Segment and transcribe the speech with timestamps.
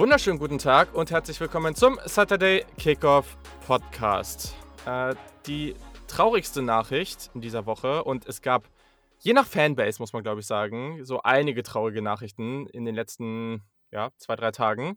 [0.00, 3.36] Wunderschönen guten Tag und herzlich willkommen zum Saturday Kickoff
[3.66, 4.56] Podcast.
[4.86, 5.14] Äh,
[5.44, 5.74] die
[6.06, 8.70] traurigste Nachricht in dieser Woche und es gab,
[9.18, 13.62] je nach Fanbase muss man glaube ich sagen, so einige traurige Nachrichten in den letzten
[13.90, 14.96] ja, zwei, drei Tagen,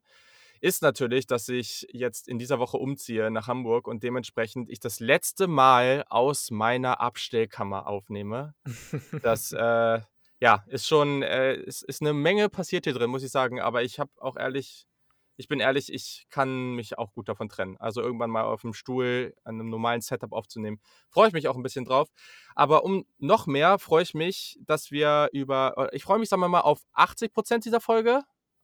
[0.61, 5.01] ist natürlich, dass ich jetzt in dieser Woche umziehe nach Hamburg und dementsprechend ich das
[5.01, 8.55] letzte Mal aus meiner Abstellkammer aufnehme.
[9.21, 9.99] Das äh,
[10.39, 13.59] ja, ist schon, äh, ist, ist eine Menge passiert hier drin, muss ich sagen.
[13.59, 14.87] Aber ich habe auch ehrlich,
[15.35, 17.77] ich bin ehrlich, ich kann mich auch gut davon trennen.
[17.79, 21.55] Also irgendwann mal auf dem Stuhl an einem normalen Setup aufzunehmen, freue ich mich auch
[21.55, 22.09] ein bisschen drauf.
[22.55, 26.49] Aber um noch mehr freue ich mich, dass wir über, ich freue mich, sagen wir
[26.49, 28.21] mal, auf 80 Prozent dieser Folge.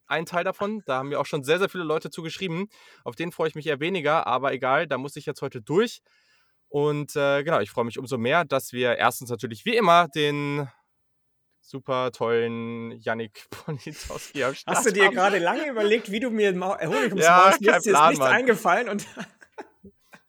[0.07, 2.67] Ein Teil davon, da haben mir auch schon sehr, sehr viele Leute zugeschrieben.
[3.03, 6.01] Auf den freue ich mich eher weniger, aber egal, da muss ich jetzt heute durch.
[6.67, 10.67] Und äh, genau, ich freue mich umso mehr, dass wir erstens natürlich wie immer den
[11.69, 16.51] super tollen Yannick Politowski am Start Hast du dir gerade lange überlegt, wie du mir
[16.51, 19.05] Honig ums ja, Maul Dir ist nichts eingefallen und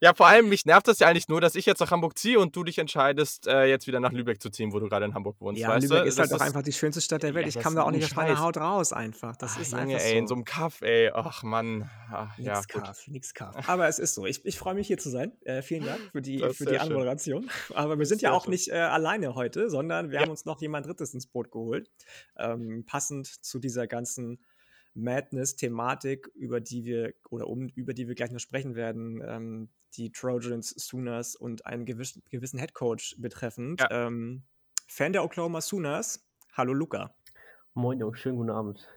[0.01, 2.39] ja, vor allem, mich nervt das ja eigentlich nur, dass ich jetzt nach Hamburg ziehe
[2.39, 5.13] und du dich entscheidest, äh, jetzt wieder nach Lübeck zu ziehen, wo du gerade in
[5.13, 5.61] Hamburg wohnst.
[5.61, 6.07] Ja, Lübeck du?
[6.07, 7.45] ist halt doch einfach die schönste Stadt der Welt.
[7.45, 9.35] ich kam da auch nicht aus meiner Haut raus einfach.
[9.35, 10.05] Das Ach, ist Junge, einfach so.
[10.07, 11.11] ey, in so einem Kaff, ey.
[11.13, 11.87] Ach, Mann.
[12.11, 13.69] Ach, nix ja, Kaff, nix Kaff.
[13.69, 14.25] Aber es ist so.
[14.25, 15.33] Ich, ich freue mich, hier zu sein.
[15.43, 17.51] Äh, vielen Dank für die, für die Anmoderation.
[17.75, 18.51] Aber wir sind ja auch schön.
[18.51, 20.21] nicht äh, alleine heute, sondern wir ja.
[20.21, 21.91] haben uns noch jemand Drittes ins Boot geholt.
[22.39, 24.39] Ähm, passend zu dieser ganzen
[24.95, 30.11] Madness-Thematik, über die wir oder um, über die wir gleich noch sprechen werden, ähm, die
[30.11, 33.81] Trojans, Sooners und einen gewissen, gewissen Headcoach betreffend.
[33.81, 34.07] Ja.
[34.07, 34.43] Ähm,
[34.87, 37.15] Fan der Oklahoma Sooners, hallo Luca.
[37.73, 38.87] Moin, Jungs, schönen guten Abend.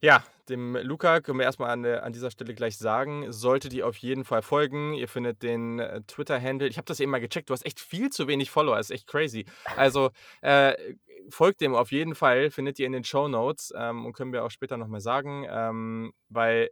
[0.00, 3.96] Ja, dem Luca können wir erstmal an, an dieser Stelle gleich sagen, solltet ihr auf
[3.96, 4.94] jeden Fall folgen.
[4.94, 6.68] Ihr findet den äh, Twitter-Handle.
[6.68, 7.50] Ich habe das eben mal gecheckt.
[7.50, 8.78] Du hast echt viel zu wenig Follower.
[8.78, 9.44] Ist echt crazy.
[9.76, 10.74] Also äh,
[11.30, 12.50] folgt dem auf jeden Fall.
[12.50, 16.12] Findet ihr in den Show Notes ähm, und können wir auch später nochmal sagen, ähm,
[16.28, 16.70] weil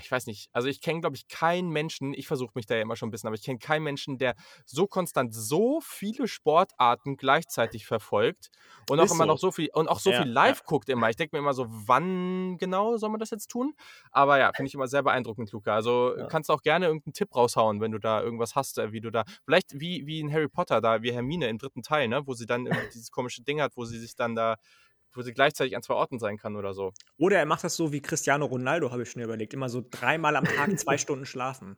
[0.00, 2.82] ich weiß nicht, also ich kenne, glaube ich, keinen Menschen, ich versuche mich da ja
[2.82, 4.34] immer schon ein bisschen, aber ich kenne keinen Menschen, der
[4.64, 8.50] so konstant so viele Sportarten gleichzeitig verfolgt
[8.90, 9.24] und auch immer so.
[9.24, 10.64] noch so viel und auch so ja, viel live ja.
[10.66, 11.10] guckt immer.
[11.10, 13.74] Ich denke mir immer so, wann genau soll man das jetzt tun?
[14.10, 15.74] Aber ja, finde ich immer sehr beeindruckend, Luca.
[15.74, 16.26] Also ja.
[16.26, 19.10] kannst du auch gerne irgendeinen Tipp raushauen, wenn du da irgendwas hast, äh, wie du
[19.10, 22.34] da, vielleicht wie, wie in Harry Potter da, wie Hermine im dritten Teil, ne, wo
[22.34, 24.56] sie dann dieses komische Ding hat, wo sie sich dann da
[25.14, 26.92] wo sie gleichzeitig an zwei Orten sein kann oder so.
[27.16, 29.54] Oder er macht das so wie Cristiano Ronaldo, habe ich schon überlegt.
[29.54, 31.76] Immer so dreimal am Tag zwei Stunden schlafen.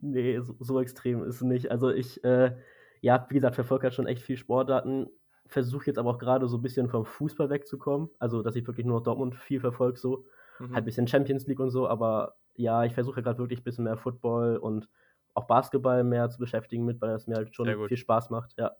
[0.00, 1.70] Nee, so, so, extrem ist es nicht.
[1.70, 2.56] Also ich, äh,
[3.00, 5.08] ja, wie gesagt, verfolge halt schon echt viel Sportdaten.
[5.46, 8.10] Versuche jetzt aber auch gerade so ein bisschen vom Fußball wegzukommen.
[8.18, 10.26] Also, dass ich wirklich nur Dortmund viel verfolge, so.
[10.58, 10.74] Mhm.
[10.74, 11.88] Halt ein bisschen Champions League und so.
[11.88, 14.88] Aber ja, ich versuche gerade wirklich ein bisschen mehr Football und
[15.36, 18.72] auch Basketball mehr zu beschäftigen mit, weil das mir halt schon viel Spaß macht, ja.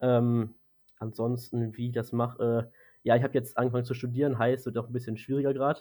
[0.00, 0.54] Ähm,
[0.98, 4.78] ansonsten, wie ich das mache, äh, ja, ich habe jetzt angefangen zu studieren, heißt, wird
[4.78, 5.80] auch ein bisschen schwieriger gerade.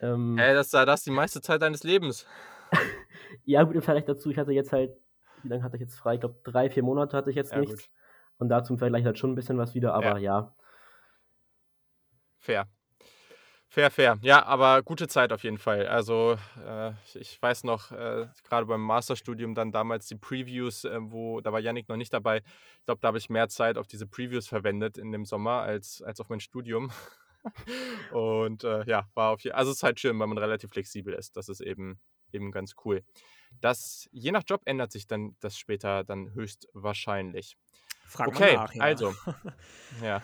[0.00, 2.26] Ähm, hey, das war das die meiste Zeit deines Lebens.
[3.44, 4.96] ja, gut, im Vergleich dazu, ich hatte jetzt halt,
[5.42, 6.14] wie lange hatte ich jetzt frei?
[6.14, 7.84] Ich glaube, drei, vier Monate hatte ich jetzt ja, nichts.
[7.84, 7.90] Gut.
[8.38, 10.40] Und da zum Vergleich halt schon ein bisschen was wieder, aber ja.
[10.40, 10.54] ja.
[12.38, 12.68] Fair.
[13.76, 14.18] Fair, fair.
[14.22, 15.86] Ja, aber gute Zeit auf jeden Fall.
[15.86, 21.42] Also äh, ich weiß noch, äh, gerade beim Masterstudium dann damals die Previews, äh, wo,
[21.42, 22.38] da war Yannick noch nicht dabei.
[22.38, 26.00] Ich glaube, da habe ich mehr Zeit auf diese Previews verwendet in dem Sommer als,
[26.00, 26.90] als auf mein Studium.
[28.12, 31.12] Und äh, ja, war auf jeden Also es ist halt schön, weil man relativ flexibel
[31.12, 31.36] ist.
[31.36, 32.00] Das ist eben,
[32.32, 33.02] eben ganz cool.
[33.60, 37.58] Das, je nach Job ändert sich dann das später dann höchstwahrscheinlich.
[38.06, 38.82] Frag okay, nach, ja.
[38.82, 39.14] also.
[40.02, 40.22] ja.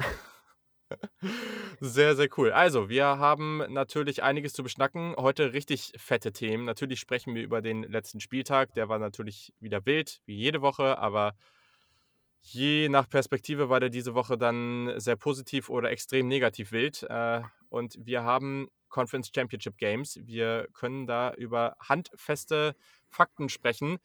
[1.80, 2.53] Sehr, sehr cool.
[2.53, 5.14] Also, wir haben natürlich einiges zu beschnacken.
[5.16, 6.64] Heute richtig fette Themen.
[6.64, 8.75] Natürlich sprechen wir über den letzten Spieltag.
[8.75, 11.34] Der war natürlich wieder wild, wie jede Woche, aber
[12.41, 17.04] je nach Perspektive war der diese Woche dann sehr positiv oder extrem negativ wild.
[17.09, 20.21] Äh, und wir haben Conference Championship Games.
[20.22, 22.77] Wir können da über handfeste
[23.09, 23.98] Fakten sprechen.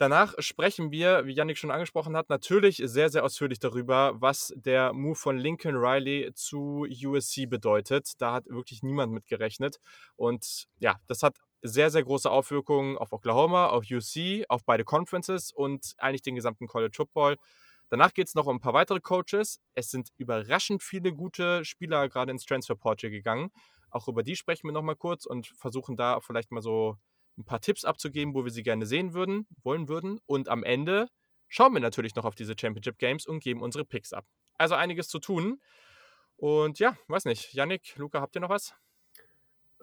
[0.00, 4.94] Danach sprechen wir, wie Yannick schon angesprochen hat, natürlich sehr, sehr ausführlich darüber, was der
[4.94, 8.12] Move von Lincoln Riley zu USC bedeutet.
[8.16, 9.78] Da hat wirklich niemand mit gerechnet.
[10.16, 15.52] Und ja, das hat sehr, sehr große Auswirkungen auf Oklahoma, auf USC, auf beide Conferences
[15.52, 17.36] und eigentlich den gesamten College Football.
[17.90, 19.60] Danach geht es noch um ein paar weitere Coaches.
[19.74, 23.50] Es sind überraschend viele gute Spieler gerade ins Transfer Portal gegangen.
[23.90, 26.96] Auch über die sprechen wir nochmal kurz und versuchen da vielleicht mal so
[27.38, 30.20] ein paar Tipps abzugeben, wo wir sie gerne sehen würden, wollen würden.
[30.26, 31.08] Und am Ende
[31.48, 34.26] schauen wir natürlich noch auf diese Championship Games und geben unsere Picks ab.
[34.58, 35.60] Also einiges zu tun.
[36.36, 37.52] Und ja, weiß nicht.
[37.52, 38.74] Yannick, Luca, habt ihr noch was?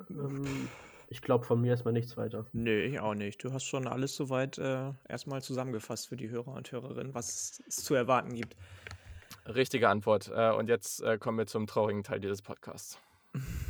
[0.10, 0.70] Ähm,
[1.10, 2.48] ich glaube, von mir erstmal nichts weiter.
[2.52, 3.44] Nee, ich auch nicht.
[3.44, 7.76] Du hast schon alles soweit äh, erstmal zusammengefasst für die Hörer und Hörerinnen, was es
[7.76, 8.56] zu erwarten gibt.
[9.46, 10.32] Richtige Antwort.
[10.34, 13.00] Äh, und jetzt äh, kommen wir zum traurigen Teil dieses Podcasts.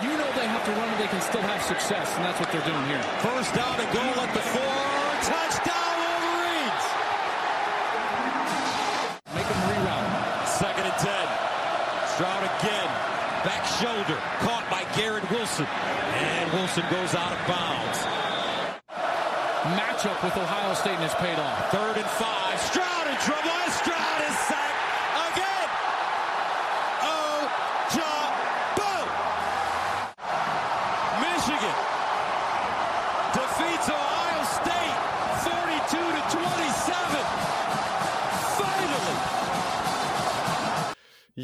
[0.00, 2.48] You know they have to run and they can still have success, and that's what
[2.48, 3.02] they're doing here.
[3.20, 4.78] First down and goal at the four.
[5.20, 6.84] Touchdown, Wolverines!
[9.36, 10.48] Make them reroute.
[10.48, 11.26] Second and ten.
[12.16, 12.90] Stroud again.
[13.44, 14.16] Back shoulder.
[14.40, 15.66] Caught by Garrett Wilson.
[15.68, 17.98] And Wilson goes out of bounds.
[19.76, 21.70] Matchup with Ohio State and has paid off.
[21.70, 22.56] Third and five.
[22.64, 23.52] Stroud in trouble.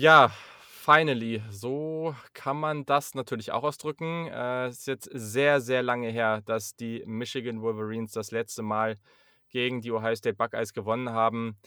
[0.01, 0.31] Ja,
[0.61, 1.43] finally.
[1.51, 4.29] So kann man das natürlich auch ausdrücken.
[4.29, 8.97] Äh, Es ist jetzt sehr, sehr lange her, dass die Michigan Wolverines das letzte Mal
[9.49, 11.59] gegen die Ohio State Buckeyes gewonnen haben.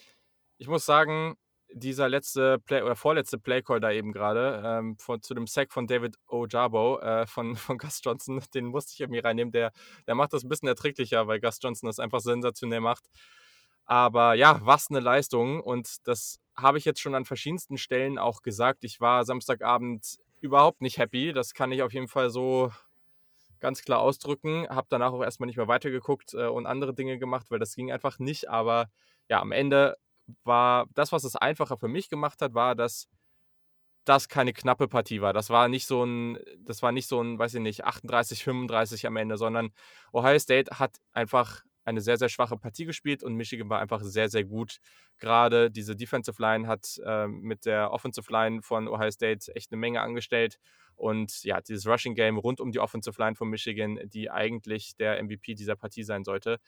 [0.59, 1.35] Ich muss sagen,
[1.73, 6.15] dieser letzte Play oder vorletzte Playcall da eben gerade ähm, zu dem Sack von David
[6.27, 9.51] Ojabo äh, von, von Gus Johnson, den musste ich irgendwie reinnehmen.
[9.51, 9.71] Der,
[10.07, 13.09] der macht das ein bisschen erträglicher, weil Gus Johnson das einfach sensationell macht.
[13.91, 15.59] Aber ja, was eine Leistung.
[15.59, 18.85] Und das habe ich jetzt schon an verschiedensten Stellen auch gesagt.
[18.85, 21.33] Ich war Samstagabend überhaupt nicht happy.
[21.33, 22.71] Das kann ich auf jeden Fall so
[23.59, 24.65] ganz klar ausdrücken.
[24.69, 27.91] Habe danach auch erstmal nicht mehr weitergeguckt äh, und andere Dinge gemacht, weil das ging
[27.91, 28.49] einfach nicht.
[28.49, 28.87] Aber
[29.27, 29.97] ja, am Ende
[30.45, 33.09] war das, was es einfacher für mich gemacht hat, war, dass
[34.05, 35.33] das keine knappe Partie war.
[35.33, 39.05] Das war nicht so ein, das war nicht so ein, weiß ich nicht, 38, 35
[39.05, 39.73] am Ende, sondern
[40.13, 44.29] Ohio State hat einfach eine sehr, sehr schwache Partie gespielt und Michigan war einfach sehr,
[44.29, 44.77] sehr gut.
[45.19, 49.79] Gerade diese Defensive Line hat äh, mit der Offensive Line von Ohio State echt eine
[49.79, 50.57] Menge angestellt.
[50.95, 55.21] Und ja, dieses Rushing Game rund um die Offensive Line von Michigan, die eigentlich der
[55.23, 56.59] MVP dieser Partie sein sollte.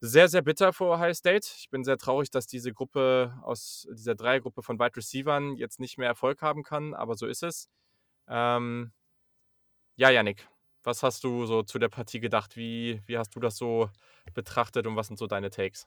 [0.00, 1.46] Sehr, sehr bitter für Ohio State.
[1.58, 5.96] Ich bin sehr traurig, dass diese Gruppe aus dieser Dreiergruppe von Wide Receivern jetzt nicht
[5.96, 7.68] mehr Erfolg haben kann, aber so ist es.
[8.26, 8.92] Ähm,
[9.94, 10.48] ja, Yannick,
[10.84, 12.56] was hast du so zu der Partie gedacht?
[12.56, 13.90] Wie, wie hast du das so
[14.34, 15.86] betrachtet und was sind so deine Takes?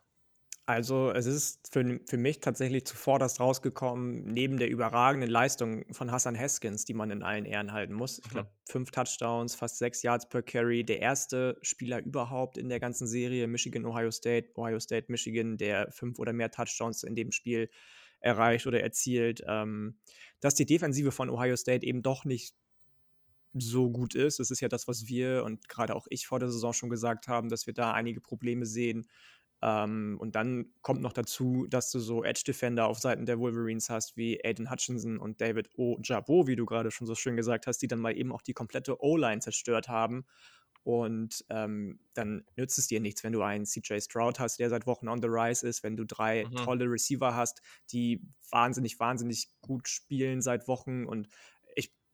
[0.67, 6.37] Also es ist für, für mich tatsächlich zuvorderst rausgekommen, neben der überragenden Leistung von Hassan
[6.37, 8.17] Haskins, die man in allen Ehren halten muss.
[8.17, 10.83] Ich glaube, fünf Touchdowns, fast sechs Yards per Carry.
[10.83, 15.91] Der erste Spieler überhaupt in der ganzen Serie, Michigan, Ohio State, Ohio State, Michigan, der
[15.91, 17.69] fünf oder mehr Touchdowns in dem Spiel
[18.19, 19.43] erreicht oder erzielt.
[19.47, 19.99] Ähm,
[20.39, 22.55] dass die Defensive von Ohio State eben doch nicht
[23.57, 24.39] so gut ist.
[24.39, 27.27] Das ist ja das, was wir und gerade auch ich vor der Saison schon gesagt
[27.27, 29.07] haben, dass wir da einige Probleme sehen.
[29.61, 34.17] Ähm, und dann kommt noch dazu, dass du so Edge-Defender auf Seiten der Wolverines hast,
[34.17, 37.87] wie Aiden Hutchinson und David Ojabo, wie du gerade schon so schön gesagt hast, die
[37.87, 40.25] dann mal eben auch die komplette O-Line zerstört haben.
[40.83, 44.85] Und ähm, dann nützt es dir nichts, wenn du einen CJ Stroud hast, der seit
[44.85, 46.57] Wochen on the rise ist, wenn du drei mhm.
[46.57, 51.27] tolle Receiver hast, die wahnsinnig, wahnsinnig gut spielen seit Wochen und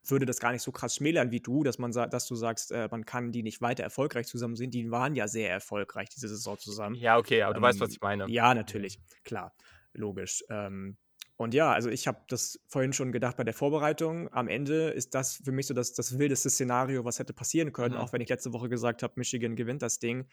[0.04, 2.88] würde das gar nicht so krass schmälern wie du, dass man dass du sagst, äh,
[2.90, 4.72] man kann die nicht weiter erfolgreich zusammen sehen.
[4.72, 6.96] Die waren ja sehr erfolgreich diese Saison zusammen.
[6.96, 8.30] Ja, okay, aber ähm, du weißt, was ähm, ich meine.
[8.30, 9.54] Ja, natürlich, klar,
[9.94, 10.44] logisch.
[10.50, 10.98] Ähm,
[11.38, 14.32] und ja, also ich habe das vorhin schon gedacht bei der Vorbereitung.
[14.32, 17.96] Am Ende ist das für mich so das, das wildeste Szenario, was hätte passieren können,
[17.96, 18.02] mhm.
[18.02, 20.28] auch wenn ich letzte Woche gesagt habe, Michigan gewinnt das Ding.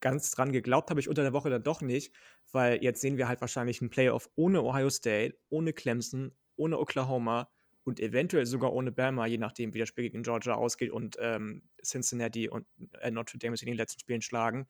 [0.00, 2.14] Ganz dran geglaubt habe ich unter der Woche dann doch nicht,
[2.52, 7.50] weil jetzt sehen wir halt wahrscheinlich einen Playoff ohne Ohio State, ohne Clemson, ohne Oklahoma
[7.84, 11.62] und eventuell sogar ohne Bama, je nachdem, wie das Spiel gegen Georgia ausgeht und ähm,
[11.82, 12.66] Cincinnati und
[13.00, 14.68] äh, Notre Dame in den letzten Spielen schlagen.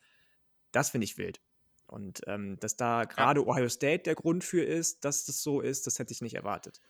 [0.72, 1.40] Das finde ich wild.
[1.86, 3.46] Und ähm, dass da gerade ja.
[3.46, 6.80] Ohio State der Grund für ist, dass das so ist, das hätte ich nicht erwartet.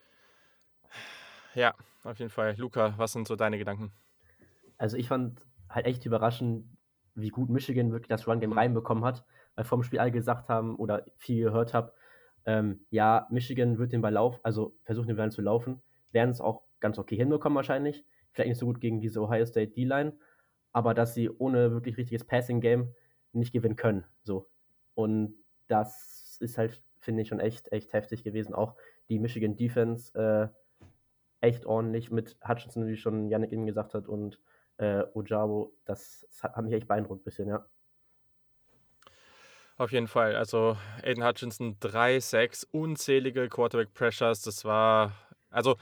[1.54, 1.74] Ja,
[2.04, 2.54] auf jeden Fall.
[2.58, 3.92] Luca, was sind so deine Gedanken?
[4.76, 6.66] Also ich fand halt echt überraschend,
[7.14, 9.24] wie gut Michigan wirklich das Run-Game reinbekommen hat,
[9.54, 11.94] weil vor dem Spiel alle gesagt haben oder viel gehört habe,
[12.44, 16.40] ähm, ja, Michigan wird den Ball laufen, also versuchen den Ball zu laufen werden es
[16.40, 18.04] auch ganz okay hinbekommen wahrscheinlich.
[18.32, 20.16] Vielleicht nicht so gut gegen diese Ohio State D-Line,
[20.72, 22.94] aber dass sie ohne wirklich richtiges Passing-Game
[23.32, 24.04] nicht gewinnen können.
[24.22, 24.48] So.
[24.94, 25.34] Und
[25.68, 28.54] das ist halt, finde ich, schon echt, echt heftig gewesen.
[28.54, 28.76] Auch
[29.08, 30.48] die Michigan Defense äh,
[31.40, 34.40] echt ordentlich mit Hutchinson, wie schon Yannick eben gesagt hat, und
[34.78, 35.74] äh, Ojabo.
[35.84, 37.66] Das, das hat, hat mich echt beeindruckt ein bisschen, ja.
[39.76, 40.36] Auf jeden Fall.
[40.36, 44.42] Also Aiden Hutchinson, 3, 6, unzählige Quarterback Pressures.
[44.42, 45.12] Das war,
[45.48, 45.76] also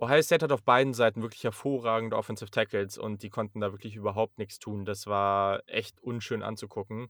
[0.00, 3.96] Ohio State hat auf beiden Seiten wirklich hervorragende Offensive Tackles und die konnten da wirklich
[3.96, 4.84] überhaupt nichts tun.
[4.84, 7.08] Das war echt unschön anzugucken.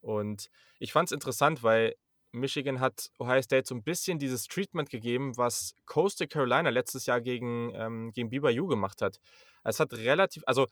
[0.00, 1.94] Und ich fand es interessant, weil
[2.32, 7.22] Michigan hat Ohio State so ein bisschen dieses Treatment gegeben, was Coastal Carolina letztes Jahr
[7.22, 9.18] gegen, ähm, gegen BYU gemacht hat.
[9.64, 10.66] Es hat relativ, also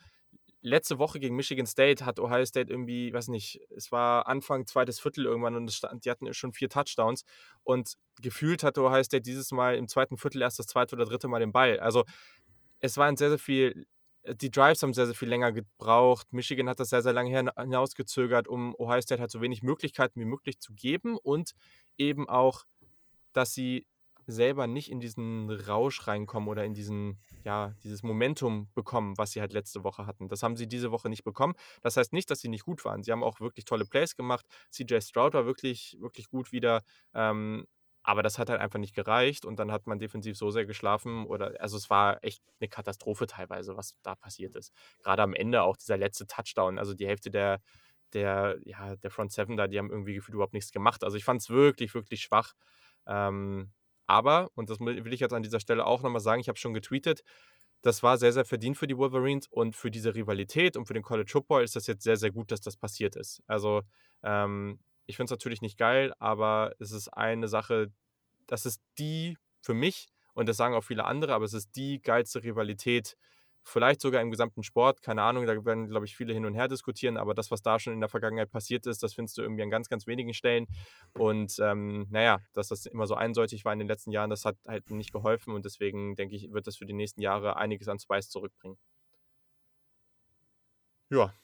[0.66, 4.98] letzte Woche gegen Michigan State hat Ohio State irgendwie, weiß nicht, es war Anfang zweites
[5.00, 7.24] Viertel irgendwann und stand, die hatten schon vier Touchdowns
[7.62, 11.28] und gefühlt hatte Ohio State dieses Mal im zweiten Viertel erst das zweite oder dritte
[11.28, 11.78] Mal den Ball.
[11.80, 12.04] Also
[12.80, 13.86] es war ein sehr, sehr viel,
[14.24, 16.32] die Drives haben sehr, sehr viel länger gebraucht.
[16.32, 20.24] Michigan hat das sehr, sehr lange hinausgezögert, um Ohio State halt so wenig Möglichkeiten wie
[20.24, 21.52] möglich zu geben und
[21.96, 22.64] eben auch,
[23.32, 23.86] dass sie
[24.26, 29.40] selber nicht in diesen Rausch reinkommen oder in diesen, ja, dieses Momentum bekommen, was sie
[29.40, 30.28] halt letzte Woche hatten.
[30.28, 31.54] Das haben sie diese Woche nicht bekommen.
[31.82, 33.02] Das heißt nicht, dass sie nicht gut waren.
[33.02, 34.46] Sie haben auch wirklich tolle Plays gemacht.
[34.70, 36.82] CJ Stroud war wirklich, wirklich gut wieder.
[37.14, 37.66] Ähm,
[38.06, 41.26] aber das hat halt einfach nicht gereicht und dann hat man defensiv so sehr geschlafen
[41.26, 44.72] oder also es war echt eine Katastrophe teilweise, was da passiert ist.
[45.02, 47.60] Gerade am Ende auch dieser letzte Touchdown, also die Hälfte der,
[48.12, 51.02] der, ja, der Front Seven da, die haben irgendwie gefühlt überhaupt nichts gemacht.
[51.02, 52.54] Also ich fand es wirklich, wirklich schwach.
[53.08, 53.72] Ähm,
[54.06, 56.74] aber, und das will ich jetzt an dieser Stelle auch nochmal sagen, ich habe schon
[56.74, 57.22] getweetet,
[57.82, 61.02] das war sehr, sehr verdient für die Wolverines und für diese Rivalität und für den
[61.02, 63.42] College Football ist das jetzt sehr, sehr gut, dass das passiert ist.
[63.46, 63.82] Also
[64.22, 67.92] ähm, ich finde es natürlich nicht geil, aber es ist eine Sache,
[68.46, 72.00] das ist die für mich, und das sagen auch viele andere, aber es ist die
[72.00, 73.16] geilste Rivalität,
[73.66, 76.68] vielleicht sogar im gesamten Sport, keine Ahnung, da werden, glaube ich, viele hin und her
[76.68, 79.64] diskutieren, aber das, was da schon in der Vergangenheit passiert ist, das findest du irgendwie
[79.64, 80.68] an ganz, ganz wenigen Stellen.
[81.14, 84.56] Und ähm, naja, dass das immer so einseitig war in den letzten Jahren, das hat
[84.68, 87.98] halt nicht geholfen und deswegen denke ich, wird das für die nächsten Jahre einiges an
[87.98, 88.78] Spice zurückbringen.
[91.10, 91.34] Ja.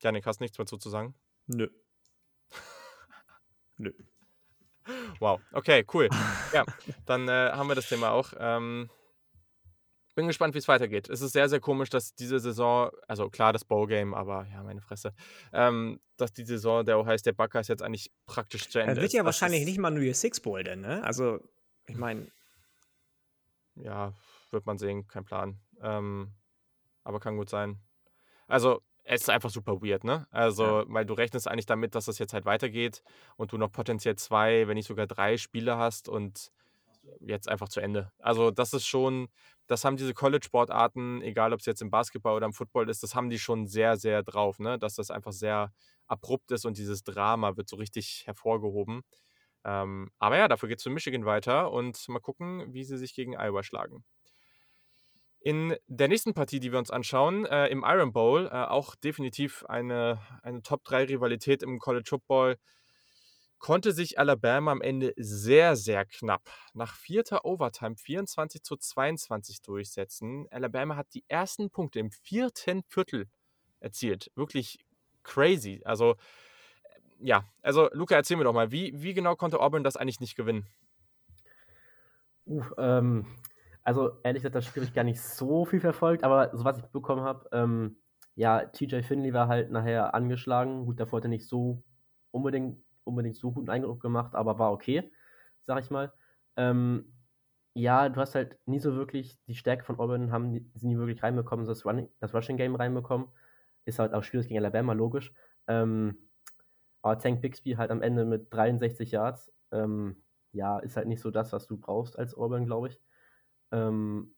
[0.00, 1.14] Janik, hast nichts mehr zu sagen?
[1.48, 1.68] Nö.
[3.76, 3.92] Nö.
[5.18, 6.08] Wow, okay, cool.
[6.54, 6.64] Ja,
[7.04, 8.32] dann äh, haben wir das Thema auch.
[8.38, 8.88] Ähm,
[10.18, 11.08] bin gespannt, wie es weitergeht.
[11.08, 14.80] Es ist sehr, sehr komisch, dass diese Saison, also klar das Bowl-Game, aber ja, meine
[14.80, 15.14] Fresse,
[15.52, 19.00] ähm, dass die Saison der Ohio State Buckeyes jetzt eigentlich praktisch zu Ende ist.
[19.00, 21.04] wird ja das wahrscheinlich nicht mal nur ihr Six Bowl, denn, ne?
[21.04, 21.38] Also,
[21.86, 22.26] ich meine.
[23.76, 24.12] Ja,
[24.50, 25.60] wird man sehen, kein Plan.
[25.80, 26.32] Ähm,
[27.04, 27.78] aber kann gut sein.
[28.48, 30.26] Also, es ist einfach super weird, ne?
[30.32, 30.84] Also, ja.
[30.88, 33.04] weil du rechnest eigentlich damit, dass das jetzt halt weitergeht
[33.36, 36.50] und du noch potenziell zwei, wenn nicht sogar drei Spiele hast und
[37.20, 38.12] jetzt einfach zu Ende.
[38.18, 39.28] Also, das ist schon,
[39.66, 43.14] das haben diese College-Sportarten, egal ob es jetzt im Basketball oder im Football ist, das
[43.14, 44.78] haben die schon sehr, sehr drauf, ne?
[44.78, 45.72] Dass das einfach sehr
[46.06, 49.02] abrupt ist und dieses Drama wird so richtig hervorgehoben.
[49.64, 53.14] Ähm, aber ja, dafür geht es für Michigan weiter und mal gucken, wie sie sich
[53.14, 54.04] gegen Iowa schlagen.
[55.40, 59.64] In der nächsten Partie, die wir uns anschauen, äh, im Iron Bowl, äh, auch definitiv
[59.66, 62.58] eine, eine Top-3-Rivalität im College Football,
[63.58, 70.46] konnte sich Alabama am Ende sehr, sehr knapp nach vierter Overtime 24 zu 22 durchsetzen.
[70.50, 73.26] Alabama hat die ersten Punkte im vierten Viertel
[73.80, 74.30] erzielt.
[74.34, 74.78] Wirklich
[75.22, 75.82] crazy.
[75.84, 76.16] Also,
[77.20, 80.36] ja, also Luca, erzähl mir doch mal, wie, wie genau konnte Auburn das eigentlich nicht
[80.36, 80.66] gewinnen?
[82.46, 83.26] Uh, ähm,
[83.82, 86.78] also ehrlich gesagt, das Spiel habe ich gar nicht so viel verfolgt, aber so was
[86.78, 87.96] ich bekommen habe, ähm,
[88.34, 90.86] ja, TJ Finley war halt nachher angeschlagen.
[90.86, 91.82] Gut, davor hat er nicht so
[92.30, 95.10] unbedingt, unbedingt so guten Eindruck gemacht, aber war okay,
[95.62, 96.12] sag ich mal.
[96.56, 97.12] Ähm,
[97.74, 101.22] ja, du hast halt nie so wirklich die Stärke von Auburn, haben sie nie wirklich
[101.22, 103.28] reinbekommen, das, Running, das Rushing Game reinbekommen.
[103.84, 105.32] Ist halt auch schwierig gegen Alabama, logisch.
[105.68, 106.18] Ähm,
[107.02, 110.22] aber Tank Bixby halt am Ende mit 63 Yards, ähm,
[110.52, 113.00] ja, ist halt nicht so das, was du brauchst als Auburn, glaube ich.
[113.70, 114.34] Ähm,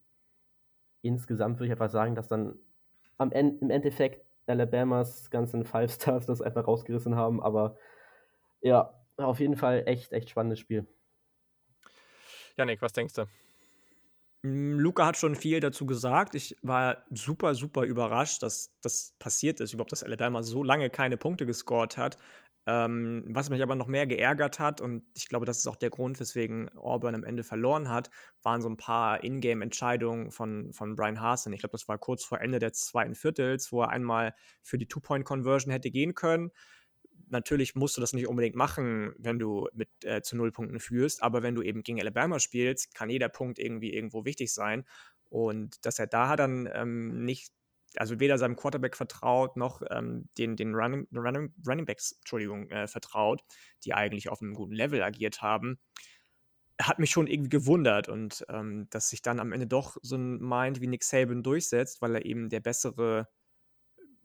[1.03, 2.59] insgesamt würde ich einfach sagen, dass dann
[3.19, 7.77] am Ende, im Endeffekt Alabamas ganzen Five Stars das einfach rausgerissen haben, aber
[8.63, 10.87] ja, auf jeden Fall echt, echt spannendes Spiel.
[12.57, 13.27] Janik, was denkst du?
[14.45, 16.35] Hm, Luca hat schon viel dazu gesagt.
[16.35, 21.17] Ich war super, super überrascht, dass das passiert ist, überhaupt, dass Alabama so lange keine
[21.17, 22.17] Punkte gescored hat.
[22.67, 25.91] Ähm, was mich aber noch mehr geärgert hat, und ich glaube, das ist auch der
[25.91, 28.11] Grund, weswegen Auburn am Ende verloren hat,
[28.43, 31.53] waren so ein paar Ingame-Entscheidungen von, von Brian Hasen.
[31.55, 34.87] Ich glaube, das war kurz vor Ende des zweiten Viertels, wo er einmal für die
[34.87, 36.51] Two-Point-Conversion hätte gehen können.
[37.31, 41.23] Natürlich musst du das nicht unbedingt machen, wenn du mit äh, zu null Punkten führst,
[41.23, 44.85] aber wenn du eben gegen Alabama spielst, kann jeder Punkt irgendwie irgendwo wichtig sein.
[45.29, 47.53] Und dass er da dann ähm, nicht
[47.97, 52.87] also weder seinem Quarterback vertraut, noch ähm, den, den Running, Running, Running Backs, Entschuldigung, äh,
[52.87, 53.43] vertraut,
[53.85, 55.79] die eigentlich auf einem guten Level agiert haben,
[56.81, 60.39] hat mich schon irgendwie gewundert und ähm, dass sich dann am Ende doch so ein
[60.39, 63.29] Mind wie Nick Saban durchsetzt, weil er eben der bessere,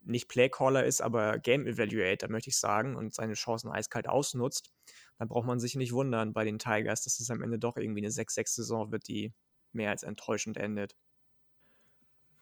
[0.06, 4.72] nicht Playcaller ist, aber Game Evaluator, möchte ich sagen, und seine Chancen eiskalt ausnutzt,
[5.18, 8.00] dann braucht man sich nicht wundern bei den Tigers, dass es am Ende doch irgendwie
[8.00, 9.32] eine 6-6-Saison wird, die
[9.72, 10.96] mehr als enttäuschend endet.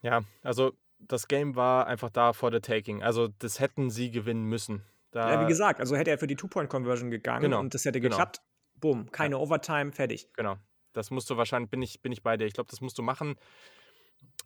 [0.03, 3.03] Ja, also das Game war einfach da vor the taking.
[3.03, 4.85] Also das hätten sie gewinnen müssen.
[5.11, 8.01] Da ja, wie gesagt, also hätte er für die Two-Point-Conversion gegangen genau, und das hätte
[8.01, 8.17] genau.
[8.17, 8.43] geklappt.
[8.77, 9.41] Boom, keine ja.
[9.41, 10.29] Overtime, fertig.
[10.35, 10.57] Genau.
[10.93, 12.47] Das musst du wahrscheinlich, bin ich, bin ich bei dir.
[12.47, 13.37] Ich glaube, das musst du machen.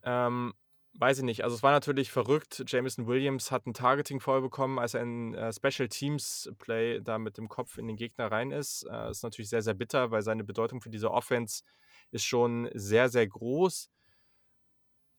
[0.03, 0.55] Ähm,
[0.99, 1.45] weiß ich nicht.
[1.45, 2.65] Also es war natürlich verrückt.
[2.67, 7.19] Jameson Williams hat ein Targeting voll bekommen, als er in äh, Special Teams Play da
[7.19, 8.87] mit dem Kopf in den Gegner rein ist.
[8.91, 11.63] Äh, ist natürlich sehr, sehr bitter, weil seine Bedeutung für diese Offense
[12.11, 13.91] ist schon sehr, sehr groß.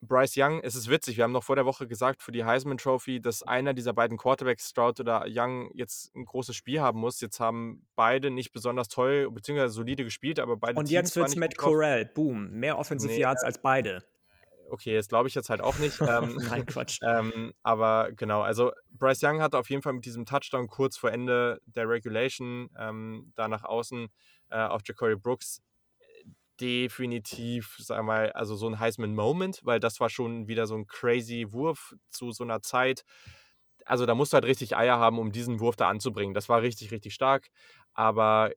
[0.02, 2.78] Bryce Young, es ist witzig, wir haben noch vor der Woche gesagt für die Heisman
[2.78, 7.20] Trophy, dass einer dieser beiden Quarterbacks, Stroud oder Young, jetzt ein großes Spiel haben muss.
[7.20, 9.68] Jetzt haben beide nicht besonders toll bzw.
[9.68, 13.62] solide gespielt, aber beide Und jetzt wird's Matt Corral, boom, mehr Offensive nee, Yards als
[13.62, 14.02] beide.
[14.70, 16.00] Okay, das glaube ich jetzt halt auch nicht.
[16.10, 17.00] Ähm, Nein, Quatsch.
[17.04, 21.12] Ähm, aber genau, also Bryce Young hatte auf jeden Fall mit diesem Touchdown kurz vor
[21.12, 24.08] Ende der Regulation ähm, da nach außen
[24.50, 25.62] äh, auf Jacory Brooks
[26.60, 31.48] definitiv, sag mal, also so ein Heisman-Moment, weil das war schon wieder so ein crazy
[31.52, 33.04] Wurf zu so einer Zeit.
[33.86, 36.34] Also da musst du halt richtig Eier haben, um diesen Wurf da anzubringen.
[36.34, 37.50] Das war richtig, richtig stark.
[37.94, 38.52] Aber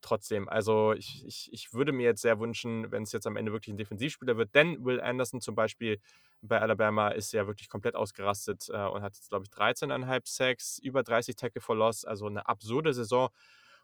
[0.00, 3.52] trotzdem, also ich, ich, ich würde mir jetzt sehr wünschen, wenn es jetzt am Ende
[3.52, 6.00] wirklich ein Defensivspieler wird, denn Will Anderson zum Beispiel
[6.42, 10.78] bei Alabama ist ja wirklich komplett ausgerastet äh, und hat jetzt, glaube ich, 13,5 Sacks,
[10.78, 13.30] über 30 Tackle for Loss, also eine absurde Saison.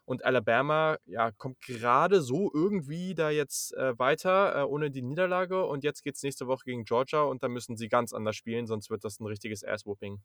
[0.05, 5.65] Und Alabama ja, kommt gerade so irgendwie da jetzt äh, weiter äh, ohne die Niederlage.
[5.65, 8.67] Und jetzt geht es nächste Woche gegen Georgia und da müssen sie ganz anders spielen,
[8.67, 10.21] sonst wird das ein richtiges Ass-Whooping.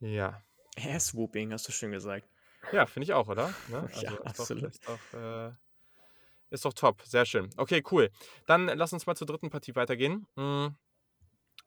[0.00, 0.42] Ja.
[0.78, 2.28] Ass-Whooping, hast du schön gesagt.
[2.72, 3.52] Ja, finde ich auch, oder?
[3.68, 3.88] Ne?
[3.92, 4.64] Also ja, ist absolut.
[4.64, 5.52] Doch, ist, doch, äh,
[6.50, 7.50] ist doch top, sehr schön.
[7.56, 8.10] Okay, cool.
[8.46, 10.26] Dann lass uns mal zur dritten Partie weitergehen.
[10.36, 10.76] Mhm.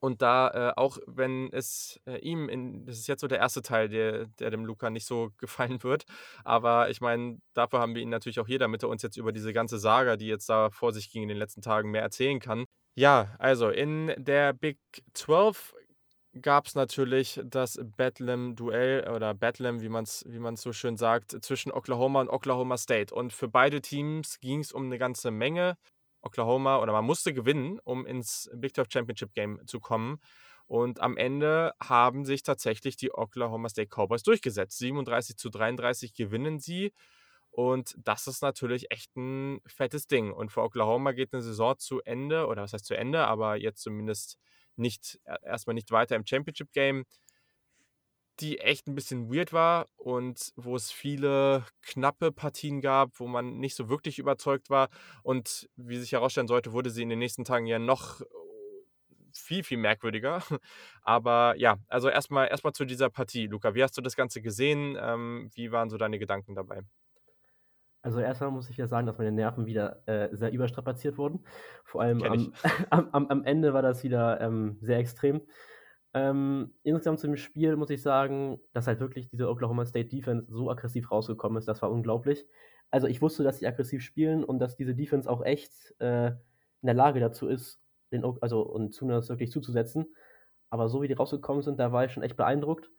[0.02, 3.62] Und da, äh, auch wenn es äh, ihm, in, das ist jetzt so der erste
[3.62, 6.06] Teil, der, der dem Luca nicht so gefallen wird,
[6.46, 9.34] aber ich meine, dafür haben wir ihn natürlich auch hier, damit er uns jetzt über
[9.34, 12.40] diese ganze Saga, die jetzt da vor sich ging in den letzten Tagen, mehr erzählen
[12.40, 12.66] kann.
[12.96, 14.80] Ja, also in der Big
[15.14, 15.76] 12
[16.42, 21.72] gab es natürlich das Bedlam-Duell oder Bedlam, wie man es wie so schön sagt, zwischen
[21.72, 23.14] Oklahoma und Oklahoma State.
[23.14, 25.78] Und für beide Teams ging es um eine ganze Menge.
[26.22, 30.20] Oklahoma oder man musste gewinnen, um ins Big 12 Championship Game zu kommen.
[30.66, 34.78] Und am Ende haben sich tatsächlich die Oklahoma State Cowboys durchgesetzt.
[34.78, 36.94] 37 zu 33 gewinnen sie.
[37.50, 40.32] Und das ist natürlich echt ein fettes Ding.
[40.32, 43.82] Und für Oklahoma geht eine Saison zu Ende, oder was heißt zu Ende, aber jetzt
[43.82, 44.38] zumindest
[44.80, 47.06] nicht, e, erstmal nicht weiter im Championship Game
[48.40, 53.58] die echt ein bisschen weird war und wo es viele knappe Partien gab, wo man
[53.58, 54.90] nicht so wirklich überzeugt war.
[55.24, 58.22] Und wie sich herausstellen sollte, wurde sie in den nächsten Tagen ja noch
[59.34, 60.42] viel, viel merkwürdiger.
[61.02, 63.48] Aber ja, also erstmal erstmal zu dieser Partie.
[63.48, 64.98] Luca, wie hast du das Ganze gesehen?
[65.00, 66.82] Ähm, wie waren so deine Gedanken dabei?
[68.02, 71.44] Also erstmal muss ich ja sagen, dass meine Nerven wieder äh, sehr überstrapaziert wurden.
[71.84, 72.24] Vor allem
[72.90, 75.42] am, am, am, Ende war das wieder ähm, sehr extrem.
[76.14, 80.72] Ähm, insgesamt zum Spiel muss ich sagen, dass halt wirklich diese Oklahoma State Defense so
[80.72, 82.48] aggressiv rausgekommen ist, das war unglaublich.
[82.90, 86.86] Also ich wusste, dass sie aggressiv spielen und dass diese Defense auch echt äh, in
[86.86, 87.80] der Lage dazu ist,
[88.12, 90.08] den, also und Tunas wirklich zuzusetzen.
[90.72, 92.90] Aber so wie die rausgekommen sind, da war ich schon echt beeindruckt.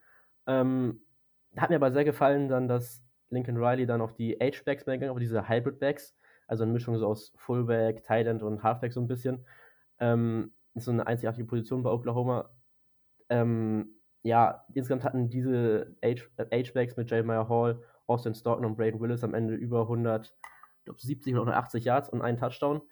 [0.46, 1.02] Ähm,
[1.56, 5.12] hat mir aber sehr gefallen dann, dass Lincoln Riley dann auf die H-Backs mehr gegangen,
[5.12, 6.16] auf diese Hybrid-Backs,
[6.47, 9.47] also eine Mischung so aus Fullback, Tight End und Halfback so ein bisschen.
[9.99, 12.51] Ähm, ist so eine einzigartige Position bei Oklahoma
[13.31, 19.35] ähm, ja, insgesamt hatten diese H-Backs mit Jeremiah Hall, Austin Stoughton und Braden Willis am
[19.35, 22.83] Ende über 170 oder 180 Yards und einen Touchdown,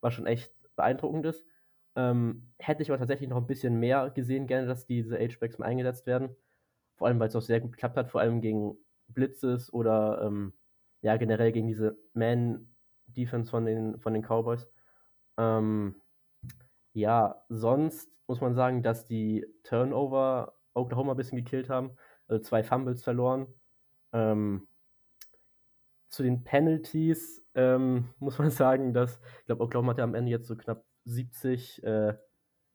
[0.00, 1.46] was schon echt beeindruckend ist.
[1.96, 5.66] Ähm, hätte ich aber tatsächlich noch ein bisschen mehr gesehen, gerne, dass diese H-Backs mal
[5.66, 6.36] eingesetzt werden.
[6.96, 8.76] Vor allem, weil es auch sehr gut geklappt hat, vor allem gegen
[9.08, 10.54] Blitzes oder ähm,
[11.00, 14.68] ja, generell gegen diese Man-Defense von den, von den Cowboys.
[15.36, 15.96] Ähm,
[16.92, 21.96] ja, sonst muss man sagen, dass die Turnover Oklahoma ein bisschen gekillt haben.
[22.26, 23.46] Also zwei Fumbles verloren.
[24.12, 24.66] Ähm,
[26.08, 30.30] zu den Penalties ähm, muss man sagen, dass, ich glaube, Oklahoma hat ja am Ende
[30.30, 32.14] jetzt so knapp 70, äh,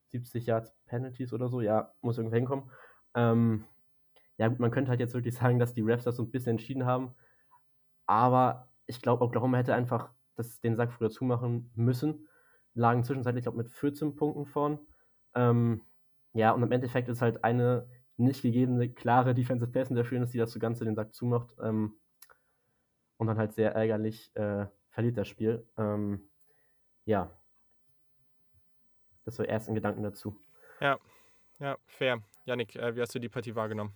[0.10, 1.62] 70 Yards Penalties oder so.
[1.62, 2.70] Ja, muss irgendwie hinkommen.
[4.40, 6.52] Ja, gut, man könnte halt jetzt wirklich sagen, dass die Refs das so ein bisschen
[6.52, 7.14] entschieden haben.
[8.06, 12.28] Aber ich glaube, Oklahoma hätte einfach das, den Sack früher zumachen müssen.
[12.74, 14.80] Lagen zwischenzeitlich, glaube mit 14 Punkten vorn.
[15.36, 15.82] Ähm,
[16.32, 20.58] ja, und im Endeffekt ist halt eine nicht gegebene, klare Defensive Pass Interference, die das
[20.58, 21.54] Ganze den Sack zumacht.
[21.62, 22.00] Ähm,
[23.18, 25.68] und dann halt sehr ärgerlich äh, verliert das Spiel.
[25.78, 26.30] Ähm,
[27.04, 27.30] ja.
[29.26, 30.40] Das war erst ein Gedanken dazu.
[30.80, 30.98] Ja,
[31.60, 32.24] ja, fair.
[32.46, 33.94] Janik, äh, wie hast du die Partie wahrgenommen?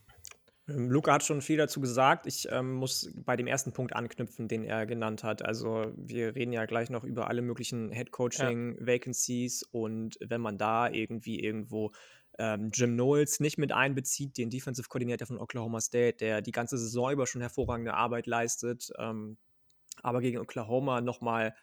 [0.68, 2.26] Ähm, Luca hat schon viel dazu gesagt.
[2.26, 5.44] Ich ähm, muss bei dem ersten Punkt anknüpfen, den er genannt hat.
[5.44, 9.68] Also wir reden ja gleich noch über alle möglichen Head-Coaching-Vacancies ja.
[9.72, 11.92] und wenn man da irgendwie irgendwo
[12.40, 16.78] ähm, Jim Knowles nicht mit einbezieht, den Defensive Coordinator von Oklahoma State, der die ganze
[16.78, 19.38] Saison über schon hervorragende Arbeit leistet, ähm,
[20.02, 21.54] aber gegen Oklahoma nochmal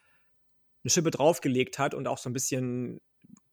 [0.82, 3.00] eine Schippe draufgelegt hat und auch so ein bisschen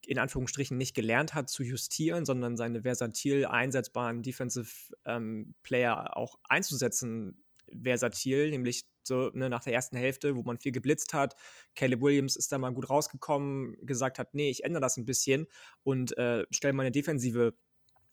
[0.07, 4.69] in Anführungsstrichen nicht gelernt hat zu justieren, sondern seine versatil einsetzbaren Defensive
[5.05, 7.43] ähm, Player auch einzusetzen,
[7.83, 11.35] versatil, nämlich so ne, nach der ersten Hälfte, wo man viel geblitzt hat.
[11.75, 15.47] Caleb Williams ist da mal gut rausgekommen, gesagt hat, nee, ich ändere das ein bisschen
[15.83, 17.53] und äh, stelle meine Defensive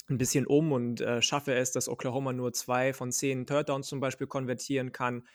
[0.09, 3.87] ein bisschen um und äh, schaffe es, dass Oklahoma nur zwei von zehn Third Downs
[3.87, 5.27] zum Beispiel konvertieren kann.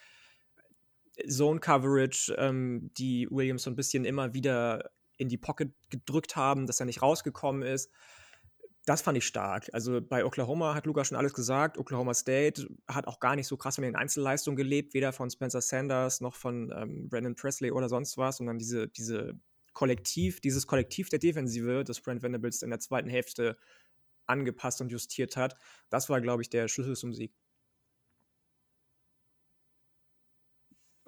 [1.26, 6.66] Zone Coverage, ähm, die Williams so ein bisschen immer wieder in die Pocket gedrückt haben,
[6.66, 7.90] dass er nicht rausgekommen ist.
[8.86, 9.68] Das fand ich stark.
[9.72, 11.76] Also bei Oklahoma hat Luca schon alles gesagt.
[11.76, 15.60] Oklahoma State hat auch gar nicht so krass von den Einzelleistungen gelebt, weder von Spencer
[15.60, 19.38] Sanders noch von ähm, Brandon Presley oder sonst was, sondern diese, diese
[19.74, 23.58] Kollektiv, dieses Kollektiv der Defensive, das Brent Venables in der zweiten Hälfte
[24.26, 25.56] angepasst und justiert hat,
[25.90, 27.34] das war, glaube ich, der Schlüssel zum Sieg.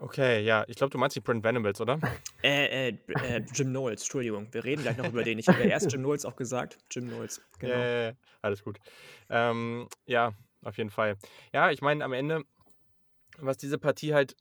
[0.03, 2.01] Okay, ja, ich glaube, du meinst die Brent Venables, oder?
[2.43, 4.49] Äh, äh, äh, Jim Knowles, Entschuldigung.
[4.51, 5.39] Wir reden gleich noch über den.
[5.39, 6.77] Ich habe ja erst Jim Knowles auch gesagt.
[6.91, 7.79] Jim Knowles, genau.
[7.79, 8.13] Ja.
[8.41, 8.79] alles gut.
[9.31, 10.33] Ähm, ja,
[10.65, 11.17] auf jeden Fall.
[11.53, 12.43] Ja, ich meine, am Ende,
[13.39, 14.35] was diese Partie halt,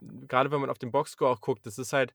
[0.00, 2.14] gerade wenn man auf den Boxscore auch guckt, das ist halt,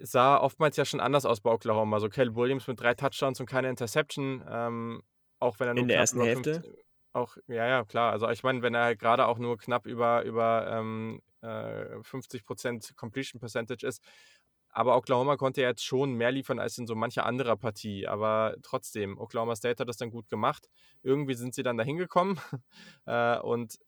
[0.00, 1.96] sah oftmals ja schon anders aus bei Oklahoma.
[1.96, 5.02] Also Caleb Williams mit drei Touchdowns und keine Interception, ähm,
[5.38, 6.62] auch wenn er nur In der ersten Hälfte?
[7.12, 8.10] auch, ja, ja, klar.
[8.12, 12.94] Also ich meine, wenn er halt gerade auch nur knapp über, über ähm, äh, 50%
[12.96, 14.02] Completion Percentage ist.
[14.70, 18.06] Aber Oklahoma konnte jetzt schon mehr liefern als in so mancher anderer Partie.
[18.06, 20.68] Aber trotzdem, Oklahoma State hat das dann gut gemacht.
[21.02, 22.38] Irgendwie sind sie dann da hingekommen.
[23.06, 23.78] äh, und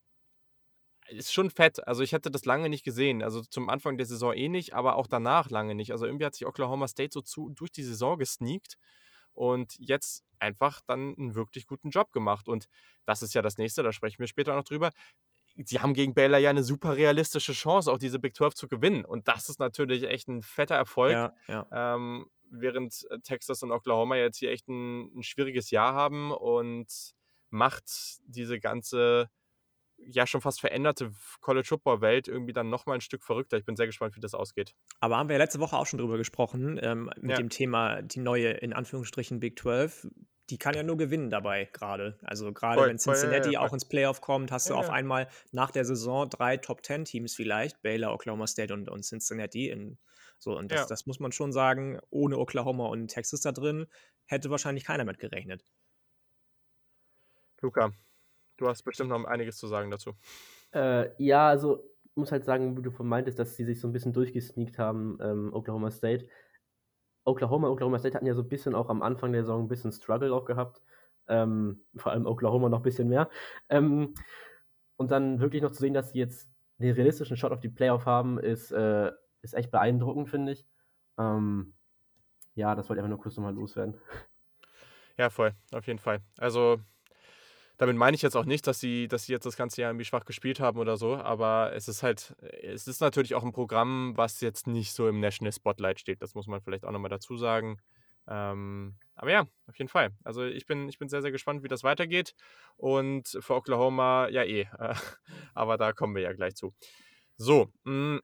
[1.10, 1.86] ist schon fett.
[1.86, 3.22] Also ich hätte das lange nicht gesehen.
[3.22, 5.92] Also zum Anfang der Saison eh nicht, aber auch danach lange nicht.
[5.92, 8.76] Also irgendwie hat sich Oklahoma State so zu, durch die Saison gesneakt
[9.32, 12.48] und jetzt einfach dann einen wirklich guten Job gemacht.
[12.48, 12.66] Und
[13.06, 14.90] das ist ja das nächste, da sprechen wir später noch drüber.
[15.56, 19.04] Sie haben gegen Baylor ja eine super realistische Chance, auch diese Big 12 zu gewinnen.
[19.04, 21.12] Und das ist natürlich echt ein fetter Erfolg.
[21.12, 21.66] Ja, ja.
[21.72, 26.88] Ähm, während äh, Texas und Oklahoma jetzt hier echt ein, ein schwieriges Jahr haben und
[27.50, 27.84] macht
[28.26, 29.28] diese ganze
[30.06, 33.58] ja schon fast veränderte College Football Welt irgendwie dann nochmal ein Stück verrückter.
[33.58, 34.74] Ich bin sehr gespannt, wie das ausgeht.
[35.00, 37.36] Aber haben wir ja letzte Woche auch schon drüber gesprochen, ähm, mit ja.
[37.36, 40.08] dem Thema die neue, in Anführungsstrichen, Big 12.
[40.50, 42.18] Die kann ja nur gewinnen dabei gerade.
[42.22, 46.28] Also gerade wenn Cincinnati auch ins Playoff kommt, hast du auf einmal nach der Saison
[46.28, 49.70] drei Top 10 Teams vielleicht, Baylor, Oklahoma State und, und Cincinnati.
[49.70, 49.98] In,
[50.38, 53.86] so, und das, das muss man schon sagen, ohne Oklahoma und Texas da drin,
[54.26, 55.64] hätte wahrscheinlich keiner mit gerechnet.
[57.60, 57.92] Luca,
[58.60, 60.12] Du hast bestimmt noch einiges zu sagen dazu.
[60.74, 63.88] Äh, ja, also ich muss halt sagen, wie du von meintest, dass sie sich so
[63.88, 66.28] ein bisschen durchgesneakt haben, ähm, Oklahoma State.
[67.30, 69.92] Oklahoma, Oklahoma State hatten ja so ein bisschen auch am Anfang der Saison ein bisschen
[69.92, 70.82] Struggle auch gehabt.
[71.28, 73.30] Ähm, vor allem Oklahoma noch ein bisschen mehr.
[73.68, 74.14] Ähm,
[74.96, 78.06] und dann wirklich noch zu sehen, dass sie jetzt den realistischen Shot auf die Playoff
[78.06, 79.12] haben, ist, äh,
[79.42, 80.66] ist echt beeindruckend, finde ich.
[81.18, 81.74] Ähm,
[82.54, 83.94] ja, das wollte ich einfach nur kurz nochmal loswerden.
[85.16, 86.20] Ja, voll, auf jeden Fall.
[86.38, 86.80] Also
[87.80, 90.04] damit meine ich jetzt auch nicht, dass sie, dass sie jetzt das ganze Jahr irgendwie
[90.04, 94.12] schwach gespielt haben oder so, aber es ist halt, es ist natürlich auch ein Programm,
[94.16, 96.20] was jetzt nicht so im National Spotlight steht.
[96.20, 97.80] Das muss man vielleicht auch nochmal dazu sagen.
[98.28, 100.10] Ähm, aber ja, auf jeden Fall.
[100.24, 102.34] Also ich bin, ich bin sehr, sehr gespannt, wie das weitergeht.
[102.76, 104.68] Und für Oklahoma, ja eh.
[104.78, 104.94] Äh,
[105.54, 106.74] aber da kommen wir ja gleich zu.
[107.38, 108.20] So, mh, mm,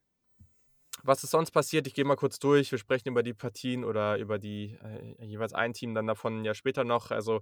[1.03, 1.87] was ist sonst passiert?
[1.87, 2.71] Ich gehe mal kurz durch.
[2.73, 6.53] Wir sprechen über die Partien oder über die äh, jeweils ein Team dann davon ja
[6.53, 7.11] später noch.
[7.11, 7.41] Also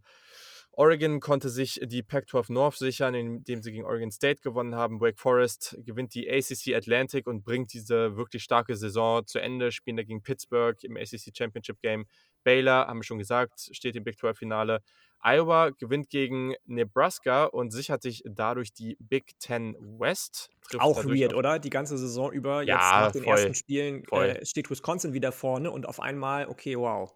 [0.76, 5.00] Oregon konnte sich die Pac-12 North sichern, indem sie gegen Oregon State gewonnen haben.
[5.00, 9.96] Wake Forest gewinnt die ACC Atlantic und bringt diese wirklich starke Saison zu Ende, spielen
[9.96, 12.06] dagegen Pittsburgh im ACC Championship Game.
[12.42, 14.82] Baylor, haben wir schon gesagt, steht im Big 12 Finale.
[15.22, 20.50] Iowa gewinnt gegen Nebraska und sichert sich dadurch die Big Ten West.
[20.78, 21.58] Auch weird, oder?
[21.58, 25.32] Die ganze Saison über, jetzt ja, nach den voll, ersten Spielen äh, steht Wisconsin wieder
[25.32, 27.14] vorne und auf einmal, okay, wow,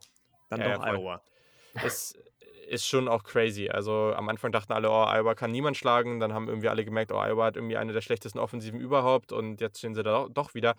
[0.48, 1.22] dann ja, doch ja, Iowa.
[1.82, 2.14] Das
[2.68, 3.68] ist schon auch crazy.
[3.68, 6.20] Also am Anfang dachten alle, oh, Iowa kann niemand schlagen.
[6.20, 9.32] Dann haben irgendwie alle gemerkt, oh, Iowa hat irgendwie eine der schlechtesten Offensiven überhaupt.
[9.32, 10.74] Und jetzt stehen sie da doch wieder.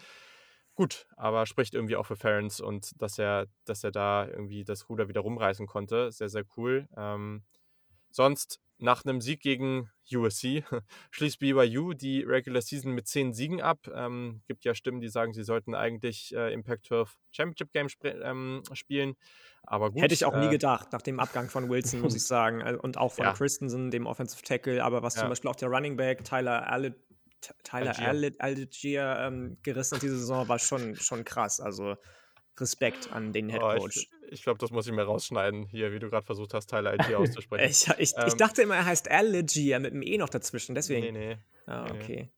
[0.75, 4.87] Gut, aber spricht irgendwie auch für Ferens und dass er, dass er da irgendwie das
[4.87, 6.11] Ruder wieder rumreißen konnte.
[6.11, 6.87] Sehr, sehr cool.
[6.95, 7.43] Ähm,
[8.11, 10.63] sonst nach einem Sieg gegen USC
[11.11, 13.89] schließt BYU die Regular Season mit zehn Siegen ab.
[13.93, 18.07] Ähm, gibt ja Stimmen, die sagen, sie sollten eigentlich äh, Impact 12 Championship Game sp
[18.23, 19.15] ähm, spielen.
[19.63, 20.01] Aber gut.
[20.01, 22.63] Hätte ich auch äh, nie gedacht, nach dem Abgang von Wilson, muss ich sagen.
[22.63, 23.33] Also, und auch von ja.
[23.33, 24.83] Christensen, dem Offensive Tackle.
[24.83, 25.21] Aber was ja.
[25.21, 26.95] zum Beispiel auch der Running Back Tyler Allet
[27.63, 27.95] Tyler
[28.39, 31.61] Algier ähm, gerissen hat diese Saison, war schon, schon krass.
[31.61, 31.95] Also
[32.61, 33.81] Respekt an den Head Coach.
[33.81, 33.87] Oh,
[34.27, 36.91] ich, ich glaube, das muss ich mir rausschneiden, hier, wie du gerade versucht hast, Tyler
[36.91, 37.69] Algier auszusprechen.
[37.69, 41.13] ich, ich, ähm, ich, dachte immer, er heißt Algier mit einem E noch dazwischen, deswegen.
[41.13, 41.37] Nee, nee.
[41.65, 42.23] Ah, okay.
[42.23, 42.29] Nee.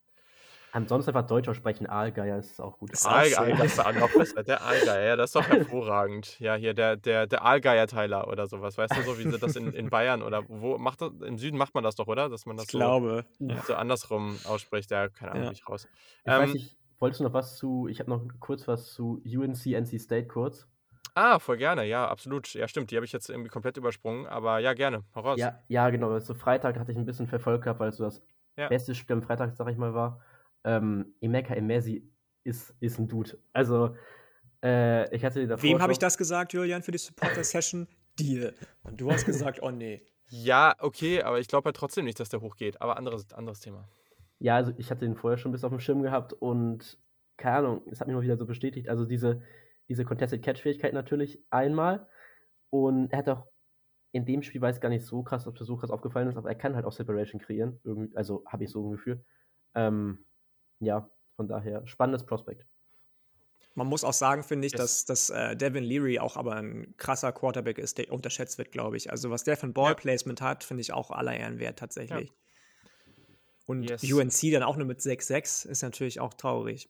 [0.74, 2.92] Ansonsten einfach Deutsch aussprechen, Aalgeier ist auch gut.
[2.92, 4.44] Ist Aalgeier, das ist noch besser.
[4.44, 6.40] Der Aalgeier, ja, das ist doch hervorragend.
[6.40, 9.74] Ja, hier der, der, der Aalgeier-Teiler oder sowas, weißt du, so wie sie das in,
[9.74, 12.30] in Bayern oder wo macht das, im Süden macht man das doch, oder?
[12.30, 13.26] Dass man das ich so, glaube.
[13.68, 15.50] so andersrum ausspricht, ja, keine Ahnung, ja.
[15.50, 15.90] nicht raus.
[16.24, 19.22] Ich ähm, weiß nicht, wolltest du noch was zu, ich habe noch kurz was zu
[19.26, 20.68] UNC, NC State kurz.
[21.14, 22.54] Ah, voll gerne, ja, absolut.
[22.54, 25.40] Ja, stimmt, die habe ich jetzt irgendwie komplett übersprungen, aber ja, gerne, hau raus.
[25.40, 28.24] Ja, ja genau, so Freitag hatte ich ein bisschen verfolgt gehabt, weil es so das
[28.56, 28.70] ja.
[28.70, 30.22] beste Spiel am Freitag, sag ich mal, war
[30.64, 32.10] ähm, Emeka Emesi
[32.44, 33.38] ist, ist ein Dude.
[33.54, 33.96] Also,
[34.64, 35.64] äh, ich hatte davor.
[35.64, 37.88] Wem habe ich das gesagt, Julian, für die Supporter-Session?
[38.20, 38.54] Dir.
[38.84, 40.06] Und du hast gesagt, oh nee.
[40.28, 42.82] Ja, okay, aber ich glaube halt trotzdem nicht, dass der hochgeht.
[42.82, 43.88] Aber anderes, anderes Thema.
[44.42, 46.98] Ja, also ich hatte ihn vorher schon bis auf dem Schirm gehabt und
[47.38, 48.90] keine Ahnung, es hat mich mal wieder so bestätigt.
[48.90, 49.44] Also diese,
[49.88, 52.08] diese Contested Catch-Fähigkeit natürlich einmal.
[52.72, 53.48] Und er hat auch
[54.12, 56.50] in dem Spiel, weiß gar nicht so krass, ob das so krass aufgefallen ist, aber
[56.50, 57.80] er kann halt auch Separation kreieren.
[57.84, 59.24] Irgendwie, also habe ich so ein Gefühl.
[59.76, 60.26] Ähm,
[60.80, 62.66] ja, von daher spannendes Prospekt.
[63.76, 65.06] Man muss auch sagen, finde ich, yes.
[65.06, 68.98] dass, dass äh, Devin Leary auch aber ein krasser Quarterback ist, der unterschätzt wird, glaube
[68.98, 69.12] ich.
[69.12, 70.48] Also was der für ein Ballplacement ja.
[70.48, 72.30] hat, finde ich auch aller Ehren wert tatsächlich.
[72.30, 72.36] Ja.
[73.72, 74.04] Und yes.
[74.04, 76.90] UNC dann auch nur mit 6-6 ist natürlich auch traurig.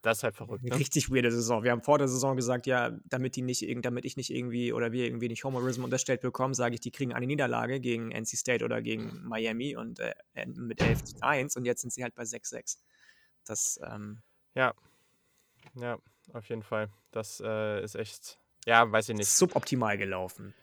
[0.00, 0.62] Das ist halt verrückt.
[0.62, 0.78] Ne?
[0.78, 1.64] Richtig weirde Saison.
[1.64, 4.92] Wir haben vor der Saison gesagt, ja, damit die nicht, damit ich nicht irgendwie oder
[4.92, 8.64] wir irgendwie nicht Homerism unterstellt bekommen, sage ich, die kriegen eine Niederlage gegen NC State
[8.64, 10.14] oder gegen Miami und äh,
[10.46, 12.78] mit 11-1 und jetzt sind sie halt bei 6-6.
[13.44, 14.22] Das, ähm,
[14.54, 14.74] ja.
[15.74, 15.98] Ja,
[16.32, 16.90] auf jeden Fall.
[17.10, 19.28] Das äh, ist echt, ja, weiß ich nicht.
[19.28, 20.54] Suboptimal gelaufen.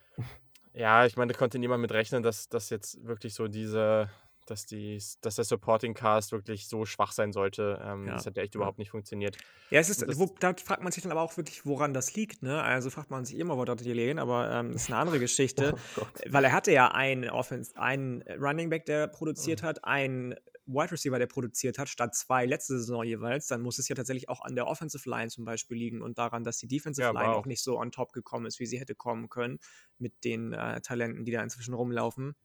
[0.72, 4.10] Ja, ich meine, da konnte niemand mit rechnen, dass das jetzt wirklich so diese,
[4.46, 7.82] dass, die, dass der Supporting Cast wirklich so schwach sein sollte.
[7.84, 8.14] Ähm, ja.
[8.14, 9.38] Das hat ja echt überhaupt nicht funktioniert.
[9.70, 12.44] Ja, es ist, wo, da fragt man sich dann aber auch wirklich, woran das liegt.
[12.44, 12.62] Ne?
[12.62, 15.20] Also fragt man sich immer, wo das hier liegen, aber ähm, das ist eine andere
[15.26, 15.76] Geschichte.
[15.98, 19.68] oh weil er hatte ja einen, Offense, einen Running Back, der produziert oh.
[19.68, 20.36] hat, einen
[20.68, 24.30] Wide Receiver, der produziert hat, statt zwei letzte Saison jeweils, dann muss es ja tatsächlich
[24.30, 27.34] auch an der Offensive Line zum Beispiel liegen und daran, dass die Defensive ja, Line
[27.34, 27.38] wow.
[27.38, 29.60] auch nicht so on top gekommen ist, wie sie hätte kommen können,
[30.00, 32.36] mit den äh, Talenten, die da inzwischen rumlaufen.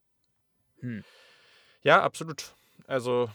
[0.79, 1.03] Hm.
[1.83, 2.55] Ja, absolut.
[2.87, 3.29] Also.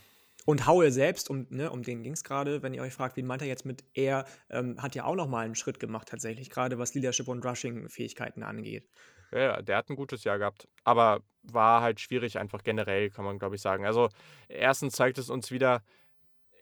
[0.45, 3.27] Und Howell selbst, um, ne, um den ging es gerade, wenn ihr euch fragt, wen
[3.27, 6.79] meint er jetzt mit er, ähm, hat ja auch nochmal einen Schritt gemacht, tatsächlich, gerade
[6.79, 8.89] was Leadership und Rushing-Fähigkeiten angeht.
[9.33, 10.69] Ja, der hat ein gutes Jahr gehabt.
[10.85, 13.85] Aber war halt schwierig, einfach generell, kann man, glaube ich, sagen.
[13.87, 14.09] Also,
[14.49, 15.83] erstens zeigt es uns wieder,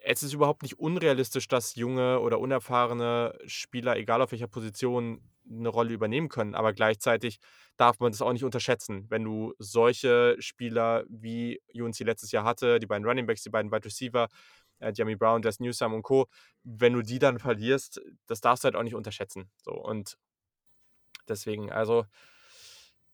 [0.06, 5.68] es ist überhaupt nicht unrealistisch, dass junge oder unerfahrene Spieler, egal auf welcher Position, eine
[5.68, 6.54] Rolle übernehmen können.
[6.54, 7.38] Aber gleichzeitig
[7.76, 9.06] darf man das auch nicht unterschätzen.
[9.08, 13.72] Wenn du solche Spieler wie UNC letztes Jahr hatte, die beiden Running Backs, die beiden
[13.72, 14.28] Wide Receiver,
[14.78, 16.26] äh, Jamie Brown, Des Newsome und Co.,
[16.62, 19.50] wenn du die dann verlierst, das darfst du halt auch nicht unterschätzen.
[19.62, 20.18] So, und
[21.28, 22.04] deswegen, also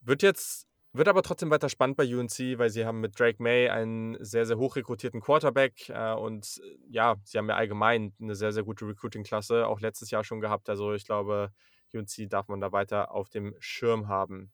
[0.01, 3.69] wird jetzt, wird aber trotzdem weiter spannend bei UNC, weil sie haben mit Drake May
[3.69, 8.35] einen sehr, sehr hoch rekrutierten Quarterback äh, und äh, ja, sie haben ja allgemein eine
[8.35, 10.69] sehr, sehr gute Recruiting-Klasse, auch letztes Jahr schon gehabt.
[10.69, 11.53] Also ich glaube,
[11.95, 14.51] UNC darf man da weiter auf dem Schirm haben.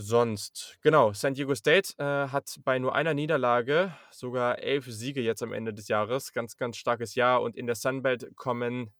[0.00, 5.42] Sonst, genau, San Diego State äh, hat bei nur einer Niederlage sogar elf Siege jetzt
[5.42, 6.32] am Ende des Jahres.
[6.32, 7.42] Ganz, ganz starkes Jahr.
[7.42, 8.92] Und in der Sunbelt kommen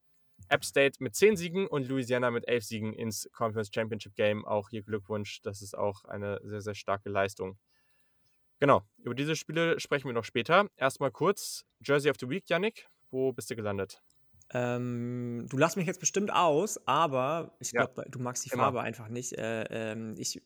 [0.49, 4.45] App State mit 10 Siegen und Louisiana mit 11 Siegen ins Conference Championship Game.
[4.45, 7.59] Auch hier Glückwunsch, das ist auch eine sehr, sehr starke Leistung.
[8.61, 10.69] Genau, über diese Spiele sprechen wir noch später.
[10.77, 14.03] Erstmal kurz, Jersey of the Week, Yannick, wo bist du gelandet?
[14.51, 18.05] Ähm, du lachst mich jetzt bestimmt aus, aber ich glaube, ja.
[18.09, 18.87] du magst die Farbe Immer.
[18.87, 19.35] einfach nicht.
[19.35, 20.43] Äh, ähm, ich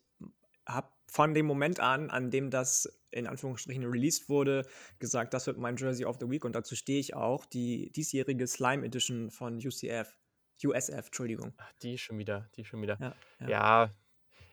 [0.67, 4.67] habe von dem Moment an, an dem das in Anführungsstrichen released wurde,
[4.99, 7.45] gesagt, das wird mein Jersey of the Week und dazu stehe ich auch.
[7.45, 10.17] Die diesjährige Slime Edition von UCF.
[10.65, 11.53] USF, Entschuldigung.
[11.59, 12.97] Ach, die schon wieder, die schon wieder.
[12.99, 13.49] Ja, ja.
[13.49, 13.95] ja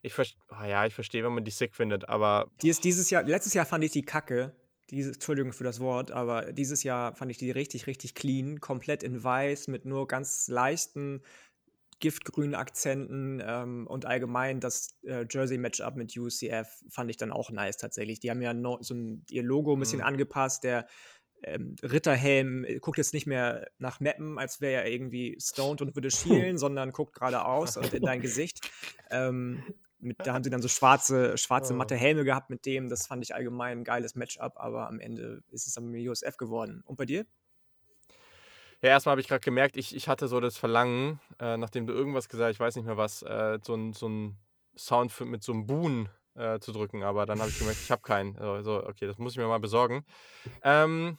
[0.02, 2.52] ich, ver oh, ja, ich verstehe, wenn man die sick findet, aber.
[2.62, 4.54] Die ist dieses Jahr, letztes Jahr fand ich die kacke.
[4.90, 9.04] Diese, Entschuldigung für das Wort, aber dieses Jahr fand ich die richtig, richtig clean, komplett
[9.04, 11.22] in weiß, mit nur ganz leichten
[12.00, 17.78] giftgrünen Akzenten ähm, und allgemein das äh, Jersey-Matchup mit UCF fand ich dann auch nice
[17.78, 18.20] tatsächlich.
[18.20, 20.06] Die haben ja no, so ein, ihr Logo ein bisschen mhm.
[20.06, 20.64] angepasst.
[20.64, 20.88] Der
[21.44, 25.96] ähm, Ritterhelm äh, guckt jetzt nicht mehr nach Mappen, als wäre er irgendwie stoned und
[25.96, 28.70] würde schielen, sondern guckt geradeaus und in dein Gesicht.
[29.12, 29.64] Ähm,
[29.98, 32.90] mit, da haben sie dann so schwarze, schwarze matte Helme gehabt mit dem.
[32.90, 36.38] Das fand ich allgemein ein geiles Matchup, aber am Ende ist es dann mit USF
[36.38, 36.84] geworden.
[36.86, 37.26] Und bei dir?
[38.82, 41.94] Ja, erstmal habe ich gerade gemerkt, ich, ich hatte so das Verlangen, äh, nachdem du
[41.94, 44.38] irgendwas gesagt hast, ich weiß nicht mehr was, äh, so ein so ein
[44.78, 47.92] Sound für, mit so einem Boon äh, zu drücken, aber dann habe ich gemerkt, ich
[47.92, 48.38] habe keinen.
[48.38, 50.06] Also, okay, das muss ich mir mal besorgen.
[50.64, 51.18] Ähm,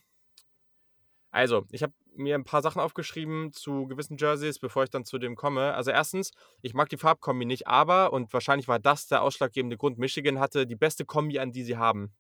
[1.31, 5.19] also, ich habe mir ein paar Sachen aufgeschrieben zu gewissen Jerseys, bevor ich dann zu
[5.19, 5.75] dem komme.
[5.75, 9.99] Also erstens, ich mag die Farbkombi nicht, aber, und wahrscheinlich war das der ausschlaggebende Grund,
[9.99, 12.13] Michigan hatte die beste Kombi, an die sie haben.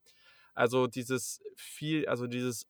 [0.54, 2.66] Also dieses viel, also dieses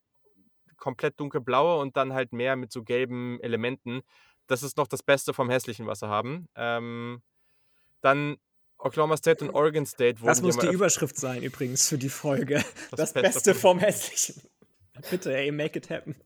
[0.80, 4.00] komplett dunkelblaue und dann halt mehr mit so gelben Elementen.
[4.48, 6.48] Das ist noch das Beste vom hässlichen, was sie haben.
[6.56, 7.22] Ähm,
[8.00, 8.36] dann
[8.78, 10.28] Oklahoma State und Oregon State wurden.
[10.28, 12.64] Das muss die Überschrift sein, übrigens, für die Folge.
[12.90, 14.42] Das, das Beste vom Hässlichen.
[15.10, 16.16] Bitte, ey, make it happen.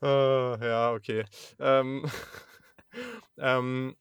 [0.00, 1.24] Uh, ja, okay.
[1.58, 2.08] Ähm,
[3.38, 3.96] ähm,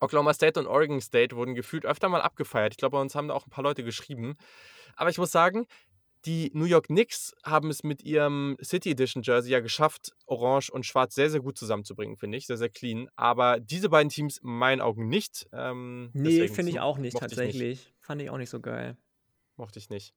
[0.00, 2.72] Oklahoma State und Oregon State wurden gefühlt öfter mal abgefeiert.
[2.72, 4.36] Ich glaube, bei uns haben da auch ein paar Leute geschrieben.
[4.96, 5.66] Aber ich muss sagen,
[6.24, 10.86] die New York Knicks haben es mit ihrem City Edition Jersey ja geschafft, Orange und
[10.86, 12.46] Schwarz sehr, sehr gut zusammenzubringen, finde ich.
[12.46, 13.08] Sehr, sehr clean.
[13.16, 15.48] Aber diese beiden Teams in meinen Augen nicht.
[15.52, 17.80] Ähm, nee, finde ich auch nicht tatsächlich.
[17.80, 17.94] Nicht.
[18.00, 18.96] Fand ich auch nicht so geil.
[19.56, 20.14] Mochte ich nicht.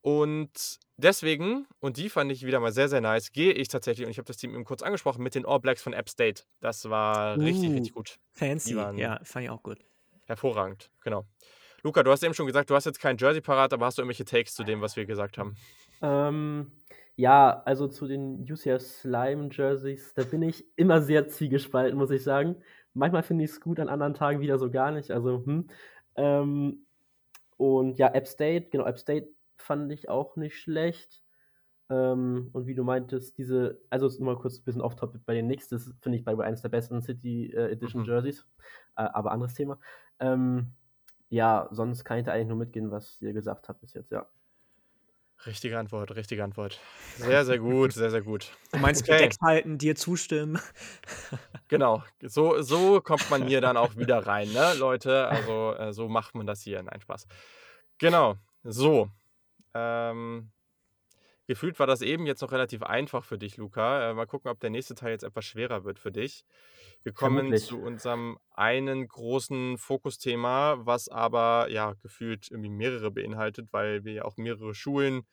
[0.00, 4.10] Und deswegen, und die fand ich wieder mal sehr, sehr nice, gehe ich tatsächlich, und
[4.10, 6.42] ich habe das Team eben kurz angesprochen, mit den All Blacks von App State.
[6.60, 8.18] Das war uh, richtig, richtig gut.
[8.32, 9.78] Fancy, ja, fand ich auch gut.
[10.26, 11.26] Hervorragend, genau.
[11.84, 14.02] Luca, du hast eben schon gesagt, du hast jetzt kein Jersey parat, aber hast du
[14.02, 15.54] irgendwelche Takes zu dem, was wir gesagt haben?
[16.00, 16.72] Ähm,
[17.14, 22.24] ja, also zu den UCF Slime Jerseys, da bin ich immer sehr zwiegespalten, muss ich
[22.24, 22.56] sagen.
[22.94, 25.10] Manchmal finde ich es gut, an anderen Tagen wieder so gar nicht.
[25.10, 25.68] Also, hm.
[26.16, 26.86] Ähm,
[27.58, 31.22] und ja, App State, genau, App State fand ich auch nicht schlecht.
[31.90, 35.68] Ähm, und wie du meintest, diese, also mal kurz ein bisschen off-topic bei den Knicks,
[35.68, 38.08] das finde ich bei eines der besten City äh, Edition mhm.
[38.08, 38.46] Jerseys,
[38.96, 39.78] äh, aber anderes Thema.
[40.18, 40.72] Ähm,
[41.34, 44.26] ja, sonst kann ich da eigentlich nur mitgehen, was ihr gesagt habt bis jetzt, ja.
[45.46, 46.80] Richtige Antwort, richtige Antwort.
[47.16, 48.52] Sehr, sehr gut, sehr, sehr gut.
[48.72, 49.12] Du meinst okay.
[49.12, 50.58] bedeckt halten, dir zustimmen.
[51.68, 55.26] Genau, so, so kommt man hier dann auch wieder rein, ne, Leute?
[55.26, 56.80] Also äh, so macht man das hier.
[56.82, 57.26] Nein, Spaß.
[57.98, 59.08] Genau, so.
[59.72, 60.52] Ähm,
[61.46, 64.10] gefühlt war das eben jetzt noch relativ einfach für dich, Luca.
[64.10, 66.44] Äh, mal gucken, ob der nächste Teil jetzt etwas schwerer wird für dich.
[67.04, 67.66] Wir kommen Vermutlich.
[67.66, 74.24] zu unserem einen großen Fokusthema, was aber ja gefühlt irgendwie mehrere beinhaltet, weil wir ja
[74.24, 75.26] auch mehrere Schulen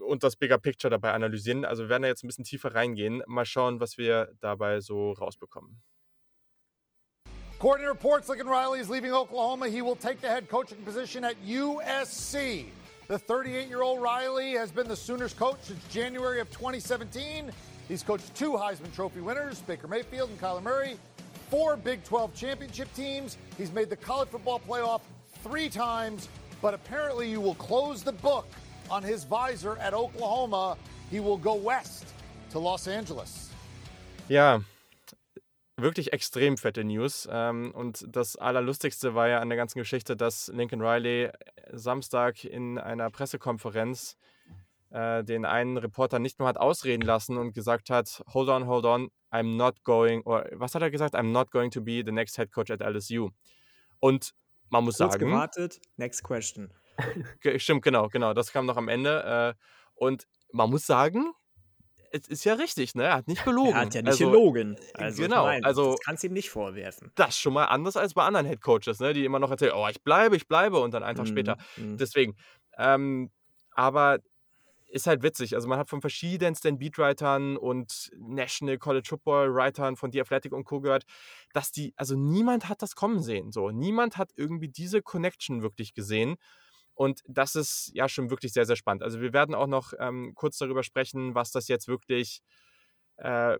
[0.00, 1.64] und das Bigger Picture dabei analysieren.
[1.64, 3.22] Also wir werden da jetzt ein bisschen tiefer reingehen.
[3.28, 5.80] Mal schauen, was wir dabei so rausbekommen.
[7.58, 9.66] According to reports, Lincoln Riley is leaving Oklahoma.
[9.66, 12.64] He will take the head coaching position at USC.
[13.06, 17.52] The 38 year old Riley has been the Sooners coach since January of 2017.
[17.92, 20.96] He's coached two Heisman Trophy winners, Baker Mayfield and Kyler Murray,
[21.50, 23.36] four Big 12 championship teams.
[23.58, 25.02] He's made the college football playoff
[25.42, 26.30] three times,
[26.62, 28.46] but apparently you will close the book
[28.90, 30.78] on his visor at Oklahoma.
[31.10, 32.06] He will go west
[32.52, 33.50] to Los Angeles.
[34.26, 34.62] Ja,
[35.76, 37.28] wirklich extrem fette News.
[37.30, 41.30] Ähm, und das Allerlustigste war ja an der ganzen Geschichte, dass Lincoln Riley
[41.72, 44.16] Samstag in einer Pressekonferenz
[44.92, 48.84] äh, den einen Reporter nicht mehr hat ausreden lassen und gesagt hat, hold on, hold
[48.84, 51.14] on, I'm not going, oder was hat er gesagt?
[51.14, 53.30] I'm not going to be the next head coach at LSU.
[54.00, 54.32] Und
[54.68, 55.26] man muss Kurz sagen.
[55.26, 56.72] gewartet, next question.
[57.56, 59.54] Stimmt, genau, genau, das kam noch am Ende.
[59.56, 59.62] Äh,
[59.94, 61.32] und man muss sagen,
[62.10, 63.04] es ist ja richtig, ne?
[63.04, 63.72] Er hat nicht gelogen.
[63.72, 64.76] Er hat ja nicht also, gelogen.
[64.94, 65.92] Also, genau, meine, also.
[65.92, 67.10] Das kannst du ihm nicht vorwerfen.
[67.14, 69.14] Das ist schon mal anders als bei anderen Headcoaches, ne?
[69.14, 71.56] Die immer noch erzählen, oh, ich bleibe, ich bleibe und dann einfach mm, später.
[71.76, 71.96] Mm.
[71.96, 72.36] Deswegen.
[72.76, 73.30] Ähm,
[73.74, 74.18] aber
[74.92, 75.54] ist halt witzig.
[75.54, 80.64] Also man hat von verschiedensten Beatwritern und National College Football Writern von The Athletic und
[80.64, 80.80] Co.
[80.80, 81.04] gehört,
[81.54, 83.52] dass die, also niemand hat das kommen sehen.
[83.52, 86.36] So, niemand hat irgendwie diese Connection wirklich gesehen.
[86.94, 89.02] Und das ist ja schon wirklich sehr, sehr spannend.
[89.02, 92.42] Also wir werden auch noch ähm, kurz darüber sprechen, was das jetzt wirklich,
[93.16, 93.56] äh,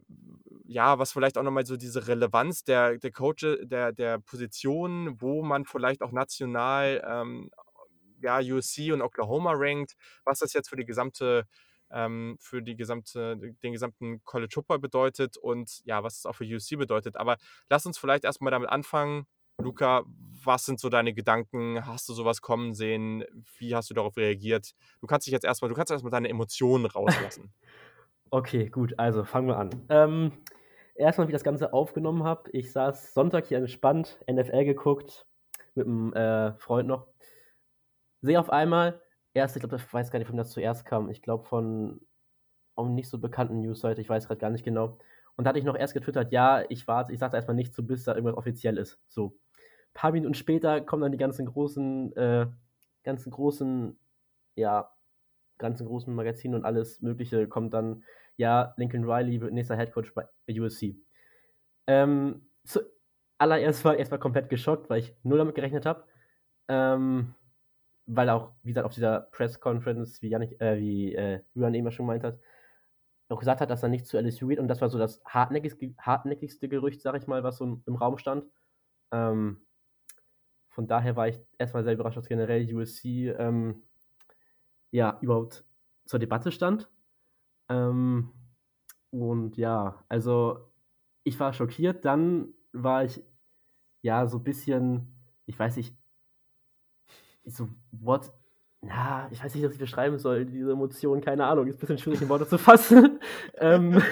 [0.66, 5.42] ja, was vielleicht auch nochmal so diese Relevanz der, der Coach, der, der Position, wo
[5.42, 7.50] man vielleicht auch national ähm,
[8.22, 11.46] ja, USC und Oklahoma rankt, was das jetzt für die gesamte
[11.92, 16.44] ähm, für die gesamte, den gesamten College Football bedeutet und ja, was es auch für
[16.44, 17.16] USC bedeutet.
[17.16, 17.36] Aber
[17.68, 19.26] lass uns vielleicht erstmal damit anfangen.
[19.58, 20.02] Luca,
[20.44, 21.86] was sind so deine Gedanken?
[21.86, 23.24] Hast du sowas kommen sehen?
[23.58, 24.72] Wie hast du darauf reagiert?
[25.00, 27.52] Du kannst dich jetzt erstmal, du kannst erstmal deine Emotionen rauslassen.
[28.30, 29.70] okay, gut, also fangen wir an.
[29.88, 30.32] Ähm,
[30.94, 32.50] erstmal, wie ich das Ganze aufgenommen habe.
[32.52, 35.26] Ich saß Sonntag hier entspannt, NFL geguckt,
[35.74, 37.06] mit einem äh, Freund noch
[38.22, 39.00] sehe auf einmal,
[39.34, 41.10] erst, ich glaube, ich weiß gar nicht, von das zuerst kam.
[41.10, 42.00] Ich glaube, von
[42.76, 44.98] einem nicht so bekannten Newsseite, ich weiß gerade gar nicht genau.
[45.36, 47.82] Und da hatte ich noch erst getwittert, ja, ich warte, ich sage erstmal nicht so,
[47.82, 49.00] bis da irgendwas offiziell ist.
[49.08, 49.36] So.
[49.88, 52.46] Ein paar Minuten später kommen dann die ganzen großen, äh,
[53.02, 53.98] ganzen großen,
[54.56, 54.90] ja,
[55.58, 58.04] ganzen großen Magazine und alles Mögliche kommt dann,
[58.36, 60.96] ja, Lincoln Riley wird nächster Headcoach bei USC.
[61.86, 66.04] Ähm, zuallererst war ich erstmal komplett geschockt, weil ich null damit gerechnet habe.
[66.68, 67.34] Ähm,
[68.06, 71.90] weil auch, wie gesagt, auf dieser Press Conference, wie, Janik, äh, wie äh, Julian eben
[71.92, 72.38] schon meint hat,
[73.28, 75.94] auch gesagt hat, dass er nicht zu LSU geht und das war so das hartnäckigste,
[75.98, 78.44] hartnäckigste Gerücht, sag ich mal, was so im Raum stand.
[79.10, 79.64] Ähm,
[80.68, 83.82] von daher war ich erstmal sehr überrascht, dass generell USC ähm,
[84.90, 85.64] ja überhaupt
[86.06, 86.90] zur Debatte stand.
[87.68, 88.32] Ähm,
[89.10, 90.70] und ja, also
[91.24, 92.04] ich war schockiert.
[92.04, 93.22] Dann war ich
[94.02, 95.14] ja so ein bisschen,
[95.46, 95.94] ich weiß nicht,
[97.44, 98.32] so, what?
[98.82, 101.98] Ja, ich weiß nicht, was ich beschreiben soll, diese Emotion, keine Ahnung, ist ein bisschen
[101.98, 103.20] schwierig in Worte zu fassen.
[103.58, 104.02] ähm,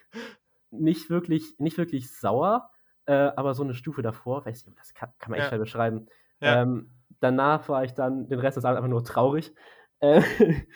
[0.70, 2.70] nicht, wirklich, nicht wirklich sauer,
[3.06, 5.48] äh, aber so eine Stufe davor, weiß nicht, das kann, kann man echt ja.
[5.50, 6.06] schwer beschreiben.
[6.40, 6.62] Ja.
[6.62, 6.90] Ähm,
[7.20, 9.52] danach war ich dann den Rest des Abends einfach nur traurig.
[10.00, 10.20] Äh,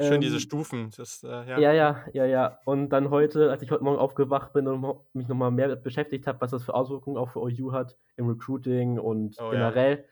[0.00, 0.90] Schön ähm, diese Stufen.
[0.96, 1.58] Das, äh, ja.
[1.58, 2.58] ja, ja, ja, ja.
[2.64, 6.40] Und dann heute, als ich heute Morgen aufgewacht bin und mich nochmal mehr beschäftigt habe,
[6.40, 10.04] was das für Auswirkungen auch für OU hat im Recruiting und oh, generell, ja.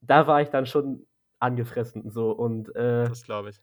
[0.00, 1.06] Da war ich dann schon
[1.38, 3.60] angefressen so und äh, das glaube ich.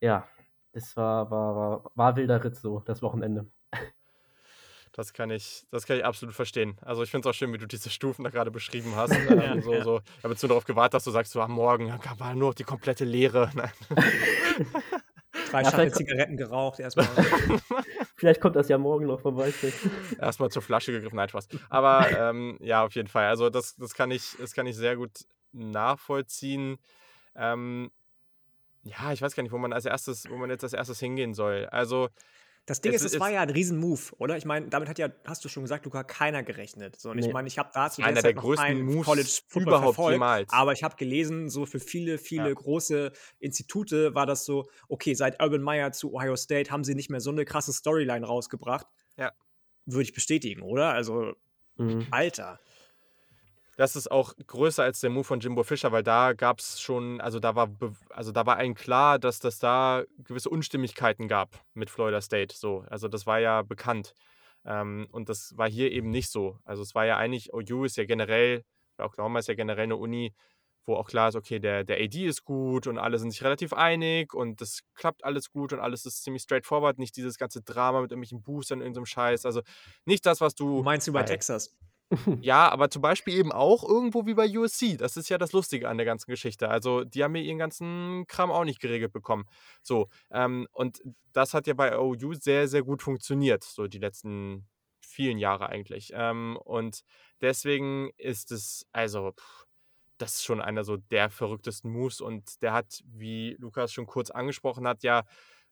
[0.00, 0.26] Ja,
[0.72, 3.46] das war, war, war, war wilder Ritt so, das Wochenende.
[4.94, 6.76] Das kann ich, das kann ich absolut verstehen.
[6.82, 9.12] Also ich finde es auch schön, wie du diese Stufen da gerade beschrieben hast.
[9.30, 9.82] ähm, so, ja.
[9.82, 12.54] so, ich habe jetzt nur darauf gewartet, dass du sagst, so am Morgen war nur
[12.54, 13.50] die komplette Leere.
[15.50, 17.06] Drei ja, Schachtel Zigaretten geraucht erstmal.
[18.16, 19.78] vielleicht kommt das ja morgen noch, man weiß nicht.
[20.18, 21.48] Erstmal zur Flasche gegriffen, nein, Spaß.
[21.70, 23.26] Aber ähm, ja, auf jeden Fall.
[23.26, 25.10] Also das, das, kann ich, das kann ich sehr gut
[25.52, 26.78] nachvollziehen.
[27.34, 27.90] Ähm,
[28.84, 31.34] ja, ich weiß gar nicht, wo man als erstes, wo man jetzt als erstes hingehen
[31.34, 31.66] soll.
[31.70, 32.08] Also
[32.66, 34.36] das Ding es ist, es war ja ein Riesenmove, oder?
[34.36, 36.94] Ich meine, damit hat ja, hast du schon gesagt, Luca, keiner gerechnet.
[37.00, 37.26] So, und nee.
[37.26, 40.52] ich meine, ich habe da zu Einer der, der größten Moves College überhaupt verfolgt, jemals.
[40.52, 42.54] Aber ich habe gelesen, so für viele, viele ja.
[42.54, 47.10] große Institute war das so, okay, seit Urban Meyer zu Ohio State haben sie nicht
[47.10, 48.86] mehr so eine krasse Storyline rausgebracht.
[49.16, 49.32] Ja.
[49.84, 50.92] Würde ich bestätigen, oder?
[50.92, 51.34] Also,
[51.76, 52.06] mhm.
[52.12, 52.60] Alter
[53.76, 57.20] das ist auch größer als der Move von Jimbo Fischer, weil da gab es schon,
[57.20, 57.70] also da war,
[58.10, 62.54] also da war allen klar, dass das da gewisse Unstimmigkeiten gab mit Florida State.
[62.54, 64.14] So, also das war ja bekannt.
[64.64, 66.58] Ähm, und das war hier eben nicht so.
[66.64, 68.64] Also es war ja eigentlich, OU ist ja generell,
[68.98, 70.34] Oklahoma ist ja generell eine Uni,
[70.84, 73.72] wo auch klar ist, okay, der, der AD ist gut und alle sind sich relativ
[73.72, 76.98] einig und das klappt alles gut und alles ist ziemlich straightforward.
[76.98, 79.46] Nicht dieses ganze Drama mit irgendwelchen Boostern in irgendeinem Scheiß.
[79.46, 79.62] Also
[80.04, 80.78] nicht das, was du.
[80.78, 81.74] Du meinst über Texas?
[82.42, 84.96] Ja, aber zum Beispiel eben auch irgendwo wie bei USC.
[84.96, 86.68] Das ist ja das Lustige an der ganzen Geschichte.
[86.68, 89.46] Also, die haben mir ihren ganzen Kram auch nicht geregelt bekommen.
[89.82, 91.00] So, ähm, und
[91.32, 94.68] das hat ja bei OU sehr, sehr gut funktioniert, so die letzten
[95.00, 96.10] vielen Jahre eigentlich.
[96.14, 97.02] Ähm, und
[97.40, 99.66] deswegen ist es, also, pff,
[100.18, 104.30] das ist schon einer so der verrücktesten Moves und der hat, wie Lukas schon kurz
[104.30, 105.24] angesprochen hat, ja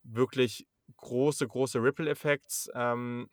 [0.02, 0.66] wirklich
[0.96, 2.70] große, große Ripple-Effekts.
[2.74, 3.28] Ähm,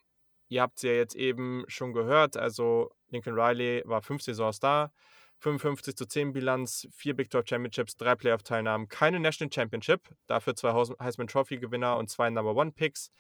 [0.50, 4.92] ihr habt es ja jetzt eben schon gehört, also Lincoln Riley war fünf Saisons da,
[5.40, 10.74] 55 zu 10 Bilanz, vier Big 12 Championships, drei Playoff-Teilnahmen, keine National Championship, dafür zwei
[11.00, 13.12] Heisman Trophy-Gewinner und zwei Number One-Picks.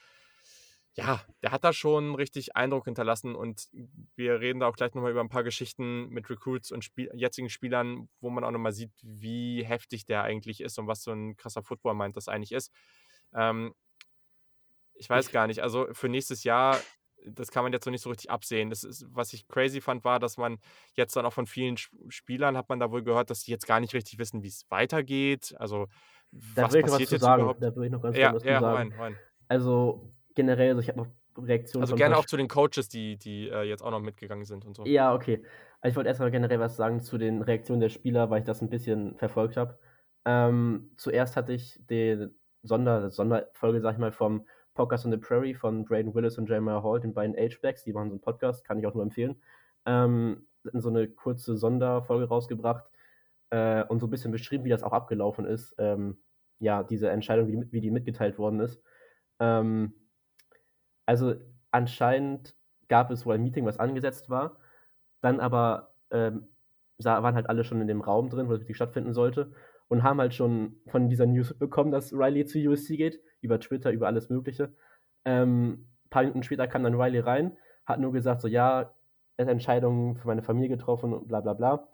[0.95, 3.67] Ja, der hat da schon richtig Eindruck hinterlassen und
[4.15, 7.49] wir reden da auch gleich nochmal über ein paar Geschichten mit Recruits und Spiel jetzigen
[7.49, 11.37] Spielern, wo man auch nochmal sieht, wie heftig der eigentlich ist und was so ein
[11.37, 12.71] krasser Football meint das eigentlich ist.
[13.31, 13.75] Ähm,
[14.95, 16.79] ich weiß gar nicht, also für nächstes Jahr
[17.31, 18.69] das kann man jetzt noch nicht so richtig absehen.
[18.69, 20.57] Das ist, was ich crazy fand, war, dass man
[20.95, 23.79] jetzt dann auch von vielen Spielern hat man da wohl gehört, dass die jetzt gar
[23.79, 25.55] nicht richtig wissen, wie es weitergeht.
[25.57, 25.87] Also
[26.31, 27.41] da was passiert was jetzt sagen.
[27.41, 27.61] überhaupt?
[27.61, 28.91] Da will ich noch ganz ja, ja, sagen.
[28.91, 29.17] Rein, rein.
[29.47, 31.07] Also generell, also ich habe noch
[31.37, 31.83] Reaktionen.
[31.83, 34.75] Also gerne auch zu den Coaches, die, die äh, jetzt auch noch mitgegangen sind und
[34.75, 34.85] so.
[34.85, 35.43] Ja, okay.
[35.81, 38.61] Also ich wollte erstmal generell was sagen zu den Reaktionen der Spieler, weil ich das
[38.61, 39.77] ein bisschen verfolgt habe.
[40.25, 42.27] Ähm, zuerst hatte ich die
[42.63, 44.45] Sonder, Sonderfolge, sag ich mal, vom
[44.77, 48.09] Podcast on the Prairie von Braden Willis und Jeremiah Hall, den beiden H-Backs, die machen
[48.09, 49.35] so einen Podcast, kann ich auch nur empfehlen.
[49.85, 52.85] Ähm, so eine kurze Sonderfolge rausgebracht
[53.49, 55.75] äh, und so ein bisschen beschrieben, wie das auch abgelaufen ist.
[55.79, 56.17] Ähm,
[56.59, 58.81] ja, diese Entscheidung, wie, wie, die mitgeteilt worden ist.
[59.39, 59.93] Ähm,
[61.05, 61.35] also
[61.71, 62.55] anscheinend
[62.87, 64.57] gab es wohl ein Meeting, was angesetzt war.
[65.21, 66.47] Dann aber ähm,
[66.99, 69.51] waren halt alle schon in dem Raum drin, wo es richtig stattfinden sollte
[69.87, 73.91] und haben halt schon von dieser News bekommen, dass Riley zu USC geht, über Twitter,
[73.91, 74.73] über alles Mögliche.
[75.25, 78.93] Ähm, ein paar Minuten später kam dann Riley rein, hat nur gesagt, so ja,
[79.37, 81.87] er Entscheidungen für meine Familie getroffen und bla bla bla.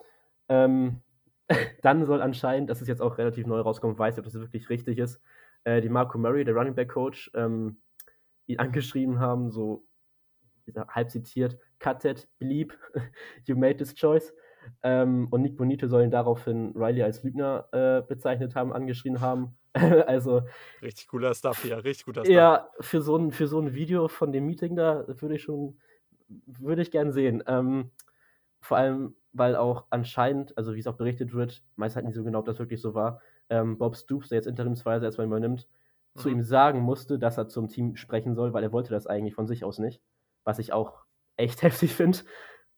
[0.48, 1.02] Ähm,
[1.82, 4.70] dann soll anscheinend, das ist jetzt auch relativ neu rauskommen, weiß ich, ob das wirklich
[4.70, 5.20] richtig ist,
[5.64, 7.80] äh, die Marco Murray, der Running Back Coach, ähm,
[8.46, 9.86] ihn angeschrieben haben, so
[10.88, 12.76] halb zitiert, cut it, bleep,
[13.44, 14.32] you made this choice.
[14.82, 19.56] Ähm, und Nick Bonito soll ihn daraufhin Riley als Lügner äh, bezeichnet haben, angeschrien haben.
[19.72, 20.42] also.
[20.82, 22.34] Richtig cooler Stuff hier, richtig guter Stuff.
[22.34, 25.78] Ja, für so ein, für so ein Video von dem Meeting da würde ich schon,
[26.28, 27.42] würde ich gern sehen.
[27.46, 27.90] Ähm,
[28.60, 32.24] vor allem, weil auch anscheinend, also wie es auch berichtet wird, meist halt nicht so
[32.24, 35.68] genau, ob das wirklich so war, ähm, Bob Stoops, der jetzt interimsweise erstmal übernimmt,
[36.14, 36.20] mhm.
[36.20, 39.34] zu ihm sagen musste, dass er zum Team sprechen soll, weil er wollte das eigentlich
[39.34, 40.00] von sich aus nicht.
[40.44, 41.04] Was ich auch
[41.36, 42.18] echt heftig finde.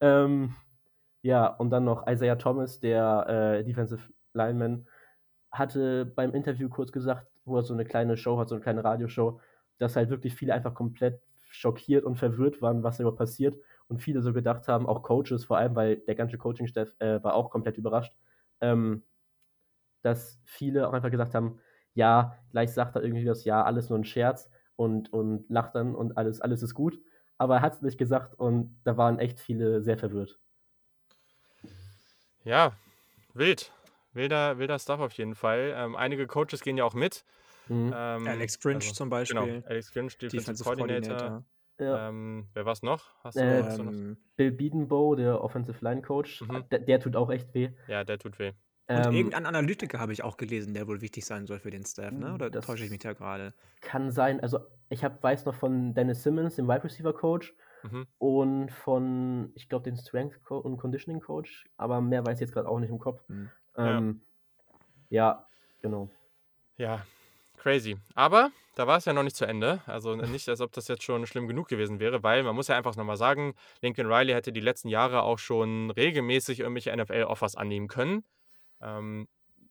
[0.00, 0.54] Ähm,
[1.26, 4.86] ja, und dann noch Isaiah Thomas, der äh, Defensive Lineman,
[5.50, 8.84] hatte beim Interview kurz gesagt, wo er so eine kleine Show hat, so eine kleine
[8.84, 9.40] Radioshow,
[9.78, 11.20] dass halt wirklich viele einfach komplett
[11.50, 13.56] schockiert und verwirrt waren, was da überhaupt passiert.
[13.88, 17.34] Und viele so gedacht haben, auch Coaches vor allem, weil der ganze Coaching-Staff äh, war
[17.34, 18.16] auch komplett überrascht,
[18.60, 19.02] ähm,
[20.02, 21.58] dass viele auch einfach gesagt haben,
[21.94, 25.94] ja, gleich sagt er irgendwie das, ja, alles nur ein Scherz und, und lacht dann
[25.96, 27.00] und alles, alles ist gut.
[27.38, 30.38] Aber er hat es nicht gesagt und da waren echt viele sehr verwirrt.
[32.46, 32.72] Ja,
[33.34, 33.72] wild.
[34.12, 35.74] Wilder, wilder Stuff auf jeden Fall.
[35.76, 37.24] Ähm, einige Coaches gehen ja auch mit.
[37.68, 37.92] Mhm.
[37.94, 39.40] Ähm, Alex Grinch also, zum genau, Beispiel.
[39.40, 41.16] Genau, Alex Grinch, Defensive, Defensive Coordinator.
[41.16, 41.44] Coordinator.
[41.80, 42.08] Ja.
[42.08, 43.12] Ähm, wer war es noch?
[43.24, 44.16] Hast du, ähm, hast du noch?
[44.36, 46.64] Bill Biedenbow, der Offensive Line Coach, mhm.
[46.70, 47.70] der, der, tut auch echt weh.
[47.88, 48.52] Ja, der tut weh.
[48.86, 51.84] Und ähm, irgendein Analytiker habe ich auch gelesen, der wohl wichtig sein soll für den
[51.84, 52.32] Staff, ne?
[52.32, 53.54] Oder täusche ich mich da gerade?
[53.80, 54.38] Kann sein.
[54.38, 57.52] Also ich hab, weiß noch von Dennis Simmons, dem Wide Receiver Coach,
[57.82, 58.06] mhm.
[58.18, 62.52] und von, ich glaube, den Strength Co und Conditioning Coach, aber mehr weiß ich jetzt
[62.52, 63.20] gerade auch nicht im Kopf.
[63.28, 63.50] Mhm.
[63.76, 64.20] Ähm,
[65.08, 65.24] ja.
[65.24, 65.46] ja,
[65.82, 66.10] genau.
[66.76, 67.04] Ja,
[67.56, 67.96] crazy.
[68.14, 69.80] Aber da war es ja noch nicht zu Ende.
[69.86, 72.76] Also nicht, als ob das jetzt schon schlimm genug gewesen wäre, weil man muss ja
[72.76, 77.88] einfach nochmal sagen, Lincoln Riley hätte die letzten Jahre auch schon regelmäßig irgendwelche NFL-Offers annehmen
[77.88, 78.24] können.
[78.80, 79.26] Ähm,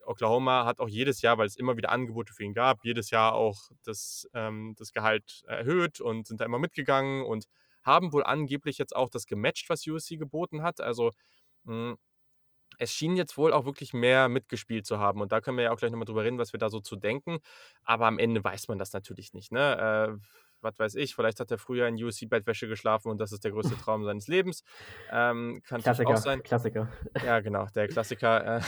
[0.06, 3.34] Oklahoma hat auch jedes Jahr, weil es immer wieder Angebote für ihn gab, jedes Jahr
[3.34, 7.48] auch das, ähm, das Gehalt erhöht und sind da immer mitgegangen und
[7.86, 10.82] haben wohl angeblich jetzt auch das gematcht, was USC geboten hat.
[10.82, 11.12] Also
[11.64, 11.98] mh, hm,
[12.78, 15.22] es schien jetzt wohl auch wirklich mehr mitgespielt zu haben.
[15.22, 16.96] Und da können wir ja auch gleich nochmal drüber reden, was wir da so zu
[16.96, 17.40] denken.
[17.84, 19.52] Aber am Ende weiß man das natürlich nicht.
[19.52, 20.18] Ne?
[20.20, 20.28] Äh,
[20.62, 23.78] was weiß ich, vielleicht hat er früher in USC-Bettwäsche geschlafen und das ist der größte
[23.78, 24.64] Traum seines Lebens.
[25.12, 26.44] Ähm, kann Klassiker, auch sein.
[26.44, 26.92] Klassiker.
[27.24, 28.58] Ja, genau, der Klassiker.
[28.58, 28.62] Äh,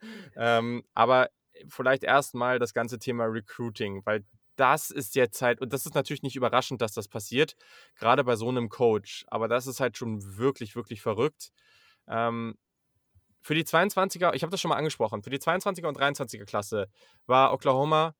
[0.36, 1.28] ähm, aber
[1.68, 4.24] vielleicht erstmal das ganze Thema Recruiting, weil
[4.56, 7.56] das ist jetzt halt, und das ist natürlich nicht überraschend, dass das passiert,
[7.96, 11.52] gerade bei so einem Coach, aber das ist halt schon wirklich, wirklich verrückt.
[12.08, 12.56] Ähm,
[13.40, 16.88] für die 22er, ich habe das schon mal angesprochen, für die 22er und 23er Klasse
[17.26, 18.14] war Oklahoma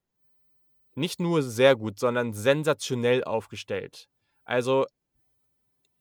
[0.94, 4.08] nicht nur sehr gut, sondern sensationell aufgestellt.
[4.44, 4.86] Also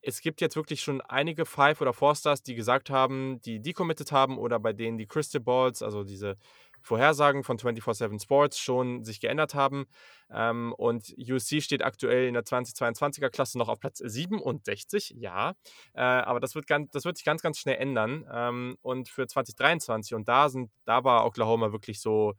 [0.01, 4.37] es gibt jetzt wirklich schon einige Five- oder Four-Stars, die gesagt haben, die decommitted haben
[4.37, 6.37] oder bei denen die Crystal Balls, also diese
[6.85, 9.87] Vorhersagen von 24-7 Sports schon sich geändert haben.
[10.31, 15.55] Ähm, und USC steht aktuell in der 2022er Klasse noch auf Platz 67, ja.
[15.93, 18.25] Äh, aber das wird, ganz, das wird sich ganz, ganz schnell ändern.
[18.31, 22.35] Ähm, und für 2023, und da, sind, da war Oklahoma wirklich so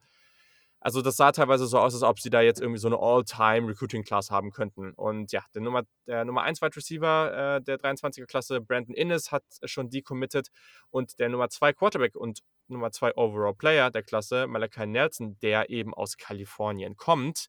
[0.79, 4.29] also das sah teilweise so aus, als ob sie da jetzt irgendwie so eine All-Time-Recruiting-Class
[4.29, 4.93] haben könnten.
[4.93, 9.43] Und ja, der Nummer, der Nummer 1 Wide Receiver äh, der 23er-Klasse, Brandon Innes, hat
[9.65, 10.49] schon decommitted.
[10.91, 15.69] Und der Nummer 2 Quarterback und Nummer 2 Overall Player der Klasse, Malachi Nelson, der
[15.69, 17.47] eben aus Kalifornien kommt,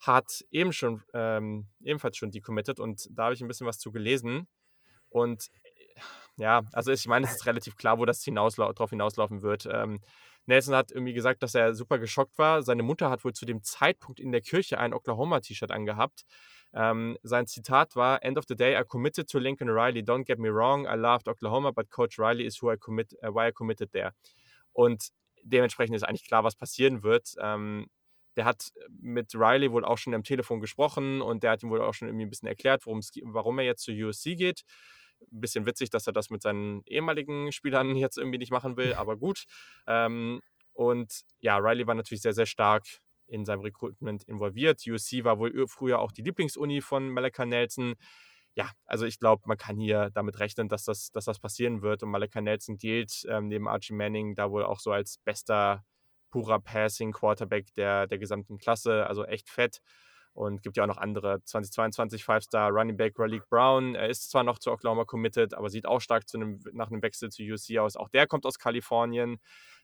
[0.00, 2.80] hat eben schon, ähm, ebenfalls schon decommitted.
[2.80, 4.48] Und da habe ich ein bisschen was zu gelesen.
[5.10, 5.50] Und
[6.36, 9.68] ja, also ich meine, es ist relativ klar, wo das hinausla drauf hinauslaufen wird.
[9.70, 10.00] Ähm,
[10.46, 12.62] Nelson hat irgendwie gesagt, dass er super geschockt war.
[12.62, 16.24] Seine Mutter hat wohl zu dem Zeitpunkt in der Kirche ein Oklahoma-T-Shirt angehabt.
[16.74, 20.02] Ähm, sein Zitat war: End of the day, I committed to Lincoln Riley.
[20.02, 23.28] Don't get me wrong, I loved Oklahoma, but Coach Riley is who I commit, uh,
[23.32, 24.12] why I committed there.
[24.72, 25.08] Und
[25.42, 27.34] dementsprechend ist eigentlich klar, was passieren wird.
[27.40, 27.86] Ähm,
[28.36, 31.80] der hat mit Riley wohl auch schon am Telefon gesprochen und der hat ihm wohl
[31.80, 34.64] auch schon irgendwie ein bisschen erklärt, warum er jetzt zu USC geht.
[35.32, 38.94] Ein bisschen witzig, dass er das mit seinen ehemaligen Spielern jetzt irgendwie nicht machen will,
[38.94, 39.44] aber gut.
[39.86, 40.40] Ähm,
[40.72, 42.84] und ja, Riley war natürlich sehr, sehr stark
[43.26, 44.82] in seinem Recruitment involviert.
[44.86, 47.94] USC war wohl früher auch die Lieblingsuni von Malachi Nelson.
[48.54, 52.02] Ja, also ich glaube, man kann hier damit rechnen, dass das, dass das passieren wird.
[52.02, 55.84] Und Malachi Nelson gilt ähm, neben Archie Manning da wohl auch so als bester
[56.30, 59.06] purer Passing Quarterback der, der gesamten Klasse.
[59.06, 59.80] Also echt fett.
[60.34, 61.42] Und gibt ja auch noch andere.
[61.44, 63.94] 2022 Five-Star Running Back Raleigh Brown.
[63.94, 67.30] Er ist zwar noch zu Oklahoma committed, aber sieht auch stark einem, nach einem Wechsel
[67.30, 67.96] zu UC aus.
[67.96, 69.38] Auch der kommt aus Kalifornien.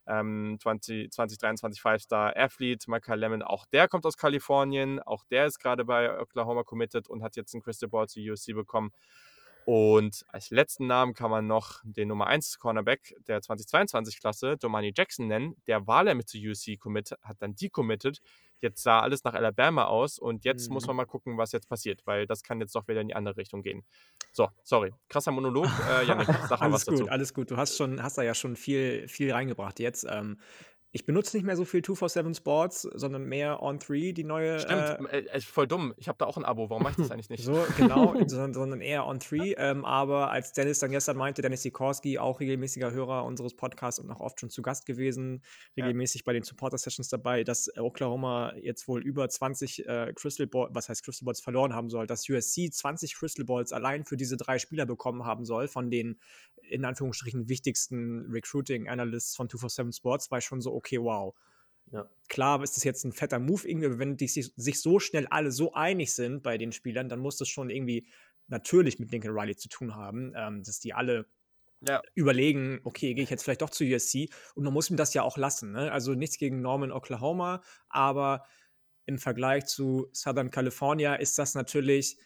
[0.08, 3.42] Ähm, 20, 2023 Five-Star Athlete Michael Lemon.
[3.42, 4.98] Auch der kommt aus Kalifornien.
[5.00, 8.54] Auch der ist gerade bei Oklahoma committed und hat jetzt einen Crystal Ball zu UC
[8.54, 8.90] bekommen.
[9.64, 15.26] Und als letzten Namen kann man noch den Nummer 1 Cornerback der 2022-Klasse, Domani Jackson,
[15.26, 15.54] nennen.
[15.66, 18.20] Der war mit zu UC commit, hat dann decommitted.
[18.60, 20.74] Jetzt sah alles nach Alabama aus und jetzt mhm.
[20.74, 23.14] muss man mal gucken, was jetzt passiert, weil das kann jetzt doch wieder in die
[23.14, 23.84] andere Richtung gehen.
[24.32, 25.66] So, sorry, krasser Monolog.
[25.88, 27.08] Äh, Janik, sag mal was gut, dazu.
[27.08, 30.06] Alles gut, du hast schon, hast da ja schon viel, viel reingebracht jetzt.
[30.08, 30.38] Ähm,
[30.92, 34.58] ich benutze nicht mehr so viel 247 Sports, sondern mehr On3, die neue.
[34.58, 35.94] Stimmt, äh, äh, voll dumm.
[35.96, 36.68] Ich habe da auch ein Abo.
[36.68, 37.44] Warum mache ich das eigentlich nicht?
[37.44, 39.54] So, genau, sondern, sondern eher On3.
[39.56, 44.10] Ähm, aber als Dennis dann gestern meinte, Dennis Sikorski, auch regelmäßiger Hörer unseres Podcasts und
[44.10, 45.42] auch oft schon zu Gast gewesen,
[45.76, 46.24] regelmäßig ja.
[46.26, 51.04] bei den Supporter-Sessions dabei, dass Oklahoma jetzt wohl über 20 äh, Crystal Balls, was heißt
[51.04, 54.86] Crystal Balls, verloren haben soll, dass USC 20 Crystal Balls allein für diese drei Spieler
[54.86, 56.18] bekommen haben soll, von den
[56.70, 61.34] in Anführungsstrichen wichtigsten Recruiting Analysts von 247 Sports, war ich schon so, okay, wow.
[61.92, 62.08] ja.
[62.28, 65.52] klar ist das jetzt ein fetter Move irgendwie, wenn die sich, sich so schnell alle
[65.52, 68.06] so einig sind bei den Spielern, dann muss das schon irgendwie
[68.48, 71.26] natürlich mit Lincoln Riley zu tun haben, ähm, dass die alle
[71.88, 72.02] ja.
[72.14, 75.22] überlegen, okay, gehe ich jetzt vielleicht doch zu USC und man muss ihm das ja
[75.22, 75.72] auch lassen.
[75.72, 75.90] Ne?
[75.90, 78.44] Also nichts gegen Norman Oklahoma, aber
[79.06, 82.18] im Vergleich zu Southern California ist das natürlich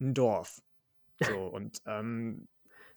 [0.00, 0.62] ein Dorf.
[1.20, 2.48] So, und ähm,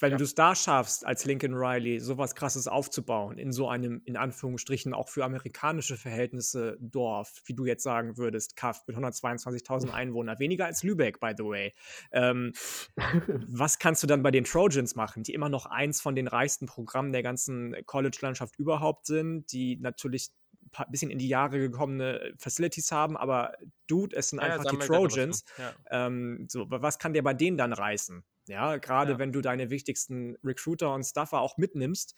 [0.01, 0.17] wenn ja.
[0.17, 4.93] du es da schaffst, als Lincoln Riley sowas krasses aufzubauen, in so einem, in Anführungsstrichen,
[4.93, 10.65] auch für amerikanische Verhältnisse Dorf, wie du jetzt sagen würdest, Kaff mit 122.000 Einwohnern, weniger
[10.65, 11.73] als Lübeck, by the way.
[12.11, 12.53] Ähm,
[13.47, 16.65] was kannst du dann bei den Trojans machen, die immer noch eins von den reichsten
[16.65, 20.31] Programmen der ganzen College-Landschaft überhaupt sind, die natürlich
[20.77, 23.53] ein bisschen in die Jahre gekommene Facilities haben, aber
[23.87, 25.43] Dude, es sind ja, einfach die Trojans.
[25.57, 26.07] Ja.
[26.07, 28.23] Ähm, so, was kann der bei denen dann reißen?
[28.47, 29.19] Ja, gerade ja.
[29.19, 32.15] wenn du deine wichtigsten Recruiter und Stuffer auch mitnimmst,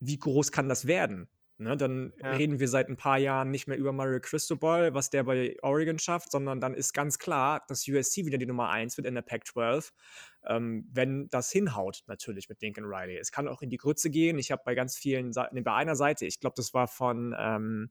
[0.00, 1.28] wie groß kann das werden?
[1.58, 2.32] Ne, dann ja.
[2.32, 5.98] reden wir seit ein paar Jahren nicht mehr über Mario Cristobal, was der bei Oregon
[5.98, 9.22] schafft, sondern dann ist ganz klar, dass USC wieder die Nummer 1 wird in der
[9.22, 9.92] Pac-12,
[10.46, 13.16] ähm, wenn das hinhaut, natürlich mit Lincoln Riley.
[13.16, 14.38] Es kann auch in die Grütze gehen.
[14.38, 17.90] Ich habe bei ganz vielen, Seiten, bei einer Seite, ich glaube, das war von, ähm,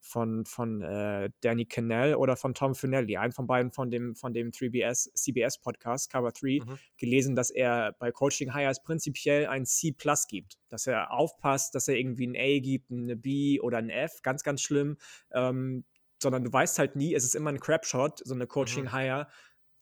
[0.00, 4.32] von, von äh, Danny Cannell oder von Tom Finelli, einen von beiden von dem, von
[4.32, 6.78] dem 3BS, CBS-Podcast, Cover 3, mhm.
[6.96, 10.58] gelesen, dass er bei Coaching Hires prinzipiell ein C Plus gibt.
[10.68, 14.42] Dass er aufpasst, dass er irgendwie ein A gibt, eine B oder ein F, ganz,
[14.42, 14.96] ganz schlimm.
[15.32, 15.84] Ähm,
[16.22, 19.32] sondern du weißt halt nie, es ist immer ein Crapshot, so eine Coaching Hire, mhm.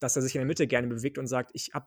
[0.01, 1.87] dass er sich in der Mitte gerne bewegt und sagt, ich habe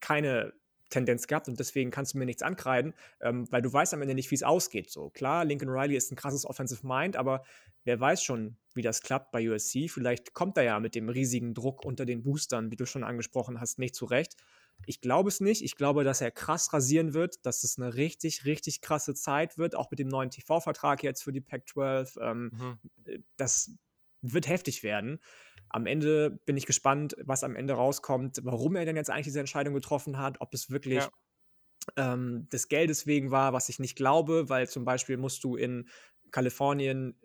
[0.00, 0.52] keine
[0.90, 4.14] Tendenz gehabt und deswegen kannst du mir nichts ankreiden, ähm, weil du weißt am Ende
[4.14, 4.90] nicht, wie es ausgeht.
[4.90, 7.44] So klar, Lincoln Riley ist ein krasses Offensive Mind, aber
[7.84, 9.88] wer weiß schon, wie das klappt bei USC.
[9.88, 13.60] Vielleicht kommt er ja mit dem riesigen Druck unter den Boostern, wie du schon angesprochen
[13.60, 14.36] hast, nicht zurecht.
[14.84, 15.62] Ich glaube es nicht.
[15.62, 19.74] Ich glaube, dass er krass rasieren wird, dass es eine richtig, richtig krasse Zeit wird,
[19.74, 22.20] auch mit dem neuen TV-Vertrag jetzt für die Pac-12.
[22.20, 22.78] Ähm, mhm.
[23.06, 23.70] Äh, das
[24.20, 25.18] wird heftig werden
[25.76, 29.40] am Ende bin ich gespannt, was am Ende rauskommt, warum er denn jetzt eigentlich diese
[29.40, 32.14] Entscheidung getroffen hat, ob es wirklich ja.
[32.14, 35.86] ähm, des Geldes wegen war, was ich nicht glaube, weil zum Beispiel musst du in
[36.30, 37.20] Kalifornien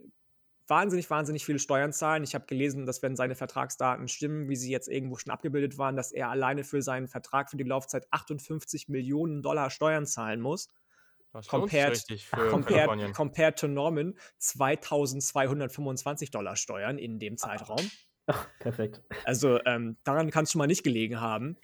[0.68, 2.26] wahnsinnig, wahnsinnig viele Steuern zahlen.
[2.26, 5.96] Ich habe gelesen, dass wenn seine Vertragsdaten stimmen, wie sie jetzt irgendwo schon abgebildet waren,
[5.96, 10.68] dass er alleine für seinen Vertrag für die Laufzeit 58 Millionen Dollar Steuern zahlen muss.
[11.32, 17.90] Das compared, für compared, compared to Norman 2225 Dollar Steuern in dem Zeitraum.
[18.32, 19.02] Ach, perfekt.
[19.26, 21.58] Also ähm, daran kann es schon mal nicht gelegen haben.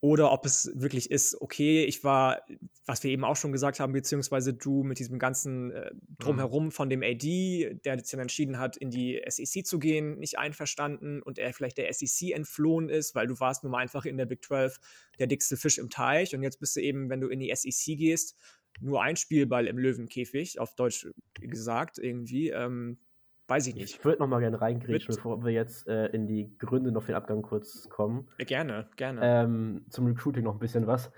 [0.00, 2.42] Oder ob es wirklich ist, okay, ich war,
[2.84, 6.70] was wir eben auch schon gesagt haben, beziehungsweise du mit diesem ganzen äh, Drumherum mhm.
[6.72, 11.22] von dem AD, der jetzt dann entschieden hat, in die SEC zu gehen, nicht einverstanden
[11.22, 14.26] und er vielleicht der SEC entflohen ist, weil du warst nun mal einfach in der
[14.26, 14.78] Big 12
[15.18, 17.96] der dickste Fisch im Teich und jetzt bist du eben, wenn du in die SEC
[17.96, 18.36] gehst,
[18.80, 21.08] nur ein Spielball im Löwenkäfig, auf Deutsch
[21.40, 22.50] gesagt, irgendwie.
[22.50, 22.98] Ähm,
[23.46, 23.96] Weiß ich nicht.
[23.96, 27.12] Ich würde noch mal gerne reingrätschen, bevor wir jetzt äh, in die Gründe noch für
[27.12, 28.28] den Abgang kurz kommen.
[28.38, 29.20] Gerne, gerne.
[29.22, 31.12] Ähm, zum Recruiting noch ein bisschen was.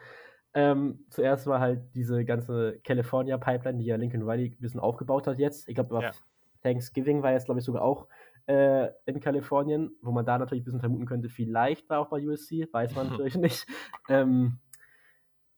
[0.54, 5.38] Ähm, zuerst war halt diese ganze California-Pipeline, die ja Lincoln Riley ein bisschen aufgebaut hat
[5.38, 5.68] jetzt.
[5.68, 6.10] Ich glaube, ja.
[6.62, 8.08] Thanksgiving war jetzt, glaube ich, sogar auch
[8.46, 12.26] äh, in Kalifornien, wo man da natürlich ein bisschen vermuten könnte, vielleicht war auch bei
[12.26, 13.66] USC, weiß man natürlich nicht.
[14.08, 14.58] Ähm,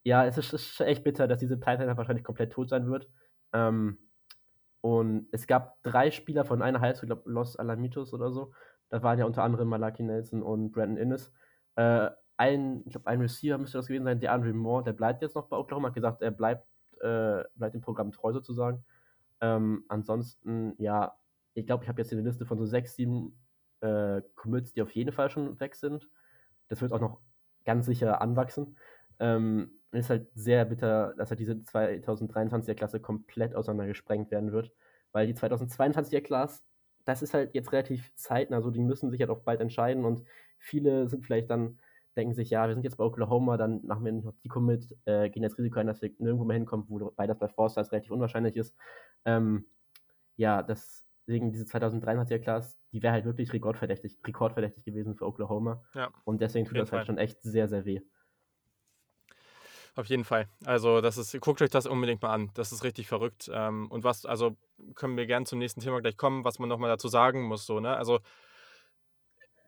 [0.03, 3.09] ja, es ist, ist, echt bitter, dass diese Pipeline wahrscheinlich komplett tot sein wird.
[3.53, 3.99] Ähm,
[4.81, 8.53] und es gab drei Spieler von einer Highschool, ich glaube Los Alamitos oder so.
[8.91, 11.33] Da waren ja unter anderem Malaki Nelson und Brandon Innes.
[11.77, 15.23] Äh, ein, ich glaube, ein Receiver müsste das gewesen sein, der Andre Moore, der bleibt
[15.23, 16.67] jetzt noch bei Oklahoma, hat gesagt, er bleibt,
[17.01, 18.85] äh, bleibt dem Programm treu sozusagen.
[19.41, 21.17] Ähm, ansonsten, ja,
[21.55, 23.37] ich glaube, ich habe jetzt hier eine Liste von so sechs, sieben
[23.81, 26.09] äh, Commits, die auf jeden Fall schon weg sind.
[26.69, 27.21] Das wird auch noch
[27.65, 28.79] ganz sicher anwachsen.
[29.19, 34.73] Ähm, ist halt sehr bitter, dass halt diese 2023er Klasse komplett auseinandergesprengt werden wird,
[35.13, 36.63] weil die 2022er Klasse,
[37.05, 40.25] das ist halt jetzt relativ zeitnah, also die müssen sich halt auch bald entscheiden und
[40.59, 41.79] viele sind vielleicht dann,
[42.17, 44.95] denken sich, ja, wir sind jetzt bei Oklahoma, dann machen wir nicht noch die Commit,
[45.07, 48.11] äh, gehen jetzt Risiko ein, dass wir nirgendwo mehr hinkommen, wobei das bei Forsters relativ
[48.11, 48.77] unwahrscheinlich ist.
[49.25, 49.67] Ähm,
[50.37, 55.85] ja, deswegen diese 2023er Klasse, die wäre halt wirklich rekordverdächtig, rekordverdächtig gewesen für Oklahoma.
[55.95, 58.03] Ja, und deswegen tut das halt schon echt sehr, sehr weh.
[59.99, 60.47] Auf jeden Fall.
[60.65, 62.53] Also, das ist, guckt euch das unbedingt mal an.
[62.55, 63.51] Das ist richtig verrückt.
[63.53, 64.57] Ähm, und was, also
[64.95, 67.67] können wir gerne zum nächsten Thema gleich kommen, was man nochmal dazu sagen muss.
[67.67, 67.97] So, ne?
[67.97, 68.21] Also,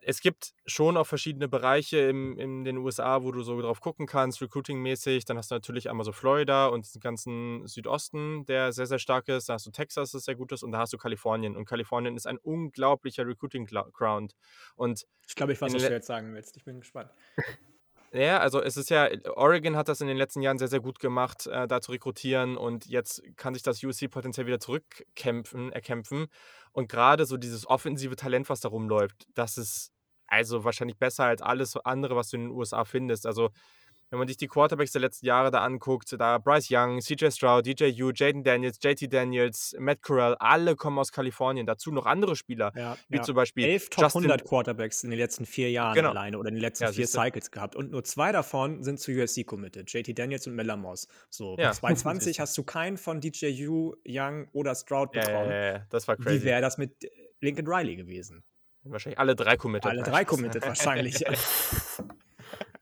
[0.02, 4.06] es gibt schon auch verschiedene Bereiche im, in den USA, wo du so drauf gucken
[4.06, 5.24] kannst, recruiting-mäßig.
[5.24, 9.26] Dann hast du natürlich einmal so Florida und den ganzen Südosten, der sehr, sehr stark
[9.26, 9.48] ist.
[9.48, 10.62] Dann hast du Texas, das sehr gut ist.
[10.62, 11.56] Und da hast du Kalifornien.
[11.56, 14.36] Und Kalifornien ist ein unglaublicher Recruiting-Ground.
[14.76, 16.56] Und ich glaube, ich weiß, was du jetzt sagen willst.
[16.56, 17.10] Ich bin gespannt.
[18.12, 20.98] Ja, also es ist ja, Oregon hat das in den letzten Jahren sehr, sehr gut
[20.98, 26.26] gemacht, äh, da zu rekrutieren und jetzt kann sich das USC potenziell wieder zurückkämpfen, erkämpfen.
[26.72, 29.92] Und gerade so dieses offensive Talent, was da rumläuft, das ist
[30.26, 33.26] also wahrscheinlich besser als alles andere, was du in den USA findest.
[33.26, 33.50] Also
[34.10, 37.64] wenn man sich die Quarterbacks der letzten Jahre da anguckt, da Bryce Young, CJ Stroud,
[37.64, 41.64] DJ Yu, Jaden Daniels, JT Daniels, Matt Corral, alle kommen aus Kalifornien.
[41.64, 43.22] Dazu noch andere Spieler, ja, wie ja.
[43.22, 46.10] zum Beispiel elf Top Justin 100 Quarterbacks in den letzten vier Jahren genau.
[46.10, 49.12] alleine oder in den letzten ja, vier Cycles gehabt und nur zwei davon sind zu
[49.12, 51.06] USC committed, JT Daniels und Miller Moss.
[51.30, 51.72] So, ja.
[51.80, 55.50] 2020 hast du keinen von DJ Yu, Young oder Stroud bekommen.
[55.50, 56.40] Ja, das war crazy.
[56.40, 57.08] Wie wäre das mit
[57.40, 58.42] Lincoln Riley gewesen?
[58.82, 59.90] Wahrscheinlich alle drei committed.
[59.90, 61.24] Alle drei committed wahrscheinlich.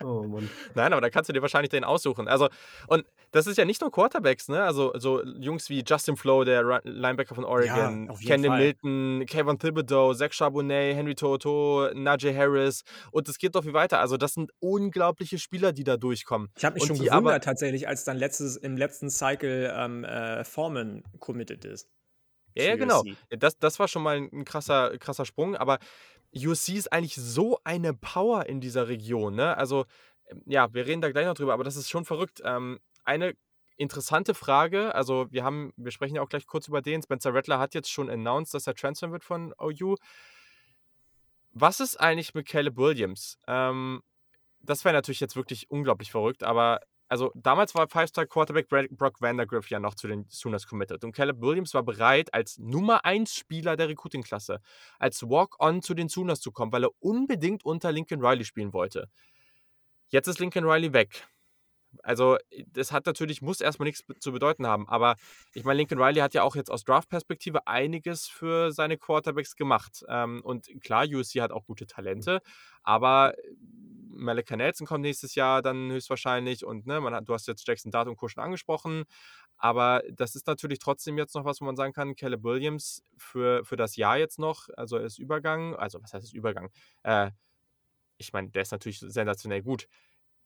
[0.03, 0.49] Oh Mann.
[0.75, 2.29] Nein, aber da kannst du dir wahrscheinlich den aussuchen.
[2.29, 2.49] Also,
[2.87, 4.63] und das ist ja nicht nur Quarterbacks, ne?
[4.63, 10.15] Also, so Jungs wie Justin Flo, der Linebacker von Oregon, ja, Kendall Milton, Kevin Thibodeau,
[10.15, 13.99] Zach Charbonnet, Henry Toto, Najee Harris und es geht doch wie weiter.
[13.99, 16.51] Also, das sind unglaubliche Spieler, die da durchkommen.
[16.57, 20.05] Ich habe mich und schon gewundert aber, tatsächlich, als dann letztes, im letzten Cycle ähm,
[20.05, 21.89] äh, Foreman committed ist.
[22.55, 23.05] Ja, ja, genau.
[23.31, 25.79] Das, das war schon mal ein krasser, krasser Sprung, aber
[26.35, 29.35] UC ist eigentlich so eine Power in dieser Region.
[29.35, 29.57] Ne?
[29.57, 29.87] Also,
[30.27, 32.43] ähm, ja, wir reden da gleich noch drüber, aber das ist schon verrückt.
[32.45, 33.35] Ähm, eine
[33.77, 37.03] interessante Frage, also wir haben, wir sprechen ja auch gleich kurz über den.
[37.03, 39.97] Spencer Rattler hat jetzt schon announced, dass er transfern wird von OU.
[41.53, 43.39] Was ist eigentlich mit Caleb Williams?
[43.47, 44.03] Ähm,
[44.61, 49.81] das wäre natürlich jetzt wirklich unglaublich verrückt, aber also damals war Five-Star-Quarterback Brock Vandergriff ja
[49.81, 51.05] noch zu den Sooners committed.
[51.05, 54.61] Und Caleb Williams war bereit, als Nummer 1 Spieler der Recruiting-Klasse,
[54.99, 59.09] als Walk-On zu den Sooners zu kommen, weil er unbedingt unter Lincoln Riley spielen wollte.
[60.11, 61.27] Jetzt ist Lincoln Riley weg.
[62.03, 62.37] Also,
[62.73, 64.89] das hat natürlich, muss erstmal nichts zu bedeuten haben.
[64.89, 65.17] Aber
[65.55, 70.05] ich meine, Lincoln Riley hat ja auch jetzt aus Draft-Perspektive einiges für seine Quarterbacks gemacht.
[70.09, 72.41] Ähm, und klar, USC hat auch gute Talente,
[72.83, 73.35] aber
[74.19, 77.93] Malika Nelson kommt nächstes Jahr dann höchstwahrscheinlich und ne, man hat, du hast jetzt Jackson
[77.93, 78.29] Dart und Co.
[78.29, 79.05] schon angesprochen,
[79.57, 83.65] aber das ist natürlich trotzdem jetzt noch was, wo man sagen kann, Caleb Williams für,
[83.65, 86.71] für das Jahr jetzt noch, also er ist Übergang, also was heißt es Übergang?
[87.05, 87.31] Äh,
[88.19, 89.87] ich meine, der ist natürlich sensationell gut.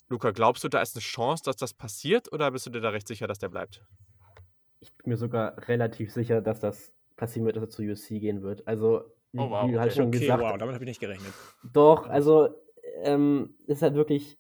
[0.09, 2.91] Luca, glaubst du, da ist eine Chance, dass das passiert oder bist du dir da
[2.91, 3.85] recht sicher, dass der bleibt?
[4.81, 8.43] Ich bin mir sogar relativ sicher, dass das passieren wird, dass er zu USC gehen
[8.43, 8.67] wird.
[8.67, 9.71] Also, wie oh, wow.
[9.79, 10.43] halt schon okay, gesagt.
[10.43, 11.33] Wow, damit habe ich nicht gerechnet.
[11.73, 12.51] Doch, also
[13.03, 14.39] ähm, ist halt wirklich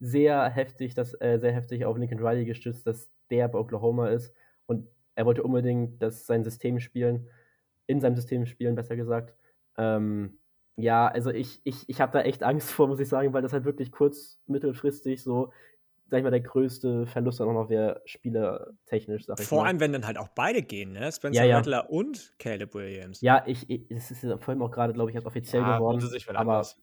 [0.00, 4.34] sehr heftig, dass, äh, sehr heftig auf Lincoln Riley gestützt, dass der bei Oklahoma ist.
[4.66, 7.28] Und er wollte unbedingt das sein System spielen,
[7.86, 9.36] in seinem System spielen, besser gesagt.
[9.76, 10.38] Ähm,
[10.76, 13.52] ja, also ich, ich, ich habe da echt Angst vor, muss ich sagen, weil das
[13.52, 15.52] halt wirklich kurz, mittelfristig so,
[16.06, 19.68] sag ich mal, der größte Verlust dann auch noch wäre, spielertechnisch, sag ich Vor mal.
[19.68, 21.10] allem, wenn dann halt auch beide gehen, ne?
[21.10, 21.80] Spencer ja, ja.
[21.80, 23.20] und Caleb Williams.
[23.20, 26.00] Ja, ich, ich es ist vor allem auch gerade, glaube ich, jetzt offiziell ja, geworden.
[26.00, 26.76] Sich aber anders.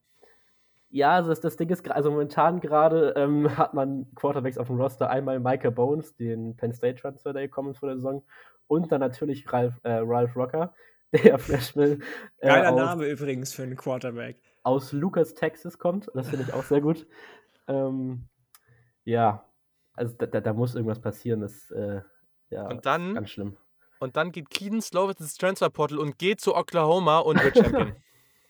[0.90, 4.80] Ja, also das, das Ding ist, also momentan gerade ähm, hat man Quarterbacks auf dem
[4.80, 5.10] Roster.
[5.10, 8.24] Einmal Micah Bones, den Penn State Transfer, der gekommen ist vor der Saison.
[8.68, 10.74] Und dann natürlich Ralph, äh, Ralph Rocker,
[11.24, 12.04] der Freshman.
[12.38, 14.40] Äh, Geiler aus, Name übrigens für einen Quarterback.
[14.64, 16.10] Aus Lucas, Texas kommt.
[16.14, 17.08] Das finde ich auch sehr gut.
[17.68, 18.28] Ähm,
[19.04, 19.46] ja,
[19.94, 21.42] also da, da, da, muss irgendwas passieren.
[21.42, 22.02] Das äh,
[22.50, 23.58] ja, und dann, ganz schlimm.
[24.00, 27.96] Und dann geht Keaton Slovis ins Transferportal und geht zu Oklahoma und wird Champion.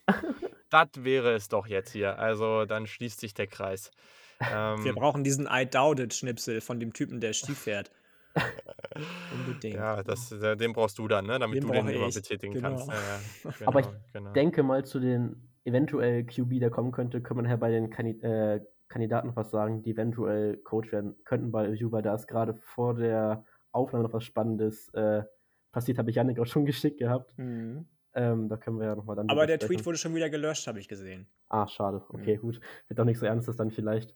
[0.69, 2.19] das wäre es doch jetzt hier.
[2.19, 3.91] Also dann schließt sich der Kreis.
[4.39, 7.91] Ähm, Wir brauchen diesen I doubt it Schnipsel von dem Typen, der Stief fährt.
[9.33, 9.75] Unbedingt.
[9.75, 11.39] Ja, das, den brauchst du dann, ne?
[11.39, 12.69] damit den du den immer betätigen genau.
[12.69, 12.87] kannst.
[12.87, 13.51] Ja, ja.
[13.57, 14.33] Genau, Aber ich genau.
[14.33, 18.23] denke mal zu den eventuell QB, der kommen könnte, können wir nachher bei den Kandid
[18.23, 22.95] äh, Kandidaten was sagen, die eventuell Coach werden könnten bei weil da ist gerade vor
[22.95, 25.23] der Aufnahme noch was Spannendes äh,
[25.71, 27.37] passiert, habe ich Janik auch schon geschickt gehabt.
[27.37, 27.87] Mhm.
[28.13, 29.29] Ähm, da können wir ja nochmal dann.
[29.29, 31.27] Aber der Tweet wurde schon wieder gelöscht, habe ich gesehen.
[31.47, 32.03] Ah, schade.
[32.09, 32.41] Okay, mhm.
[32.41, 32.59] gut.
[32.89, 34.13] Wird doch nicht so ernstes dann vielleicht.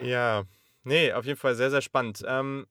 [0.00, 0.44] ja,
[0.86, 2.22] nee, auf jeden Fall sehr, sehr spannend.
[2.26, 2.66] Ähm,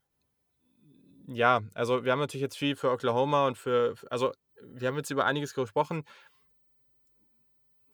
[1.28, 5.12] ja, also wir haben natürlich jetzt viel für Oklahoma und für, also wir haben jetzt
[5.12, 6.04] über einiges gesprochen.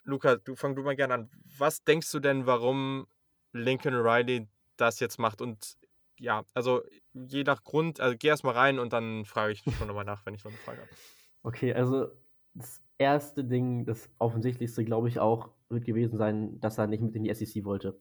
[0.03, 1.29] Luca, du fang du mal gerne an.
[1.57, 3.07] Was denkst du denn, warum
[3.51, 4.47] Lincoln Riley
[4.77, 5.77] das jetzt macht und
[6.19, 9.87] ja, also je nach Grund, also geh erst mal rein und dann frage ich schon
[9.87, 10.89] nochmal nach, wenn ich so eine Frage habe.
[11.43, 12.11] Okay, also
[12.53, 17.15] das erste Ding, das offensichtlichste, glaube ich, auch wird gewesen sein, dass er nicht mit
[17.15, 17.99] in die SEC wollte.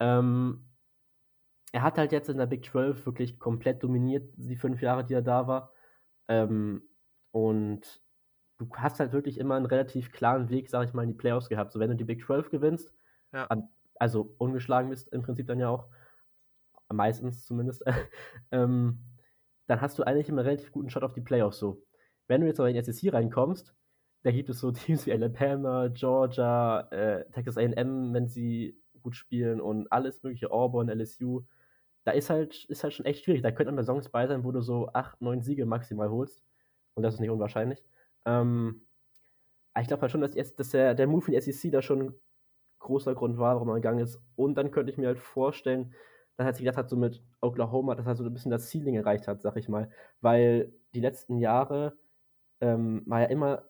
[0.00, 0.67] Ähm,
[1.72, 5.14] er hat halt jetzt in der Big 12 wirklich komplett dominiert, die fünf Jahre, die
[5.14, 5.72] er da war.
[6.28, 6.82] Ähm,
[7.30, 8.00] und
[8.58, 11.48] du hast halt wirklich immer einen relativ klaren Weg, sag ich mal, in die Playoffs
[11.48, 11.72] gehabt.
[11.72, 12.92] So, wenn du die Big 12 gewinnst,
[13.32, 13.48] ja.
[13.96, 15.88] also ungeschlagen bist im Prinzip dann ja auch,
[16.90, 17.84] meistens zumindest,
[18.50, 19.00] ähm,
[19.66, 21.84] dann hast du eigentlich immer einen relativ guten Shot auf die Playoffs so.
[22.26, 23.74] Wenn du jetzt aber in die SEC reinkommst,
[24.22, 29.60] da gibt es so Teams wie Alabama, Georgia, äh, Texas A&M, wenn sie gut spielen
[29.60, 31.44] und alles mögliche, Auburn, LSU.
[32.08, 33.42] Da ist halt, ist halt schon echt schwierig.
[33.42, 36.42] Da könnten Saisons bei sein, wo du so 8, 9 Siege maximal holst.
[36.94, 37.84] Und das ist nicht unwahrscheinlich.
[38.24, 38.86] Ähm,
[39.78, 42.14] ich glaube halt schon, dass, dass der, der Move in die SEC da schon ein
[42.78, 44.22] großer Grund war, warum er gegangen ist.
[44.36, 45.92] Und dann könnte ich mir halt vorstellen,
[46.38, 48.94] dass er sich gedacht hat, so mit Oklahoma, dass er so ein bisschen das Ceiling
[48.94, 49.90] erreicht hat, sag ich mal.
[50.22, 51.98] Weil die letzten Jahre
[52.62, 53.68] ähm, war ja immer,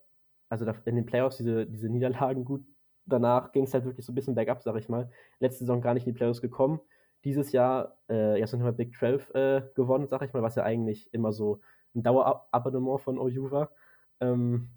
[0.49, 2.65] also in den Playoffs diese, diese Niederlagen gut.
[3.05, 5.11] Danach ging es halt wirklich so ein bisschen bergab, sag ich mal.
[5.41, 6.81] Letzte Saison gar nicht in die Playoffs gekommen.
[7.25, 11.13] Dieses Jahr äh, erst nochmal Big 12 äh, gewonnen, sag ich mal, was ja eigentlich
[11.13, 11.61] immer so
[11.95, 13.71] ein Dauerabonnement von OU war.
[14.21, 14.71] Ähm,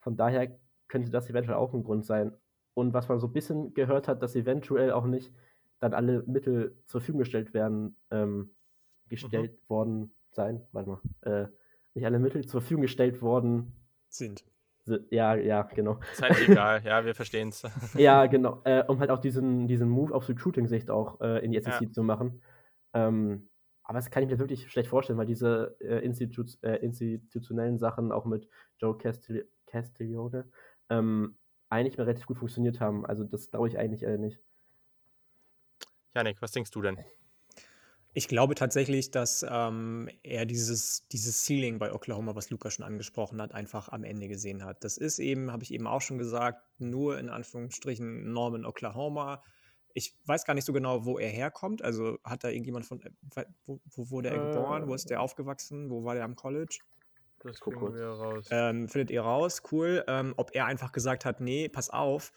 [0.00, 2.32] von daher könnte das eventuell auch ein Grund sein.
[2.74, 5.32] Und was man so ein bisschen gehört hat, dass eventuell auch nicht
[5.80, 8.54] dann alle Mittel zur Verfügung gestellt werden, ähm,
[9.08, 9.68] gestellt mhm.
[9.68, 10.66] worden sein.
[10.72, 11.00] Warte mal.
[11.22, 11.48] Äh,
[11.94, 13.74] nicht alle Mittel zur Verfügung gestellt worden
[14.08, 14.44] sind.
[15.10, 16.00] Ja, ja, genau.
[16.12, 17.62] Ist halt egal, ja, wir verstehen es.
[17.94, 18.60] ja, genau.
[18.64, 21.90] Äh, um halt auch diesen, diesen Move aus Recruiting-Sicht auch äh, in die SEC ja.
[21.90, 22.42] zu machen.
[22.94, 23.48] Ähm,
[23.82, 28.12] aber das kann ich mir wirklich schlecht vorstellen, weil diese äh, Institut, äh, institutionellen Sachen
[28.12, 30.50] auch mit Joe Castil Castiglione
[30.90, 31.36] ähm,
[31.70, 33.06] eigentlich mal relativ gut funktioniert haben.
[33.06, 34.40] Also das glaube ich eigentlich äh, nicht.
[36.14, 36.98] Janik, was denkst du denn?
[38.18, 43.40] Ich glaube tatsächlich, dass ähm, er dieses, dieses Ceiling bei Oklahoma, was Luca schon angesprochen
[43.40, 44.82] hat, einfach am Ende gesehen hat.
[44.82, 49.44] Das ist eben, habe ich eben auch schon gesagt, nur in Anführungsstrichen Norman Oklahoma.
[49.94, 51.80] Ich weiß gar nicht so genau, wo er herkommt.
[51.82, 54.88] Also hat da irgendjemand von, äh, wo, wo wurde er geboren?
[54.88, 55.20] Wo ist der äh.
[55.20, 55.88] aufgewachsen?
[55.88, 56.80] Wo war der am College?
[57.38, 58.48] Das gucken wir raus.
[58.50, 60.02] Ähm, findet ihr raus, cool.
[60.08, 62.32] Ähm, ob er einfach gesagt hat, nee, pass auf,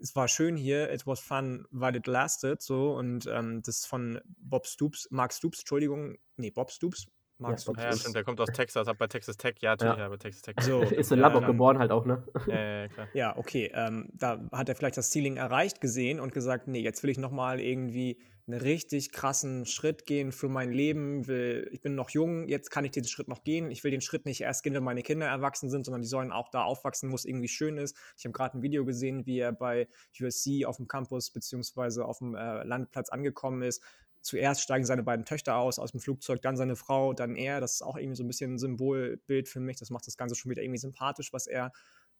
[0.00, 4.20] es war schön hier, it was fun while it lasted, so und ähm, das von
[4.38, 7.06] Bob Stoops, Mark Stoops, Entschuldigung, nee, Bob Stoops,
[7.38, 7.82] Mark ja, Stoops.
[7.82, 10.16] Ja, stimmt, der kommt aus Texas, hat bei Texas Tech, ja, natürlich, ja, ja bei
[10.16, 10.54] Texas Tech.
[10.60, 12.22] So, ist in Lubbock geboren halt auch, ne?
[12.46, 13.08] Ja, ja, klar.
[13.14, 17.02] Ja, okay, ähm, da hat er vielleicht das Ceiling erreicht gesehen und gesagt, nee, jetzt
[17.02, 18.18] will ich nochmal irgendwie
[18.52, 21.26] einen richtig krassen Schritt gehen für mein Leben.
[21.26, 23.70] Will, ich bin noch jung, jetzt kann ich diesen Schritt noch gehen.
[23.70, 26.32] Ich will den Schritt nicht erst gehen, wenn meine Kinder erwachsen sind, sondern die sollen
[26.32, 27.96] auch da aufwachsen, wo es irgendwie schön ist.
[28.16, 29.88] Ich habe gerade ein Video gesehen, wie er bei
[30.20, 33.82] USC auf dem Campus beziehungsweise auf dem äh, Landplatz angekommen ist.
[34.22, 37.60] Zuerst steigen seine beiden Töchter aus aus dem Flugzeug, dann seine Frau, dann er.
[37.60, 39.78] Das ist auch irgendwie so ein bisschen ein Symbolbild für mich.
[39.78, 41.72] Das macht das Ganze schon wieder irgendwie sympathisch, was er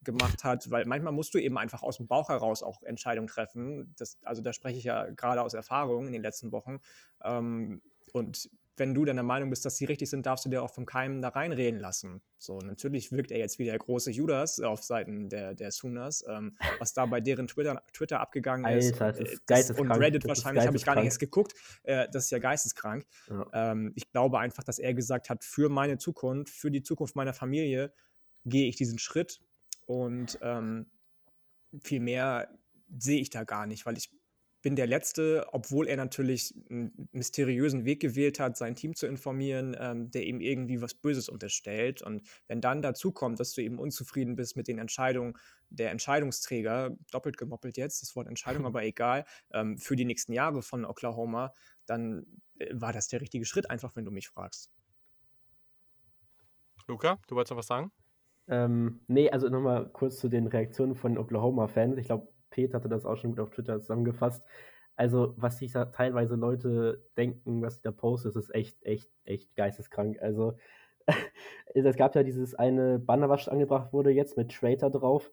[0.02, 3.94] gemacht hat, weil manchmal musst du eben einfach aus dem Bauch heraus auch Entscheidungen treffen.
[3.98, 6.80] Das, also da spreche ich ja gerade aus Erfahrung in den letzten Wochen.
[7.22, 7.82] Ähm,
[8.12, 10.86] und wenn du deiner Meinung bist, dass sie richtig sind, darfst du dir auch vom
[10.86, 12.22] Keimen da reinreden lassen.
[12.38, 16.56] So, natürlich wirkt er jetzt wie der große Judas auf Seiten der, der Sooners, ähm,
[16.78, 18.98] was da bei deren Twitter, Twitter abgegangen Alter, ist.
[18.98, 19.90] Das ist geisteskrank.
[19.90, 21.52] Und Reddit wahrscheinlich habe ich gar nicht erst geguckt.
[21.82, 23.04] Äh, das ist ja geisteskrank.
[23.28, 23.46] Ja.
[23.52, 27.34] Ähm, ich glaube einfach, dass er gesagt hat, für meine Zukunft, für die Zukunft meiner
[27.34, 27.92] Familie
[28.46, 29.40] gehe ich diesen Schritt
[29.90, 30.86] und ähm,
[31.82, 32.48] viel mehr
[32.96, 34.08] sehe ich da gar nicht, weil ich
[34.62, 39.76] bin der Letzte, obwohl er natürlich einen mysteriösen Weg gewählt hat, sein Team zu informieren,
[39.76, 42.02] ähm, der ihm irgendwie was Böses unterstellt.
[42.02, 45.36] Und wenn dann dazu kommt, dass du eben unzufrieden bist mit den Entscheidungen
[45.70, 50.62] der Entscheidungsträger, doppelt gemoppelt jetzt, das Wort Entscheidung, aber egal, ähm, für die nächsten Jahre
[50.62, 51.52] von Oklahoma,
[51.86, 52.26] dann
[52.60, 54.70] äh, war das der richtige Schritt, einfach wenn du mich fragst.
[56.86, 57.90] Luca, du wolltest noch was sagen?
[58.50, 61.96] Ähm, nee, also nochmal kurz zu den Reaktionen von Oklahoma-Fans.
[61.98, 64.44] Ich glaube, Pete hatte das auch schon gut auf Twitter zusammengefasst.
[64.96, 69.54] Also, was sich da teilweise Leute denken, was sie da posten, ist echt, echt, echt
[69.56, 70.20] geisteskrank.
[70.20, 70.56] Also,
[71.74, 75.32] es gab ja dieses eine Banner, was angebracht wurde jetzt mit Trader drauf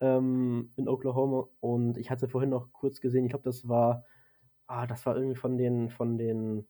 [0.00, 1.48] ähm, in Oklahoma.
[1.60, 4.04] Und ich hatte vorhin noch kurz gesehen, ich glaube, das war,
[4.66, 6.68] ah, das war irgendwie von den, von den,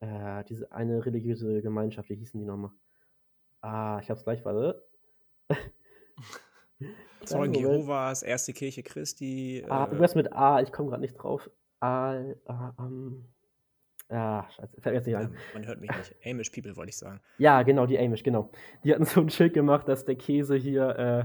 [0.00, 2.72] äh, diese eine religiöse Gemeinschaft, wie hießen die nochmal?
[3.60, 4.82] Ah, ich hab's gleich, warte.
[7.24, 9.64] Zeugen Jehovas, Erste Kirche Christi.
[9.68, 11.50] Ah, äh, irgendwas mit A, ich komme gerade nicht drauf.
[11.80, 13.26] A, A, um,
[14.10, 15.34] ja, scheiße, fällt jetzt nicht ein.
[15.54, 16.16] man hört mich nicht.
[16.26, 17.20] Amish People wollte ich sagen.
[17.38, 18.50] Ja, genau, die Amish, genau.
[18.82, 21.24] Die hatten so ein Schild gemacht, dass der Käse hier äh,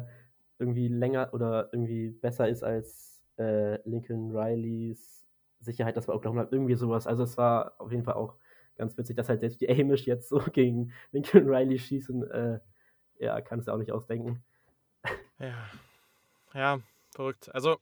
[0.59, 5.25] irgendwie länger oder irgendwie besser ist als äh, Lincoln Rileys
[5.59, 5.97] Sicherheit.
[5.97, 7.07] Das war Oklahoma, irgendwie sowas.
[7.07, 8.36] Also es war auf jeden Fall auch
[8.76, 12.30] ganz witzig, dass halt selbst die Amish jetzt so gegen Lincoln Riley schießen.
[12.32, 12.59] Äh,
[13.19, 14.43] ja, kann es auch nicht ausdenken.
[15.39, 15.69] Ja.
[16.53, 16.80] Ja,
[17.11, 17.53] verrückt.
[17.53, 17.78] Also,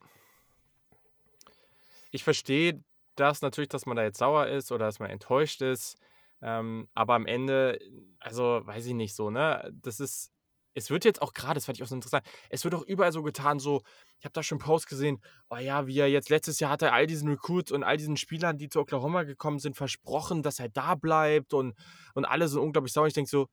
[2.10, 2.82] ich verstehe
[3.16, 5.96] das natürlich, dass man da jetzt sauer ist oder dass man enttäuscht ist.
[6.42, 7.78] Ähm, aber am Ende,
[8.18, 9.72] also weiß ich nicht so, ne?
[9.82, 10.33] Das ist
[10.74, 13.12] es wird jetzt auch gerade, das fand ich auch so interessant, es wird auch überall
[13.12, 13.82] so getan, so,
[14.18, 16.92] ich habe da schon Post gesehen, oh ja, wie er jetzt letztes Jahr hat er
[16.92, 20.68] all diesen Recruits und all diesen Spielern, die zu Oklahoma gekommen sind, versprochen, dass er
[20.68, 21.74] da bleibt und,
[22.14, 23.06] und alle sind unglaublich sauer.
[23.06, 23.48] Ich denke so,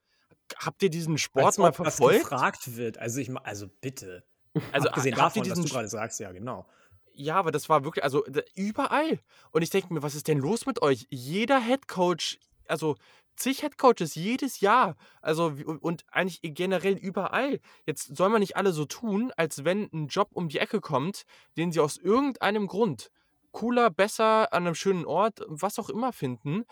[0.58, 2.24] habt ihr diesen Sport Als mal verfolgt?
[2.24, 2.98] Was gefragt wird.
[2.98, 4.24] Also ich also bitte.
[4.72, 6.66] Also abgesehen davon, dass du gerade sagst, ja genau.
[7.14, 9.20] Ja, aber das war wirklich, also überall.
[9.52, 11.08] Und ich denke mir, was ist denn los mit euch?
[11.10, 12.96] Jeder Head Coach, also
[13.36, 14.96] zig Head Coaches jedes Jahr.
[15.22, 17.60] Also und eigentlich generell überall.
[17.86, 21.24] Jetzt soll man nicht alle so tun, als wenn ein Job um die Ecke kommt,
[21.58, 23.12] den sie aus irgendeinem Grund
[23.52, 26.64] cooler, besser, an einem schönen Ort, was auch immer finden,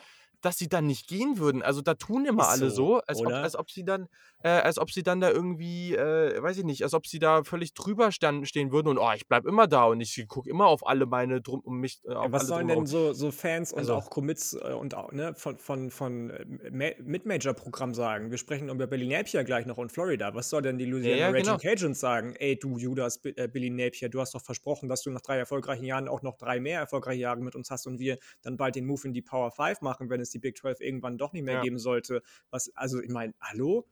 [0.41, 1.61] dass sie dann nicht gehen würden.
[1.61, 4.07] Also da tun immer Ist alle so, so als, ob, als ob sie dann,
[4.43, 7.43] äh, als ob sie dann da irgendwie, äh, weiß ich nicht, als ob sie da
[7.43, 10.67] völlig drüber stand, stehen würden und oh, ich bleib immer da und ich gucke immer
[10.67, 11.99] auf alle meine drum um mich.
[12.05, 15.11] Äh, ja, was sollen denn so, so Fans und also, auch Commits äh, und auch
[15.11, 18.31] ne, von, von, von äh, Mid-Major-Programm sagen?
[18.31, 20.33] Wir sprechen über Billy Napier gleich noch und Florida.
[20.33, 21.57] Was soll denn die Louisiana ja, ja, Raging genau.
[21.57, 22.35] Cajuns sagen?
[22.35, 25.83] Ey, du Judas, äh, Billy Napier, du hast doch versprochen, dass du nach drei erfolgreichen
[25.83, 28.85] Jahren auch noch drei mehr erfolgreiche Jahre mit uns hast und wir dann bald den
[28.85, 31.43] Move in die Power 5 machen, wenn es es die Big 12 irgendwann doch nicht
[31.43, 31.61] mehr ja.
[31.61, 32.21] geben sollte.
[32.51, 33.88] Was, also ich meine, hallo?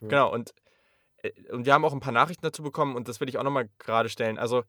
[0.00, 0.54] Genau, und,
[1.22, 3.44] äh, und wir haben auch ein paar Nachrichten dazu bekommen und das will ich auch
[3.44, 4.38] nochmal gerade stellen.
[4.38, 4.64] Also,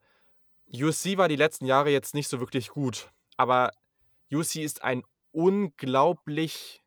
[0.73, 3.71] USC war die letzten Jahre jetzt nicht so wirklich gut, aber
[4.31, 6.84] USC ist ein unglaublich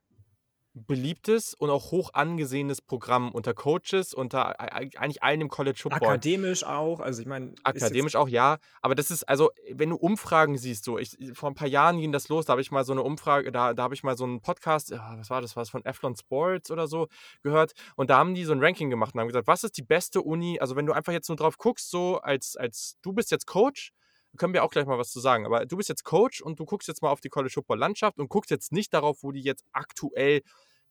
[0.74, 6.08] beliebtes und auch hoch angesehenes Programm unter Coaches, unter eigentlich allen im College Football.
[6.08, 7.54] Akademisch auch, also ich meine.
[7.62, 8.58] Akademisch auch, ja.
[8.82, 12.12] Aber das ist, also, wenn du Umfragen siehst, so, ich, vor ein paar Jahren ging
[12.12, 14.24] das los, da habe ich mal so eine Umfrage, da, da habe ich mal so
[14.24, 17.08] einen Podcast, was war das, was von Eflon Sports oder so
[17.42, 17.72] gehört.
[17.96, 20.22] Und da haben die so ein Ranking gemacht und haben gesagt, was ist die beste
[20.22, 20.60] Uni?
[20.60, 23.92] Also, wenn du einfach jetzt nur drauf guckst, so als, als du bist jetzt Coach,
[24.36, 25.46] können wir auch gleich mal was zu sagen.
[25.46, 28.18] Aber du bist jetzt Coach und du guckst jetzt mal auf die College Football Landschaft
[28.18, 30.42] und guckst jetzt nicht darauf, wo die jetzt aktuell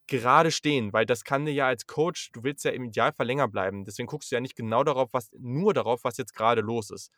[0.08, 3.48] gerade stehen, weil das kann dir ja als Coach, du willst ja im Idealfall länger
[3.48, 3.84] bleiben.
[3.86, 7.12] Deswegen guckst du ja nicht genau darauf, was nur darauf, was jetzt gerade los ist.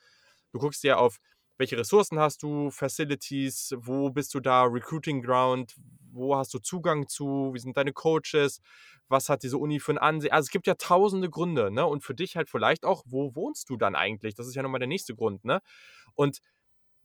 [0.51, 1.19] Du guckst ja auf,
[1.59, 5.75] welche Ressourcen hast du, Facilities, wo bist du da, Recruiting Ground,
[6.11, 8.61] wo hast du Zugang zu, wie sind deine Coaches,
[9.09, 10.31] was hat diese Uni für ein Ansehen.
[10.31, 11.85] Also es gibt ja tausende Gründe, ne?
[11.85, 14.35] Und für dich halt vielleicht auch, wo wohnst du dann eigentlich?
[14.35, 15.61] Das ist ja nochmal der nächste Grund, ne?
[16.15, 16.39] Und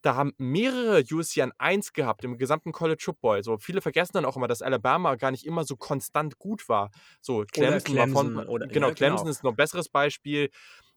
[0.02, 3.42] da haben mehrere USC an 1 gehabt im gesamten College Football.
[3.42, 6.90] So, viele vergessen dann auch immer, dass Alabama gar nicht immer so konstant gut war.
[7.22, 9.30] So, Clemson, Clemson war von, oder, genau, ja, Clemson genau.
[9.30, 10.50] ist noch ein besseres Beispiel.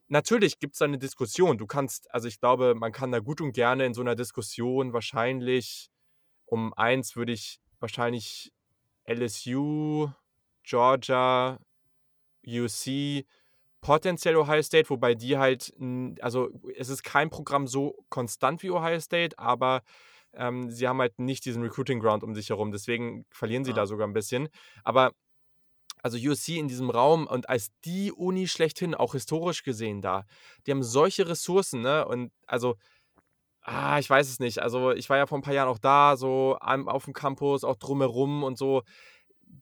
[0.08, 1.58] Natürlich gibt es da eine Diskussion.
[1.58, 4.94] Du kannst, also ich glaube, man kann da gut und gerne in so einer Diskussion
[4.94, 5.90] wahrscheinlich
[6.48, 8.52] um eins würde ich wahrscheinlich
[9.06, 10.10] LSU,
[10.64, 11.60] Georgia,
[12.46, 13.26] UC
[13.82, 15.74] potenziell Ohio State, wobei die halt,
[16.22, 19.84] also es ist kein Programm so konstant wie Ohio State, aber
[20.34, 23.76] ähm, sie haben halt nicht diesen Recruiting Ground um sich herum, deswegen verlieren sie ah.
[23.76, 24.50] da sogar ein bisschen.
[24.84, 25.12] Aber
[26.04, 30.26] also USC in diesem Raum und als die Uni schlechthin, auch historisch gesehen da,
[30.66, 32.08] die haben solche Ressourcen, ne?
[32.08, 32.76] Und also,
[33.62, 34.60] ah, ich weiß es nicht.
[34.62, 37.78] Also ich war ja vor ein paar Jahren auch da, so auf dem Campus, auch
[37.78, 38.84] drumherum und so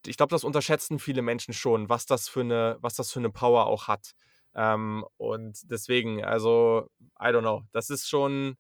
[0.06, 3.30] ich glaube, das unterschätzen viele Menschen schon, was das für eine, was das für eine
[3.30, 4.12] Power auch hat.
[4.56, 8.56] Ähm, und deswegen, also, I don't know, das ist schon,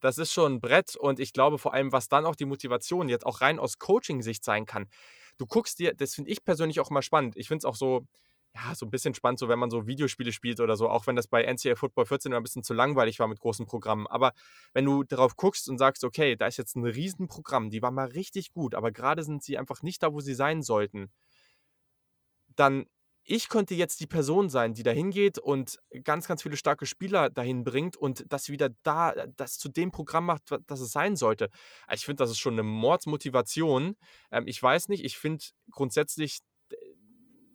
[0.00, 3.08] das ist schon ein Brett und ich glaube vor allem, was dann auch die Motivation
[3.08, 4.88] jetzt auch rein aus Coaching-Sicht sein kann.
[5.38, 7.36] Du guckst dir, das finde ich persönlich auch immer spannend.
[7.36, 8.06] Ich finde es auch so,
[8.54, 11.16] ja, so ein bisschen spannend, so wenn man so Videospiele spielt oder so, auch wenn
[11.16, 14.06] das bei NCAA Football 14 immer ein bisschen zu langweilig war mit großen Programmen.
[14.06, 14.32] Aber
[14.72, 18.08] wenn du darauf guckst und sagst, okay, da ist jetzt ein Riesenprogramm, die war mal
[18.08, 21.10] richtig gut, aber gerade sind sie einfach nicht da, wo sie sein sollten,
[22.56, 22.86] dann
[23.26, 27.28] ich könnte jetzt die Person sein, die da hingeht und ganz, ganz viele starke Spieler
[27.28, 31.50] dahin bringt und das wieder da, das zu dem Programm macht, das es sein sollte.
[31.92, 33.96] Ich finde, das ist schon eine Mordsmotivation.
[34.30, 36.38] Ähm, ich weiß nicht, ich finde grundsätzlich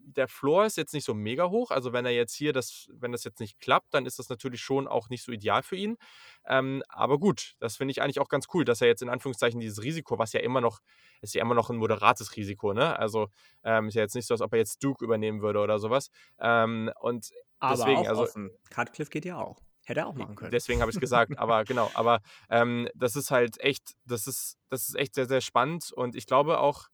[0.04, 1.72] der Floor ist jetzt nicht so mega hoch.
[1.72, 4.62] Also wenn er jetzt hier das, wenn das jetzt nicht klappt, dann ist das natürlich
[4.62, 5.98] schon auch nicht so ideal für ihn.
[6.46, 9.60] Ähm, aber gut, das finde ich eigentlich auch ganz cool, dass er jetzt in Anführungszeichen
[9.60, 10.80] dieses Risiko, was ja immer noch,
[11.22, 12.98] ist ja immer noch ein moderates Risiko, ne?
[12.98, 13.30] Also
[13.64, 16.10] ähm, ist ja jetzt nicht so, als ob er jetzt Duke übernehmen würde oder sowas.
[16.40, 18.24] Ähm, und aber deswegen, also.
[18.24, 18.52] Offen.
[18.70, 19.62] Cutcliffe geht ja auch.
[19.86, 20.52] Hätte er auch machen können.
[20.52, 24.58] Deswegen habe ich es gesagt, aber genau, aber ähm, das ist halt echt, das ist,
[24.70, 26.88] das ist echt sehr, sehr spannend und ich glaube auch,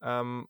[0.00, 0.46] ähm,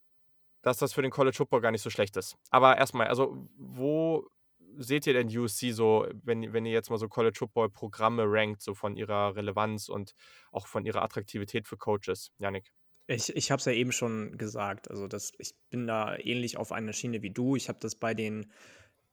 [0.63, 2.37] dass das für den College Football gar nicht so schlecht ist.
[2.51, 4.29] Aber erstmal, also wo
[4.77, 8.63] seht ihr denn USC so, wenn, wenn ihr jetzt mal so College Football Programme rankt,
[8.63, 10.15] so von ihrer Relevanz und
[10.53, 12.73] auch von ihrer Attraktivität für Coaches, Janik?
[13.07, 16.71] Ich, ich habe es ja eben schon gesagt, also das, ich bin da ähnlich auf
[16.71, 17.57] einer Schiene wie du.
[17.57, 18.53] Ich habe das bei den,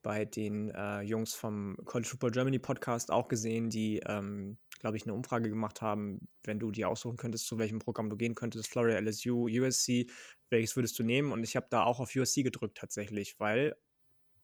[0.03, 5.03] bei den äh, Jungs vom College Football Germany Podcast auch gesehen, die ähm, glaube ich,
[5.03, 8.69] eine Umfrage gemacht haben, wenn du dir aussuchen könntest, zu welchem Programm du gehen könntest,
[8.69, 10.07] Florida, LSU, USC,
[10.49, 11.31] welches würdest du nehmen?
[11.31, 13.75] Und ich habe da auch auf USC gedrückt tatsächlich, weil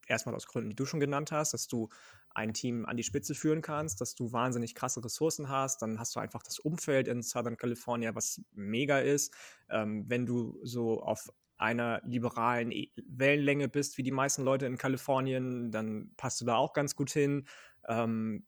[0.08, 1.90] erstmal aus Gründen, die du schon genannt hast, dass du
[2.36, 6.16] ein Team an die Spitze führen kannst, dass du wahnsinnig krasse Ressourcen hast, dann hast
[6.16, 9.34] du einfach das Umfeld in Southern California, was mega ist.
[9.70, 14.78] Ähm, wenn du so auf einer liberalen e Wellenlänge bist, wie die meisten Leute in
[14.78, 17.48] Kalifornien, dann passt du da auch ganz gut hin.
[17.88, 18.46] Ähm,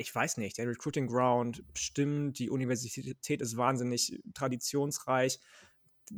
[0.00, 5.38] ich weiß nicht, der Recruiting Ground stimmt, die Universität ist wahnsinnig traditionsreich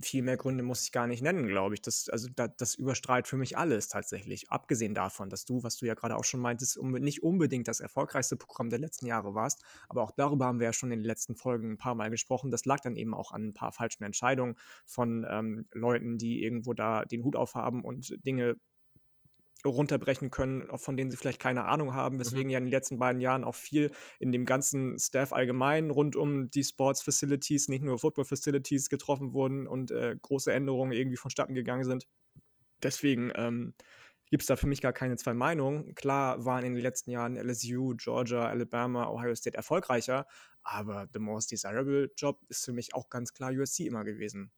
[0.00, 1.82] viel mehr Gründe muss ich gar nicht nennen, glaube ich.
[1.82, 4.50] Das, also da, das überstrahlt für mich alles tatsächlich.
[4.50, 7.80] Abgesehen davon, dass du, was du ja gerade auch schon meintest, um, nicht unbedingt das
[7.80, 9.62] erfolgreichste Programm der letzten Jahre warst.
[9.88, 12.50] Aber auch darüber haben wir ja schon in den letzten Folgen ein paar Mal gesprochen.
[12.50, 14.56] Das lag dann eben auch an ein paar falschen Entscheidungen
[14.86, 18.56] von ähm, Leuten, die irgendwo da den Hut aufhaben und Dinge
[19.68, 22.20] runterbrechen können, von denen sie vielleicht keine Ahnung haben, mhm.
[22.20, 22.50] weswegen mhm.
[22.50, 26.50] ja in den letzten beiden Jahren auch viel in dem ganzen Staff allgemein rund um
[26.50, 31.54] die Sports Facilities, nicht nur Football Facilities getroffen wurden und äh, große Änderungen irgendwie vonstatten
[31.54, 32.06] gegangen sind.
[32.82, 33.74] Deswegen ähm,
[34.30, 35.94] gibt es da für mich gar keine zwei Meinungen.
[35.94, 40.26] Klar waren in den letzten Jahren LSU, Georgia, Alabama, Ohio State erfolgreicher,
[40.62, 44.50] aber the most desirable Job ist für mich auch ganz klar USC immer gewesen.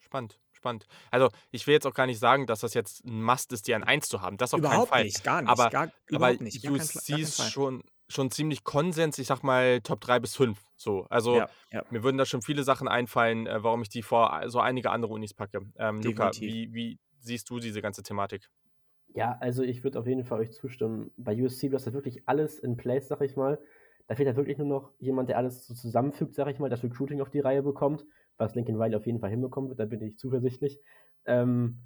[0.00, 0.86] Spannend spannend.
[1.10, 3.74] Also, ich will jetzt auch gar nicht sagen, dass das jetzt ein Must ist, die
[3.74, 4.36] an 1 zu haben.
[4.36, 5.04] Das auf überhaupt keinen Fall.
[5.04, 6.66] Nicht, gar nicht, aber, gar, aber nicht.
[6.66, 10.58] du siehst schon, schon ziemlich Konsens, ich sag mal Top 3 bis 5.
[10.76, 11.06] So.
[11.08, 11.84] Also, ja, ja.
[11.90, 15.12] mir würden da schon viele Sachen einfallen, äh, warum ich die vor so einige andere
[15.12, 15.60] Unis packe.
[15.78, 18.50] Ähm, Luca, wie, wie siehst du diese ganze Thematik?
[19.14, 21.10] Ja, also ich würde auf jeden Fall euch zustimmen.
[21.16, 23.58] Bei USC, du hast ja wirklich alles in place, sag ich mal.
[24.06, 26.82] Da fehlt ja wirklich nur noch jemand, der alles so zusammenfügt, sag ich mal, das
[26.82, 28.04] Recruiting auf die Reihe bekommt
[28.38, 30.80] was Lincoln Riley auf jeden Fall hinbekommen wird, da bin ich zuversichtlich.
[31.26, 31.80] Ähm,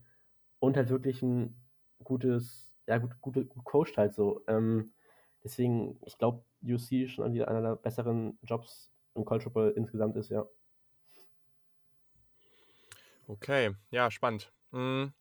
[0.61, 1.57] und halt wirklich ein
[2.05, 4.43] gutes, ja, gut, gut, gut coacht halt so.
[4.47, 4.93] Ähm,
[5.43, 10.29] deswegen, ich glaube, UC schon wieder einer der besseren Jobs im College Football insgesamt ist,
[10.29, 10.47] ja.
[13.27, 14.53] Okay, ja, spannend.
[14.73, 15.13] Mhm.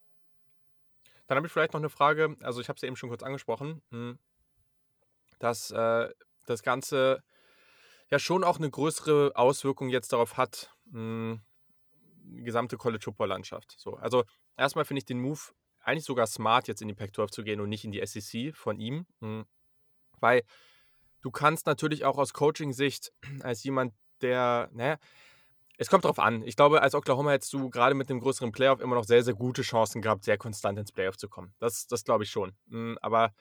[1.27, 3.23] Dann habe ich vielleicht noch eine Frage, also ich habe es ja eben schon kurz
[3.23, 4.19] angesprochen, mhm.
[5.39, 6.09] dass äh,
[6.45, 7.23] das Ganze
[8.12, 11.41] ja schon auch eine größere Auswirkung jetzt darauf hat, mh, hm,
[12.24, 13.76] die gesamte College Football Landschaft.
[13.78, 14.24] So, also
[14.57, 15.39] erstmal finde ich den Move
[15.80, 18.80] eigentlich sogar smart, jetzt in die Pac-12 zu gehen und nicht in die SEC von
[18.80, 19.45] ihm, mh, hm,
[20.20, 20.43] weil
[21.22, 24.97] du kannst natürlich auch aus Coaching-Sicht als jemand, der, naja,
[25.78, 26.43] es kommt drauf an.
[26.43, 29.34] Ich glaube, als Oklahoma hättest du gerade mit dem größeren Playoff immer noch sehr, sehr
[29.34, 31.55] gute Chancen gehabt, sehr konstant ins Playoff zu kommen.
[31.57, 32.55] Das, das glaube ich schon.
[32.70, 33.34] Hm, aber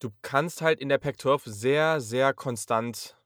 [0.00, 3.16] du kannst halt in der Pac-12 sehr, sehr konstant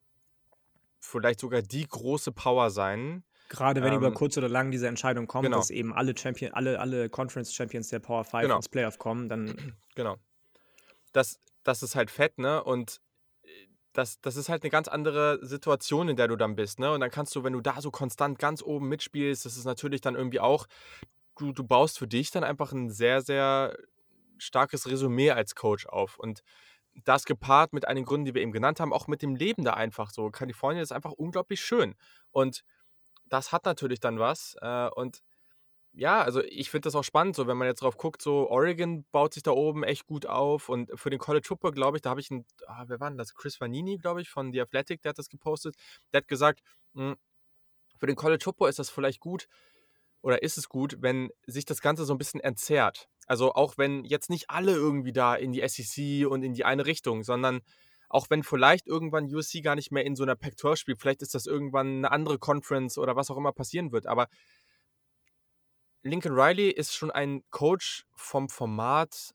[1.01, 3.25] vielleicht sogar die große Power sein.
[3.49, 5.59] Gerade wenn ähm, über kurz oder lang diese Entscheidung kommt, genau.
[5.59, 8.57] dass eben alle Champion, alle, alle Conference Champions der Power 5 genau.
[8.57, 9.75] ins Playoff kommen, dann.
[9.95, 10.17] Genau.
[11.13, 12.65] Das, das ist halt fett, ne?
[12.65, 13.03] Und
[13.43, 13.49] äh,
[13.93, 16.91] das, das ist halt eine ganz andere Situation, in der du dann bist, ne?
[16.93, 20.01] Und dann kannst du, wenn du da so konstant ganz oben mitspielst, das ist natürlich
[20.01, 20.67] dann irgendwie auch,
[21.37, 23.77] du, du baust für dich dann einfach ein sehr, sehr
[24.43, 26.19] starkes Resümee als Coach auf.
[26.19, 26.43] Und
[27.05, 29.75] das gepaart mit einigen Gründen, die wir eben genannt haben, auch mit dem Leben da
[29.75, 30.31] einfach so.
[30.31, 31.95] Kalifornien ist einfach unglaublich schön.
[32.31, 32.63] Und
[33.27, 34.57] das hat natürlich dann was.
[34.61, 35.23] Äh, und
[35.95, 39.05] ja, also ich finde das auch spannend, so wenn man jetzt drauf guckt, so Oregon
[39.13, 42.11] baut sich da oben echt gut auf und für den College Football, glaube ich, da
[42.11, 43.35] habe ich einen, ah, wer war denn das?
[43.35, 45.77] Chris Vanini, glaube ich, von The Athletic, der hat das gepostet.
[46.13, 46.63] Der hat gesagt,
[46.95, 47.17] hm,
[47.99, 49.49] für den College Football ist das vielleicht gut
[50.23, 53.09] oder ist es gut, wenn sich das Ganze so ein bisschen entzerrt.
[53.27, 56.87] Also auch wenn jetzt nicht alle irgendwie da in die SEC und in die eine
[56.87, 57.61] Richtung, sondern
[58.09, 61.35] auch wenn vielleicht irgendwann USC gar nicht mehr in so einer Pac-12 spielt, vielleicht ist
[61.35, 64.29] das irgendwann eine andere Conference oder was auch immer passieren wird, aber
[66.03, 69.35] Lincoln Riley ist schon ein Coach vom Format,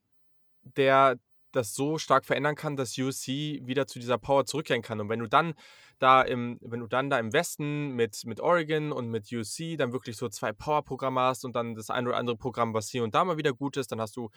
[0.61, 1.17] der
[1.51, 4.99] das so stark verändern kann, dass USC wieder zu dieser Power zurückkehren kann.
[4.99, 5.53] Und wenn du dann
[5.99, 9.93] da im, wenn du dann da im Westen mit, mit Oregon und mit USC dann
[9.93, 13.15] wirklich so zwei Power-Programme hast und dann das ein oder andere Programm, was hier und
[13.15, 14.29] da mal wieder gut ist, dann hast du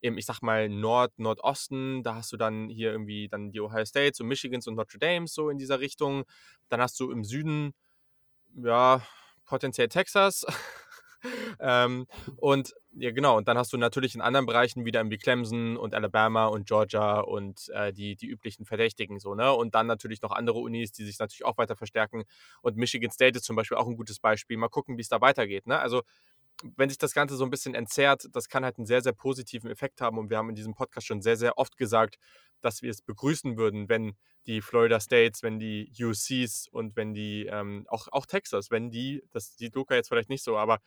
[0.00, 3.84] im, ich sag mal, Nord, Nordosten, da hast du dann hier irgendwie dann die Ohio
[3.84, 6.24] States und Michigans und Notre Dame so in dieser Richtung.
[6.68, 7.74] Dann hast du im Süden,
[8.54, 9.02] ja,
[9.44, 10.46] potenziell Texas.
[11.60, 12.06] ähm,
[12.36, 13.36] und ja, genau.
[13.36, 17.20] Und dann hast du natürlich in anderen Bereichen wieder wie Clemson und Alabama und Georgia
[17.20, 19.52] und äh, die, die üblichen Verdächtigen so, ne?
[19.52, 22.24] Und dann natürlich noch andere Unis, die sich natürlich auch weiter verstärken.
[22.62, 24.56] Und Michigan State ist zum Beispiel auch ein gutes Beispiel.
[24.56, 25.78] Mal gucken, wie es da weitergeht, ne?
[25.78, 26.02] Also
[26.76, 29.70] wenn sich das Ganze so ein bisschen entzerrt, das kann halt einen sehr, sehr positiven
[29.70, 30.18] Effekt haben.
[30.18, 32.18] Und wir haben in diesem Podcast schon sehr, sehr oft gesagt,
[32.60, 37.46] dass wir es begrüßen würden, wenn die Florida States, wenn die UCs und wenn die,
[37.46, 40.80] ähm, auch, auch Texas, wenn die, das sieht Luca jetzt vielleicht nicht so, aber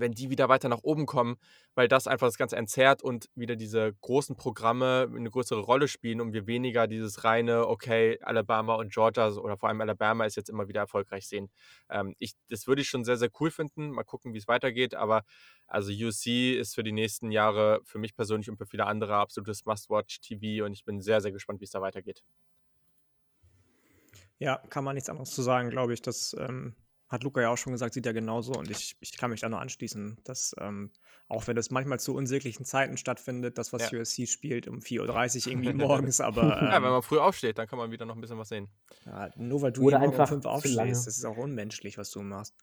[0.00, 1.36] wenn die wieder weiter nach oben kommen,
[1.74, 6.20] weil das einfach das Ganze entzerrt und wieder diese großen Programme eine größere Rolle spielen
[6.20, 10.50] und wir weniger dieses reine, okay, Alabama und Georgia oder vor allem Alabama ist jetzt
[10.50, 11.50] immer wieder erfolgreich sehen.
[11.88, 13.90] Ähm, ich, das würde ich schon sehr, sehr cool finden.
[13.90, 15.24] Mal gucken, wie es weitergeht, aber
[15.66, 19.64] also UC ist für die nächsten Jahre für mich persönlich und für viele andere absolutes
[19.64, 22.22] Must-Watch-TV und ich bin sehr, sehr gespannt, wie es da weitergeht.
[24.38, 26.00] Ja, kann man nichts anderes zu sagen, glaube ich.
[26.00, 26.76] dass ähm,
[27.08, 29.48] hat Luca ja auch schon gesagt, sieht er genauso und ich, ich kann mich da
[29.48, 30.90] nur anschließen, dass ähm,
[31.26, 33.98] auch wenn das manchmal zu unsäglichen Zeiten stattfindet, das, was ja.
[33.98, 36.42] USC spielt, um 4.30 Uhr irgendwie morgens, aber.
[36.42, 38.48] Ähm, ja, wenn ähm man früh aufsteht, dann kann man wieder noch ein bisschen was
[38.48, 38.68] sehen.
[39.06, 42.22] Ja, nur weil du Oder einfach um 5 aufstehst, das ist auch unmenschlich, was du
[42.22, 42.54] machst.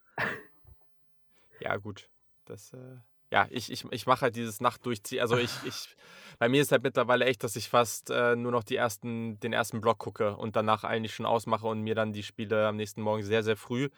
[1.60, 2.10] Ja, gut.
[2.46, 2.98] Das, äh,
[3.32, 5.22] ja, ich, ich, ich mache halt dieses Nachtdurchziehen.
[5.22, 5.96] Also ich, ich,
[6.40, 9.54] bei mir ist halt mittlerweile echt, dass ich fast äh, nur noch die ersten, den
[9.54, 13.02] ersten Block gucke und danach eigentlich schon ausmache und mir dann die Spiele am nächsten
[13.02, 13.90] Morgen sehr, sehr früh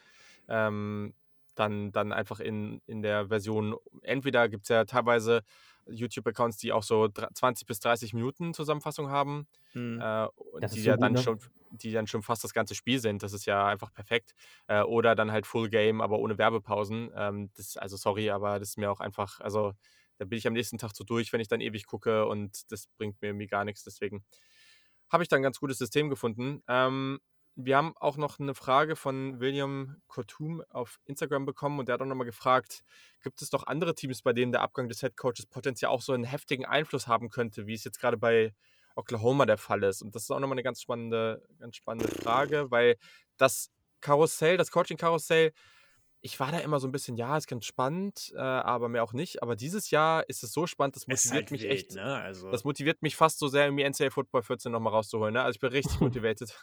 [0.47, 1.13] ähm,
[1.55, 5.43] dann, dann einfach in, in der Version, entweder gibt es ja teilweise
[5.89, 9.99] YouTube-Accounts, die auch so 20 bis 30 Minuten Zusammenfassung haben, mhm.
[10.01, 10.27] äh,
[10.73, 11.21] die ja gut, dann ne?
[11.21, 11.39] schon,
[11.71, 13.23] die dann schon fast das ganze Spiel sind.
[13.23, 14.35] Das ist ja einfach perfekt.
[14.67, 17.11] Äh, oder dann halt Full Game, aber ohne Werbepausen.
[17.15, 19.73] Ähm, das, also sorry, aber das ist mir auch einfach, also
[20.17, 22.87] da bin ich am nächsten Tag so durch, wenn ich dann ewig gucke und das
[22.97, 23.83] bringt mir irgendwie gar nichts.
[23.83, 24.23] Deswegen
[25.09, 26.63] habe ich da ein ganz gutes System gefunden.
[26.67, 27.19] Ähm,
[27.59, 32.01] wir haben auch noch eine Frage von William Kotum auf Instagram bekommen und der hat
[32.01, 32.83] auch nochmal gefragt,
[33.23, 36.23] gibt es doch andere Teams, bei denen der Abgang des Headcoaches potenziell auch so einen
[36.23, 38.53] heftigen Einfluss haben könnte, wie es jetzt gerade bei
[38.95, 40.03] Oklahoma der Fall ist?
[40.03, 42.95] Und das ist auch nochmal eine ganz spannende, ganz spannende Frage, weil
[43.37, 43.71] das
[44.01, 45.51] Karussell, das Coaching-Karussell
[46.21, 49.13] ich war da immer so ein bisschen, ja, ist ganz spannend, äh, aber mehr auch
[49.13, 49.43] nicht.
[49.43, 51.95] Aber dieses Jahr ist es so spannend, das motiviert halt mich wild, echt.
[51.95, 52.03] Ne?
[52.03, 55.33] Also das motiviert mich fast so sehr, irgendwie NCAA Football 14 nochmal rauszuholen.
[55.33, 55.41] Ne?
[55.41, 56.59] Also ich bin richtig motivated.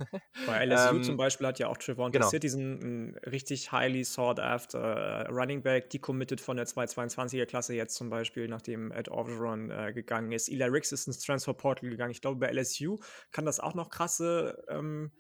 [0.47, 2.31] Bei LSU ähm, zum Beispiel hat ja auch Trevon genau.
[2.31, 8.11] diesen richtig highly sought after uh, Running Back, decommitted von der 222er Klasse jetzt zum
[8.11, 10.49] Beispiel, nachdem Ed Orgeron äh, gegangen ist.
[10.49, 12.11] Eli Ricks ist ins Transfer Portal gegangen.
[12.11, 12.99] Ich glaube, bei LSU
[13.31, 15.13] kann das auch noch krasse ähm,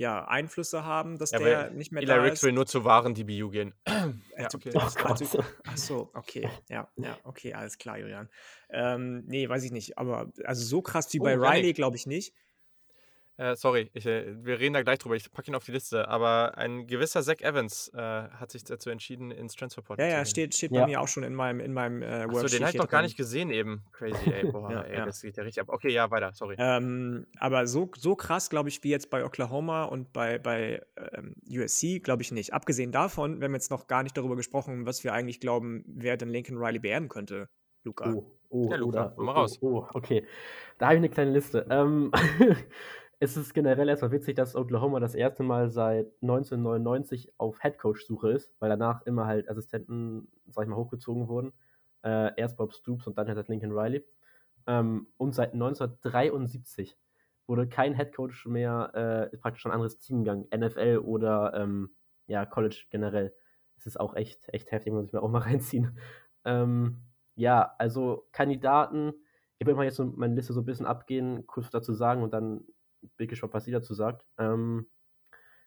[0.00, 3.14] ja, Einflüsse haben, dass ja, der nicht mehr Eli da Ricks will nur zu wahren
[3.14, 3.74] DBU gehen.
[3.86, 4.70] ja, okay.
[4.74, 6.48] Oh also, ach so, okay.
[6.70, 8.30] Ja, ja, okay, alles klar, Julian.
[8.70, 9.98] Ähm, nee, weiß ich nicht.
[9.98, 12.34] Aber also so krass wie oh, bei Riley, glaube ich nicht.
[13.40, 15.16] Äh, sorry, ich, äh, wir reden da gleich drüber.
[15.16, 16.08] Ich packe ihn auf die Liste.
[16.08, 20.18] Aber ein gewisser Zach Evans äh, hat sich dazu entschieden, ins Transferport ja, zu gehen.
[20.18, 20.82] Ja, steht, steht ja.
[20.82, 23.00] bei mir auch schon in meinem, in meinem äh, Achso, den habe ich noch gar
[23.00, 23.82] nicht gesehen eben.
[23.92, 24.44] Crazy, ey.
[24.52, 25.06] Boah, ja, ey, ja.
[25.06, 25.70] das geht ja richtig ab.
[25.70, 26.56] Okay, ja, weiter, sorry.
[26.58, 30.82] Ähm, aber so, so krass, glaube ich, wie jetzt bei Oklahoma und bei, bei
[31.14, 32.52] ähm, USC, glaube ich nicht.
[32.52, 36.18] Abgesehen davon, wir haben jetzt noch gar nicht darüber gesprochen, was wir eigentlich glauben, wer
[36.18, 37.48] denn Lincoln Riley beerden könnte.
[37.84, 38.12] Luca.
[38.12, 39.58] Oh, oh, ja, Luca, oder, mal raus.
[39.62, 40.26] Oh, oh, okay.
[40.76, 41.66] Da habe ich eine kleine Liste.
[41.70, 42.12] Ähm,
[43.22, 48.54] es ist generell erstmal witzig, dass Oklahoma das erste Mal seit 1999 auf Headcoach-Suche ist,
[48.60, 51.52] weil danach immer halt Assistenten, sag ich mal, hochgezogen wurden.
[52.02, 54.02] Äh, erst Bob Stoops und dann halt Lincoln Riley.
[54.66, 56.96] Ähm, und seit 1973
[57.46, 61.90] wurde kein Headcoach mehr äh, praktisch ein anderes Team gegangen, NFL oder ähm,
[62.26, 63.34] ja, College generell.
[63.76, 65.98] Es ist auch echt, echt heftig, muss ich mir auch mal reinziehen.
[66.46, 67.02] Ähm,
[67.34, 69.12] ja, also Kandidaten,
[69.58, 72.32] ich will mal jetzt so meine Liste so ein bisschen abgehen, kurz dazu sagen und
[72.32, 72.64] dann
[73.16, 74.24] bin gespannt, was sie dazu sagt.
[74.38, 74.86] Ähm,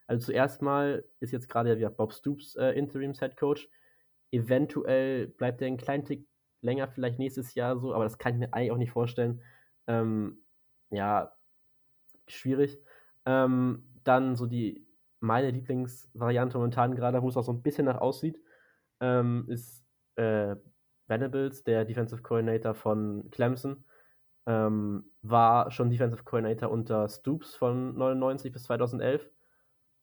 [0.07, 3.69] also zuerst mal ist jetzt gerade ja Bob Stoops äh, Interims Head Coach.
[4.31, 6.27] Eventuell bleibt er einen kleinen Tick
[6.61, 9.41] länger, vielleicht nächstes Jahr so, aber das kann ich mir eigentlich auch nicht vorstellen.
[9.87, 10.43] Ähm,
[10.89, 11.33] ja,
[12.27, 12.79] schwierig.
[13.25, 14.87] Ähm, dann so die
[15.19, 18.41] meine Lieblingsvariante momentan gerade, wo es auch so ein bisschen nach aussieht,
[18.99, 19.85] ähm, ist
[20.15, 20.55] äh,
[21.07, 23.85] Venables, der Defensive Coordinator von Clemson.
[24.45, 29.29] Ähm, war schon Defensive Coordinator unter Stoops von 99 bis 2011.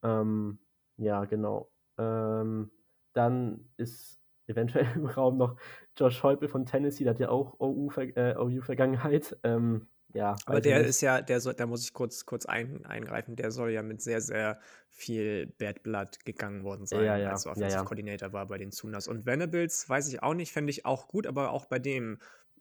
[0.03, 0.59] Ähm,
[0.97, 1.71] ja, genau.
[1.97, 2.71] Ähm,
[3.13, 5.57] dann ist eventuell im Raum noch
[5.97, 9.37] Josh Heupel von Tennessee, der hat ja auch OU-Vergangenheit.
[9.43, 10.89] Äh, OU ähm, ja, aber der nicht.
[10.89, 14.01] ist ja, der soll, da muss ich kurz, kurz ein, eingreifen, der soll ja mit
[14.01, 14.59] sehr, sehr
[14.89, 18.71] viel Bad Blood gegangen worden sein, ja, ja, als Offensive ja, Coordinator war bei den
[18.71, 19.07] Sunas.
[19.07, 22.19] Und Venables weiß ich auch nicht, fände ich auch gut, aber auch bei dem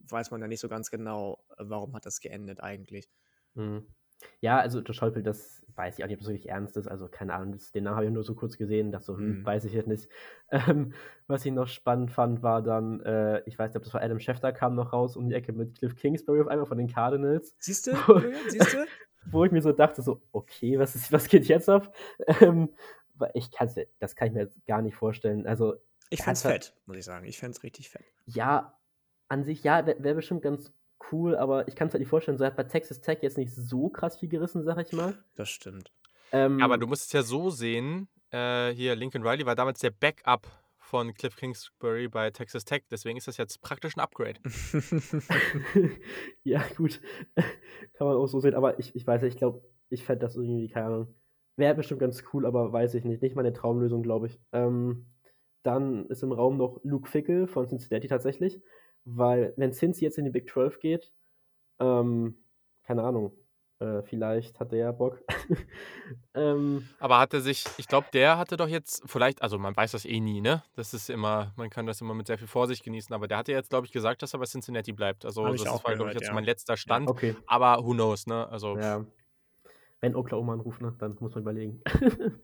[0.08, 3.08] weiß man ja nicht so ganz genau, äh, warum hat das geendet eigentlich.
[3.54, 3.86] Mhm.
[4.40, 6.88] Ja, also Josh Heupel, das weiß ich auch nicht, ob das wirklich ernst ist.
[6.88, 9.40] Also keine Ahnung, das, den Namen habe ich nur so kurz gesehen, das so, hm,
[9.40, 9.46] mhm.
[9.46, 10.08] weiß ich jetzt nicht.
[10.52, 10.94] Ähm,
[11.28, 14.18] was ich noch spannend fand, war dann, äh, ich weiß nicht, ob das war Adam
[14.18, 17.54] Schefter, kam noch raus um die Ecke mit Cliff Kingsbury auf einmal von den Cardinals.
[17.60, 17.92] Siehst du,
[18.48, 18.84] siehst du?
[19.30, 21.94] Wo ich mir so dachte, so, okay, was, ist, was geht jetzt ab?
[22.40, 22.70] Ähm,
[23.34, 25.46] ich kann's, das kann ich mir jetzt gar nicht vorstellen.
[25.46, 25.76] Also,
[26.08, 27.24] ich fände es fett, muss ich sagen.
[27.26, 28.02] Ich fände es richtig fett.
[28.26, 28.79] Ja,
[29.30, 30.72] an sich, ja, wäre wär bestimmt ganz
[31.12, 33.54] cool, aber ich kann es halt nicht vorstellen, so hat bei Texas Tech jetzt nicht
[33.54, 35.14] so krass viel gerissen, sag ich mal.
[35.36, 35.92] Das stimmt.
[36.32, 39.90] Ähm, aber du musst es ja so sehen, äh, hier Lincoln Riley war damals der
[39.90, 40.46] Backup
[40.78, 44.40] von Cliff Kingsbury bei Texas Tech, deswegen ist das jetzt praktisch ein Upgrade.
[46.42, 47.00] ja, gut.
[47.94, 50.36] Kann man auch so sehen, aber ich, ich weiß nicht, ich glaube, ich fände das
[50.36, 51.14] irgendwie, keine Ahnung.
[51.56, 53.22] Wäre bestimmt ganz cool, aber weiß ich nicht.
[53.22, 54.40] Nicht meine Traumlösung, glaube ich.
[54.52, 55.06] Ähm,
[55.62, 58.62] dann ist im Raum noch Luke Fickel von Cincinnati tatsächlich.
[59.04, 61.12] Weil, wenn Cincy jetzt in die Big 12 geht,
[61.80, 62.36] ähm,
[62.84, 63.32] keine Ahnung,
[63.82, 65.22] Äh, vielleicht hat der Bock.
[66.34, 69.92] ähm, Aber hat er sich, ich glaube, der hatte doch jetzt, vielleicht, also man weiß
[69.92, 70.62] das eh nie, ne?
[70.76, 73.52] Das ist immer, man kann das immer mit sehr viel Vorsicht genießen, aber der hatte
[73.52, 75.24] jetzt, glaube ich, gesagt, dass er bei Cincinnati bleibt.
[75.24, 76.34] Also das war, glaube ich, jetzt ja.
[76.34, 77.08] mein letzter Stand.
[77.08, 77.34] okay.
[77.46, 78.46] Aber who knows, ne?
[78.50, 79.06] Also Ja.
[80.00, 81.82] Wenn Oklahoma anruft, ne, dann muss man überlegen.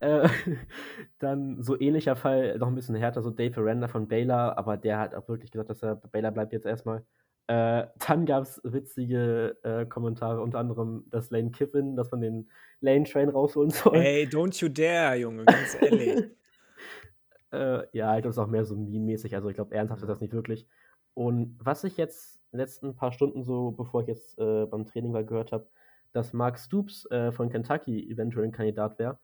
[0.00, 0.28] äh,
[1.18, 4.98] dann so ähnlicher Fall, noch ein bisschen härter, so Dave Aranda von Baylor, aber der
[4.98, 7.04] hat auch wirklich gesagt, dass er bei Baylor bleibt jetzt erstmal.
[7.46, 12.50] Äh, dann gab es witzige äh, Kommentare, unter anderem, dass Lane Kiffin, dass man den
[12.80, 13.96] Lane Train rausholen soll.
[13.96, 16.30] Ey, don't you dare, Junge, ganz ehrlich.
[17.52, 19.34] Äh, ja, halt, das ist auch mehr so meme-mäßig.
[19.34, 20.66] Also ich glaube, ernsthaft ist das nicht wirklich.
[21.14, 24.84] Und was ich jetzt in den letzten paar Stunden so, bevor ich jetzt äh, beim
[24.84, 25.68] Training war, gehört habe,
[26.16, 29.18] dass Mark Stoops äh, von Kentucky eventuell ein Kandidat wäre.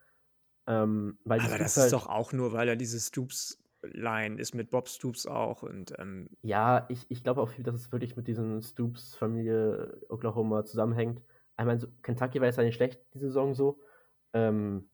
[0.66, 4.70] Ähm, Aber das Stoops ist halt- doch auch nur, weil er diese Stoops-Line ist mit
[4.70, 8.28] Bob Stoops auch und ähm, Ja, ich, ich glaube auch viel, dass es wirklich mit
[8.28, 11.20] diesen Stoops-Familie Oklahoma zusammenhängt.
[11.56, 13.80] Einmal so, Kentucky war jetzt ja nicht schlecht, die Saison so.
[14.32, 14.88] Ähm,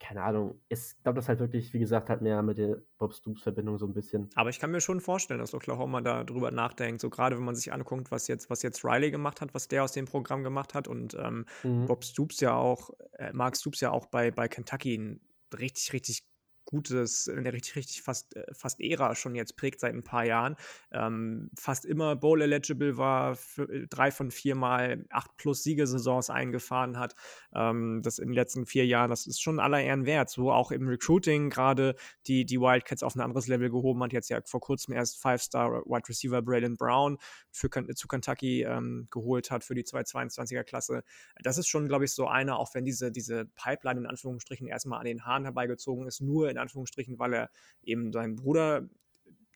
[0.00, 0.60] keine Ahnung.
[0.68, 3.94] Ich glaube, das halt wirklich, wie gesagt, halt mehr mit der Bob Stoops-Verbindung so ein
[3.94, 4.34] bisschen.
[4.34, 7.00] Aber ich kann mir schon vorstellen, dass Oklahoma da drüber nachdenkt.
[7.00, 9.82] So gerade wenn man sich anguckt, was jetzt, was jetzt Riley gemacht hat, was der
[9.84, 11.86] aus dem Programm gemacht hat und ähm, Mhm.
[11.86, 15.20] Bob Stoops ja auch, äh, Mark Stoops ja auch bei, bei Kentucky ein
[15.58, 16.24] richtig, richtig
[16.68, 20.54] gutes, eine richtig, richtig fast, äh, fast Ära schon jetzt prägt seit ein paar Jahren.
[20.92, 26.98] Ähm, fast immer Bowl-eligible war, für, äh, drei von vier Mal acht plus Siegesaisons eingefahren
[26.98, 27.14] hat.
[27.54, 30.28] Ähm, das in den letzten vier Jahren, das ist schon aller Ehren wert.
[30.28, 31.94] So auch im Recruiting gerade
[32.26, 34.12] die, die Wildcats auf ein anderes Level gehoben hat.
[34.12, 37.16] Jetzt ja vor kurzem erst Five-Star Wide Receiver Braylon Brown
[37.50, 41.02] für, zu Kentucky ähm, geholt hat für die 222er Klasse.
[41.42, 44.98] Das ist schon, glaube ich, so einer, auch wenn diese, diese Pipeline in Anführungsstrichen erstmal
[44.98, 47.50] an den Haaren herbeigezogen ist, nur in Anführungsstrichen, weil er
[47.82, 48.88] eben sein Bruder,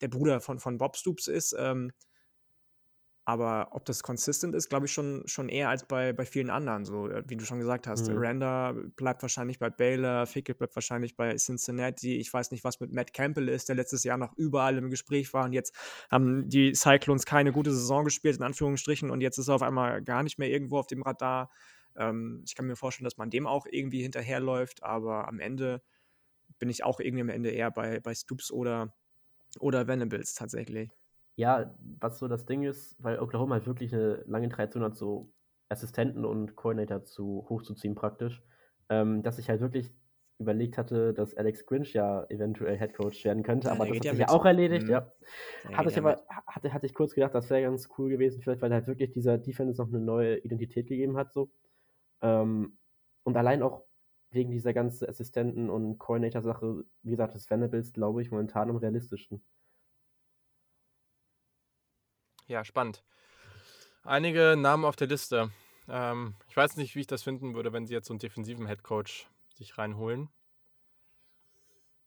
[0.00, 1.54] der Bruder von, von Bob Stoops ist.
[1.58, 1.92] Ähm,
[3.24, 6.84] aber ob das consistent ist, glaube ich schon, schon eher als bei, bei vielen anderen.
[6.84, 8.18] So, äh, wie du schon gesagt hast, Mhm.
[8.18, 12.16] Randa bleibt wahrscheinlich bei Baylor, Fickett bleibt wahrscheinlich bei Cincinnati.
[12.16, 15.32] Ich weiß nicht, was mit Matt Campbell ist, der letztes Jahr noch überall im Gespräch
[15.32, 15.72] war und jetzt
[16.10, 20.02] haben die Cyclones keine gute Saison gespielt, in Anführungsstrichen, und jetzt ist er auf einmal
[20.02, 21.48] gar nicht mehr irgendwo auf dem Radar.
[21.94, 25.80] Ähm, ich kann mir vorstellen, dass man dem auch irgendwie hinterherläuft, aber am Ende
[26.62, 28.94] bin ich auch irgendwie am Ende eher bei, bei Stoops oder,
[29.58, 30.92] oder Venables tatsächlich.
[31.34, 35.32] Ja, was so das Ding ist, weil Oklahoma halt wirklich eine lange Tradition hat, so
[35.70, 38.40] Assistenten und Coordinator zu hochzuziehen praktisch,
[38.90, 39.92] ähm, dass ich halt wirklich
[40.38, 44.12] überlegt hatte, dass Alex Grinch ja eventuell Headcoach werden könnte, Ja, aber das hat ja
[44.12, 44.92] sich ja auch erledigt, Mhm.
[44.92, 45.12] ja.
[45.72, 48.72] Hatte ich aber, hatte, hatte ich kurz gedacht, das wäre ganz cool gewesen, vielleicht, weil
[48.72, 51.50] halt wirklich dieser Defense noch eine neue Identität gegeben hat, so.
[52.22, 52.78] Ähm,
[53.24, 53.84] und allein auch
[54.32, 59.42] wegen dieser ganzen Assistenten- und Coordinator-Sache, wie gesagt, ist Venables, glaube ich, momentan am realistischsten.
[62.46, 63.04] Ja, spannend.
[64.02, 65.50] Einige Namen auf der Liste.
[65.88, 68.66] Ähm, ich weiß nicht, wie ich das finden würde, wenn sie jetzt so einen defensiven
[68.66, 70.28] Headcoach sich reinholen.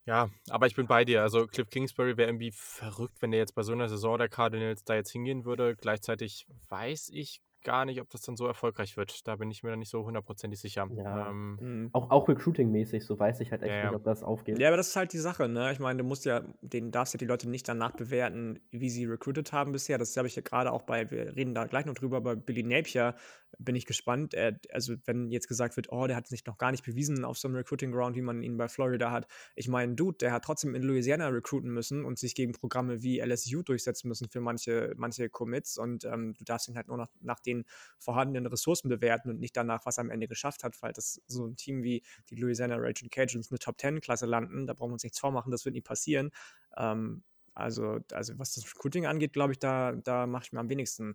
[0.04, 1.22] Ja, aber ich bin bei dir.
[1.22, 4.84] Also Cliff Kingsbury wäre irgendwie verrückt, wenn der jetzt bei so einer Saison der Cardinals
[4.84, 5.74] da jetzt hingehen würde.
[5.74, 9.26] Gleichzeitig weiß ich gar nicht, ob das dann so erfolgreich wird.
[9.28, 10.88] Da bin ich mir dann nicht so hundertprozentig sicher.
[10.88, 11.30] Ja.
[11.30, 11.92] Ähm, Mhm.
[11.92, 14.60] Auch, auch Recruiting-mäßig, so weiß ich halt echt Ja, nicht, ob das aufgeht.
[14.60, 15.72] Ja, aber das ist halt die Sache, ne?
[15.72, 19.06] Ich meine, du musst ja, den darfst ja die Leute nicht danach bewerten, wie sie
[19.06, 19.98] recruited haben bisher.
[19.98, 22.62] Das habe ich ja gerade auch bei, wir reden da gleich noch drüber, bei Billy
[22.62, 23.16] Napier
[23.58, 24.34] bin ich gespannt.
[24.34, 27.38] Er, also, wenn jetzt gesagt wird, oh, der hat sich noch gar nicht bewiesen auf
[27.38, 29.26] so einem Recruiting Ground, wie man ihn bei Florida hat.
[29.54, 33.20] Ich meine, Dude, der hat trotzdem in Louisiana recruiten müssen und sich gegen Programme wie
[33.20, 35.78] LSU durchsetzen müssen für manche, manche Commits.
[35.78, 37.64] Und ähm, du darfst ihn halt nur nach, nach den
[37.98, 41.46] vorhandenen Ressourcen bewerten und nicht danach, was er am Ende geschafft hat, weil das so
[41.46, 44.66] ein Team wie die Louisiana Raging Cajuns eine Top-10-Klasse landen.
[44.66, 46.30] Da brauchen wir uns nichts vormachen, das wird nie passieren.
[46.76, 47.22] Ähm,
[47.54, 51.14] also, also, was das Recruiting angeht, glaube ich, da, da mache ich mir am wenigsten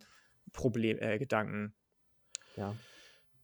[0.53, 1.75] Problem, äh, Gedanken.
[2.57, 2.75] Ja.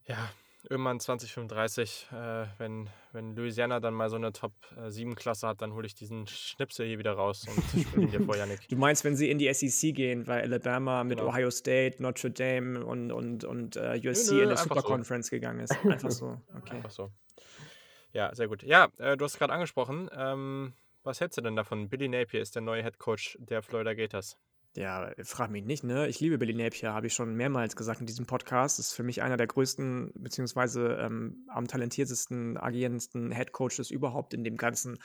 [0.06, 0.30] ja,
[0.68, 5.94] irgendwann 2035, äh, wenn, wenn Louisiana dann mal so eine Top-7-Klasse hat, dann hole ich
[5.94, 8.68] diesen Schnipsel hier wieder raus und spiele ihn dir vor, Yannick.
[8.68, 11.30] Du meinst, wenn sie in die SEC gehen, weil Alabama mit Genau.
[11.30, 14.86] Ohio State, Notre Dame und, und, und äh, USC nö, in eine einfach Super so.
[14.88, 15.72] Conference gegangen ist.
[15.84, 16.40] Einfach so.
[16.56, 16.76] Okay.
[16.76, 17.10] Einfach so.
[18.12, 18.62] Ja, sehr gut.
[18.62, 20.08] Ja, äh, du hast es gerade angesprochen.
[20.14, 20.72] Ähm,
[21.02, 21.88] was hältst du denn davon?
[21.88, 24.36] Billy Napier ist der neue Head Coach der Florida Gators.
[24.78, 26.06] Ja, frag mich nicht, ne?
[26.06, 28.78] Ich liebe Billy Napier, habe ich schon mehrmals gesagt in diesem Podcast.
[28.78, 34.44] Ist für mich einer der größten, beziehungsweise ähm, am talentiertesten, agierendsten Head Coaches überhaupt in
[34.44, 35.00] dem ganzen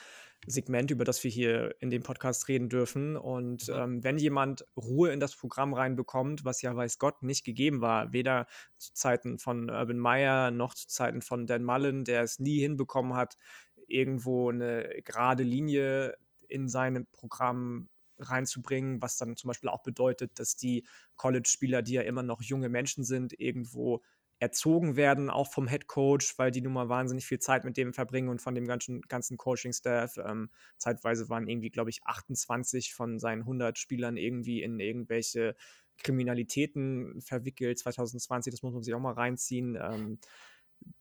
[0.45, 3.17] Segment, über das wir hier in dem Podcast reden dürfen.
[3.17, 7.81] Und ähm, wenn jemand Ruhe in das Programm reinbekommt, was ja weiß Gott nicht gegeben
[7.81, 8.45] war, weder
[8.77, 13.15] zu Zeiten von Urban Meyer noch zu Zeiten von Dan Mullen, der es nie hinbekommen
[13.15, 13.39] hat,
[13.87, 16.15] irgendwo eine gerade Linie
[16.47, 17.89] in seinem Programm
[18.19, 20.85] reinzubringen, was dann zum Beispiel auch bedeutet, dass die
[21.15, 24.01] College-Spieler, die ja immer noch junge Menschen sind, irgendwo
[24.39, 27.93] erzogen werden, auch vom Head Coach, weil die nun mal wahnsinnig viel Zeit mit dem
[27.93, 30.17] verbringen und von dem ganzen, ganzen Coaching-Staff.
[30.17, 35.55] Ähm, zeitweise waren irgendwie, glaube ich, 28 von seinen 100 Spielern irgendwie in irgendwelche
[36.03, 37.79] Kriminalitäten verwickelt.
[37.79, 39.77] 2020, das muss man sich auch mal reinziehen.
[39.81, 40.19] Ähm,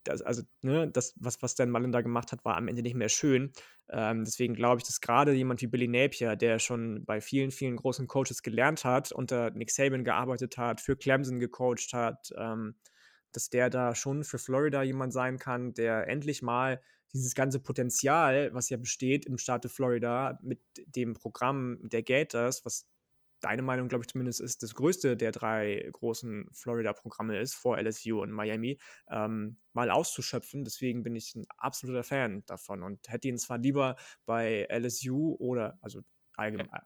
[0.05, 2.95] das, also, ne, das, was, was Dan Mullen da gemacht hat, war am Ende nicht
[2.95, 3.53] mehr schön.
[3.91, 7.77] Ähm, deswegen glaube ich, dass gerade jemand wie Billy Napier, der schon bei vielen, vielen
[7.77, 12.77] großen Coaches gelernt hat, unter Nick Saban gearbeitet hat, für Clemson gecoacht hat, ähm,
[13.33, 16.81] dass der da schon für Florida jemand sein kann, der endlich mal
[17.13, 22.89] dieses ganze Potenzial, was ja besteht im Staate Florida mit dem Programm der Gators, was
[23.43, 28.23] deine Meinung, glaube ich, zumindest ist, das größte der drei großen Florida-Programme ist, vor LSU
[28.23, 28.79] und Miami,
[29.11, 30.65] ähm, mal auszuschöpfen.
[30.65, 35.79] Deswegen bin ich ein absoluter Fan davon und hätte ihn zwar lieber bei LSU oder,
[35.83, 36.01] also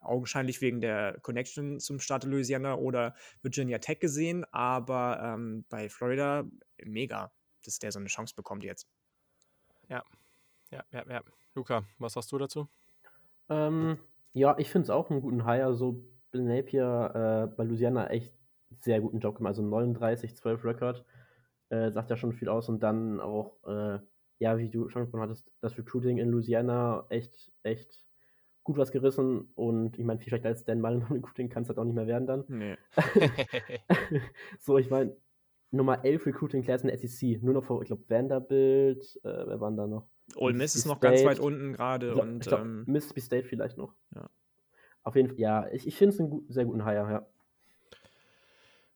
[0.00, 6.44] augenscheinlich wegen der Connection zum Staat Louisiana oder Virginia Tech gesehen, aber ähm, bei Florida
[6.84, 7.32] mega,
[7.64, 8.88] dass der so eine Chance bekommt jetzt.
[9.88, 10.02] Ja,
[10.70, 11.22] ja, ja, ja.
[11.54, 12.68] Luca, was sagst du dazu?
[13.48, 13.98] Ähm,
[14.32, 15.74] ja, ich finde es auch einen guten Hire.
[15.74, 18.34] So Bill Napier äh, bei Louisiana echt
[18.80, 19.50] sehr guten Job gemacht.
[19.50, 21.04] Also 39, 12 Record.
[21.68, 22.68] Äh, sagt ja schon viel aus.
[22.68, 23.98] Und dann auch, äh,
[24.38, 28.06] ja, wie du schon gesprochen hattest, das Recruiting in Louisiana echt, echt
[28.66, 31.68] gut was gerissen und ich meine, viel schlechter als Dan Mullen beim Recruiting kann es
[31.68, 32.44] halt auch nicht mehr werden dann.
[32.48, 32.76] Nee.
[34.60, 35.16] so, ich meine,
[35.70, 39.60] Nummer 11 Recruiting Class in der SEC, nur noch vor, ich glaube, Vanderbilt, äh, wer
[39.60, 40.08] waren da noch?
[40.34, 43.94] Ole Miss ist noch ganz weit unten gerade und glaub, ähm, Mississippi State vielleicht noch.
[44.14, 44.28] Ja.
[45.06, 47.26] Auf jeden Fall, ja, ich, ich finde es einen gut, sehr guten Hire, ja.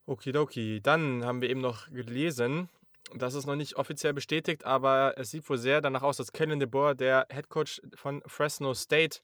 [0.07, 2.69] Okidoki, dann haben wir eben noch gelesen,
[3.15, 6.59] das ist noch nicht offiziell bestätigt, aber es sieht wohl sehr danach aus, dass Kellen
[6.59, 9.21] DeBoer, der Head Coach von Fresno State,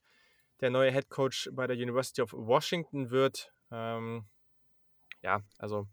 [0.60, 3.52] der neue Head Coach bei der University of Washington wird.
[3.72, 4.24] Ähm,
[5.22, 5.88] ja, also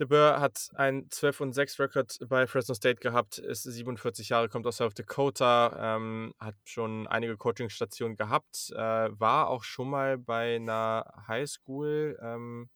[0.00, 4.48] De Boer hat ein 12 und 6 Rekord bei Fresno State gehabt, ist 47 Jahre,
[4.48, 10.16] kommt aus South Dakota, ähm, hat schon einige Coachingstationen gehabt, äh, war auch schon mal
[10.16, 12.70] bei einer Highschool ähm,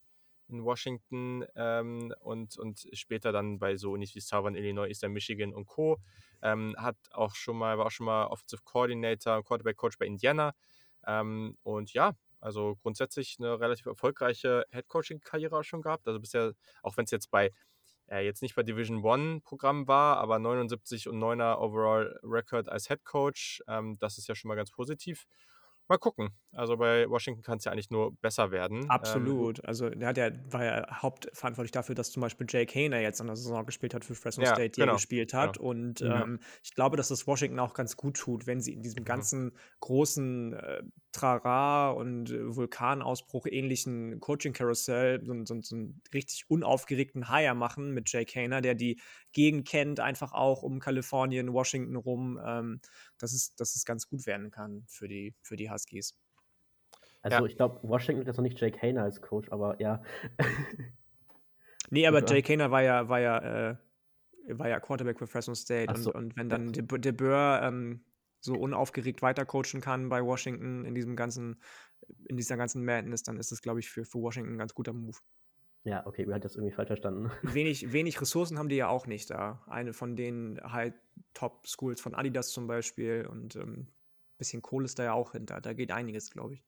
[0.49, 5.51] in Washington ähm, und, und später dann bei so Unis wie Southern Illinois, Eastern Michigan
[5.51, 5.97] und Co.
[6.43, 10.05] Ähm, hat auch schon mal, war auch schon mal Offensive Coordinator und Quarterback Coach bei
[10.05, 10.53] Indiana.
[11.07, 12.13] Ähm, und ja,
[12.45, 16.07] also grundsätzlich eine relativ erfolgreiche Headcoaching-Karriere schon gehabt.
[16.07, 16.53] Also bisher,
[16.83, 17.51] auch wenn es jetzt bei
[18.07, 22.87] äh, jetzt nicht bei Division One Programm war, aber 79 und 9er Overall Record als
[22.87, 25.25] Head Coach, ähm, das ist ja schon mal ganz positiv.
[25.87, 26.29] Mal gucken.
[26.51, 28.83] Also bei Washington kann es ja eigentlich nur besser werden.
[28.83, 29.59] Ähm, Absolut.
[29.59, 33.21] Ähm, also der hat ja, war ja hauptverantwortlich dafür, dass zum Beispiel Jake Hayner jetzt
[33.21, 35.57] an der Saison gespielt hat für Fresno ja, State, die genau, er gespielt hat.
[35.57, 35.69] Genau.
[35.69, 36.11] Und mhm.
[36.11, 39.05] ähm, ich glaube, dass das Washington auch ganz gut tut, wenn sie in diesem mhm.
[39.05, 40.83] ganzen großen äh,
[41.15, 48.11] Trara und äh, Vulkanausbruch ähnlichen Coaching-Karussell so, so, so, einen richtig unaufgeregten Hire machen mit
[48.11, 48.99] Jake Hayner, der die
[49.31, 52.39] Gegend kennt, einfach auch um Kalifornien, Washington rum.
[52.45, 52.79] Ähm,
[53.17, 56.17] dass es, dass es ganz gut werden kann für die, für die Huskies.
[57.21, 57.45] Also ja.
[57.45, 60.03] ich glaube, Washington hat jetzt noch nicht Jake Hayner als Coach, aber ja.
[61.89, 63.77] nee, aber Jake Hayner war ja, war ja, äh,
[64.49, 66.11] war ja Quarterback für Fresno State so.
[66.13, 68.03] und, und wenn dann De, De Boer ähm,
[68.45, 71.61] so unaufgeregt weitercoachen kann bei Washington in diesem ganzen,
[72.27, 74.93] in dieser ganzen Madness, dann ist es, glaube ich, für, für Washington ein ganz guter
[74.93, 75.17] Move.
[75.83, 77.31] Ja, okay, wir hatten das irgendwie falsch verstanden.
[77.53, 79.63] Wenig, wenig Ressourcen haben die ja auch nicht da.
[79.67, 80.95] Eine von den halt
[81.33, 83.87] Top-Schools von Adidas zum Beispiel und ein ähm,
[84.37, 85.61] bisschen Kohle ist da ja auch hinter.
[85.61, 86.63] Da geht einiges, glaube ich.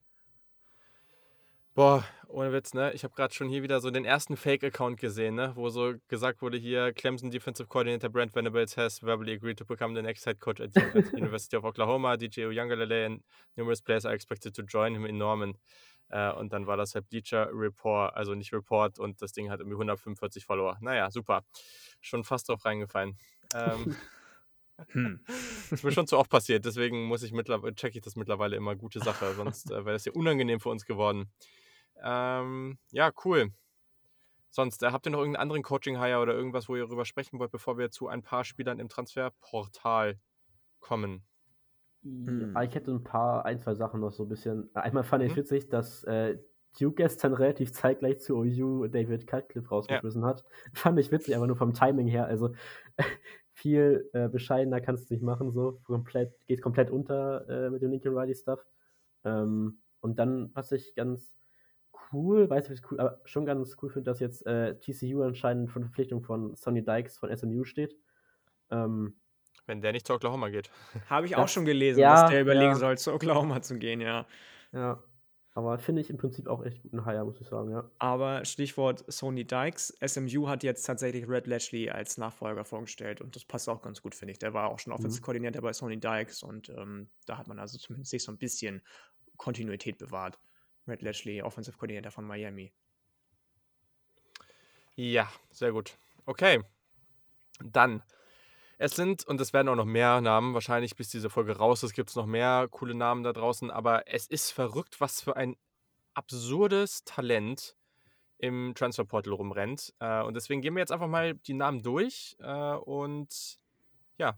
[1.77, 2.91] Boah, ohne Witz, ne?
[2.93, 5.51] Ich habe gerade schon hier wieder so den ersten Fake-Account gesehen, ne?
[5.53, 9.93] Wo so gesagt wurde hier, Clemson Defensive Coordinator Brent Venables has verbally agreed to become
[9.93, 10.81] the next head coach at the
[11.15, 12.17] University of Oklahoma.
[12.17, 13.21] DJ Uyangalele and
[13.55, 15.53] numerous players are expected to join him in Norman.
[16.09, 19.59] Äh, und dann war das halt Bleacher Report, also nicht Report und das Ding hat
[19.59, 20.79] irgendwie 145 Follower.
[20.81, 21.43] Naja, super.
[22.01, 23.19] Schon fast drauf reingefallen.
[23.53, 23.95] Ähm,
[24.93, 25.19] hm.
[25.27, 28.55] Das ist mir schon zu oft passiert, deswegen muss ich mittlerweile, checke ich das mittlerweile
[28.55, 31.31] immer gute Sache, sonst äh, wäre das ja unangenehm für uns geworden.
[32.03, 33.51] Ähm, ja, cool.
[34.49, 37.51] Sonst, äh, habt ihr noch irgendeinen anderen Coaching-Hire oder irgendwas, wo ihr darüber sprechen wollt,
[37.51, 40.19] bevor wir zu ein paar Spielern im Transferportal
[40.79, 41.23] kommen?
[42.03, 42.55] Hm.
[42.63, 44.69] ich hätte ein paar, ein, zwei Sachen noch so ein bisschen.
[44.75, 45.37] Einmal fand ich mhm.
[45.37, 46.37] witzig, dass äh,
[46.79, 50.29] Duke gestern relativ zeitgleich zu OU David Cutcliffe rausgeschmissen ja.
[50.29, 50.43] hat.
[50.73, 52.25] Fand ich witzig, aber nur vom Timing her.
[52.25, 52.53] Also
[53.53, 55.79] viel äh, bescheidener kannst du nicht machen, so.
[55.85, 58.65] Komplett, geht komplett unter äh, mit dem Lincoln Riley Stuff.
[59.23, 61.37] Ähm, und dann, was ich ganz
[62.11, 65.83] cool, weiß nicht, cool, aber schon ganz cool finde, dass jetzt äh, TCU anscheinend von
[65.83, 67.95] Verpflichtung von Sonny Dykes von SMU steht.
[68.69, 69.15] Ähm,
[69.65, 70.71] wenn der nicht zu Oklahoma geht.
[71.09, 72.75] Habe ich das, auch schon gelesen, ja, dass der überlegen ja.
[72.75, 74.25] soll, zu Oklahoma zu gehen, ja.
[74.71, 75.03] Ja.
[75.53, 77.89] Aber finde ich im Prinzip auch echt guten Hire, muss ich sagen, ja.
[77.97, 83.43] Aber Stichwort Sony Dykes, SMU hat jetzt tatsächlich Red Lashley als Nachfolger vorgestellt und das
[83.43, 84.39] passt auch ganz gut, finde ich.
[84.39, 84.99] Der war auch schon Mhm.
[84.99, 88.37] Offensive Koordinator bei Sony Dykes und ähm, da hat man also zumindest sich so ein
[88.37, 88.83] bisschen
[89.37, 90.37] Kontinuität bewahrt.
[90.87, 92.71] Red Lashley, Offensive Koordinator von Miami.
[94.95, 95.97] Ja, sehr gut.
[96.25, 96.61] Okay.
[97.63, 98.03] Dann.
[98.79, 101.93] Es sind, und es werden auch noch mehr Namen, wahrscheinlich bis diese Folge raus ist,
[101.93, 105.55] gibt es noch mehr coole Namen da draußen, aber es ist verrückt, was für ein
[106.13, 107.75] absurdes Talent
[108.37, 109.93] im Transferportal rumrennt.
[109.99, 113.59] Äh, und deswegen gehen wir jetzt einfach mal die Namen durch äh, und
[114.19, 114.37] ja,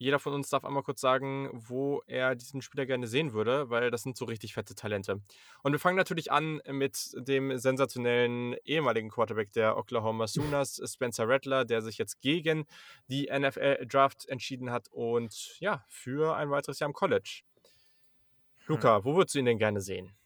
[0.00, 3.90] jeder von uns darf einmal kurz sagen, wo er diesen Spieler gerne sehen würde, weil
[3.90, 5.20] das sind so richtig fette Talente.
[5.62, 11.66] Und wir fangen natürlich an mit dem sensationellen ehemaligen Quarterback der Oklahoma Sooners, Spencer Rattler,
[11.66, 12.64] der sich jetzt gegen
[13.10, 17.42] die NFL Draft entschieden hat und ja, für ein weiteres Jahr im College.
[18.68, 20.16] Luca, wo würdest du ihn denn gerne sehen?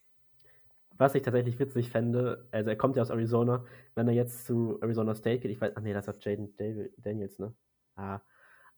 [0.97, 4.79] Was ich tatsächlich witzig fände, also er kommt ja aus Arizona, wenn er jetzt zu
[4.81, 6.55] Arizona State geht, ich weiß, ach nee, das hat Jaden
[6.97, 7.53] Daniels, ne?
[7.97, 8.21] Ah,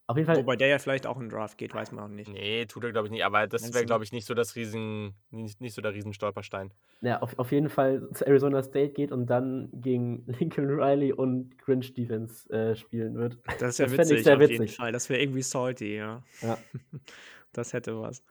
[0.08, 0.38] auf jeden Fall.
[0.38, 2.32] Wobei der ja vielleicht auch in Draft geht, weiß man auch nicht.
[2.32, 3.26] Nee, tut er, glaube ich, nicht.
[3.26, 6.72] Aber das wäre, glaube ich, nicht so das Riesen, nicht, nicht so der Riesenstolperstein.
[7.02, 11.58] Ja, auf, auf jeden Fall zu Arizona State geht und dann gegen Lincoln Riley und
[11.58, 13.38] Grinch Defense äh, spielen wird.
[13.60, 14.78] Das ist ja fänd ich witzig, sehr auf jeden witzig.
[14.78, 14.94] Fall.
[14.94, 16.24] Das wäre irgendwie salty, ja.
[16.42, 16.58] Ja.
[17.52, 18.24] das hätte was.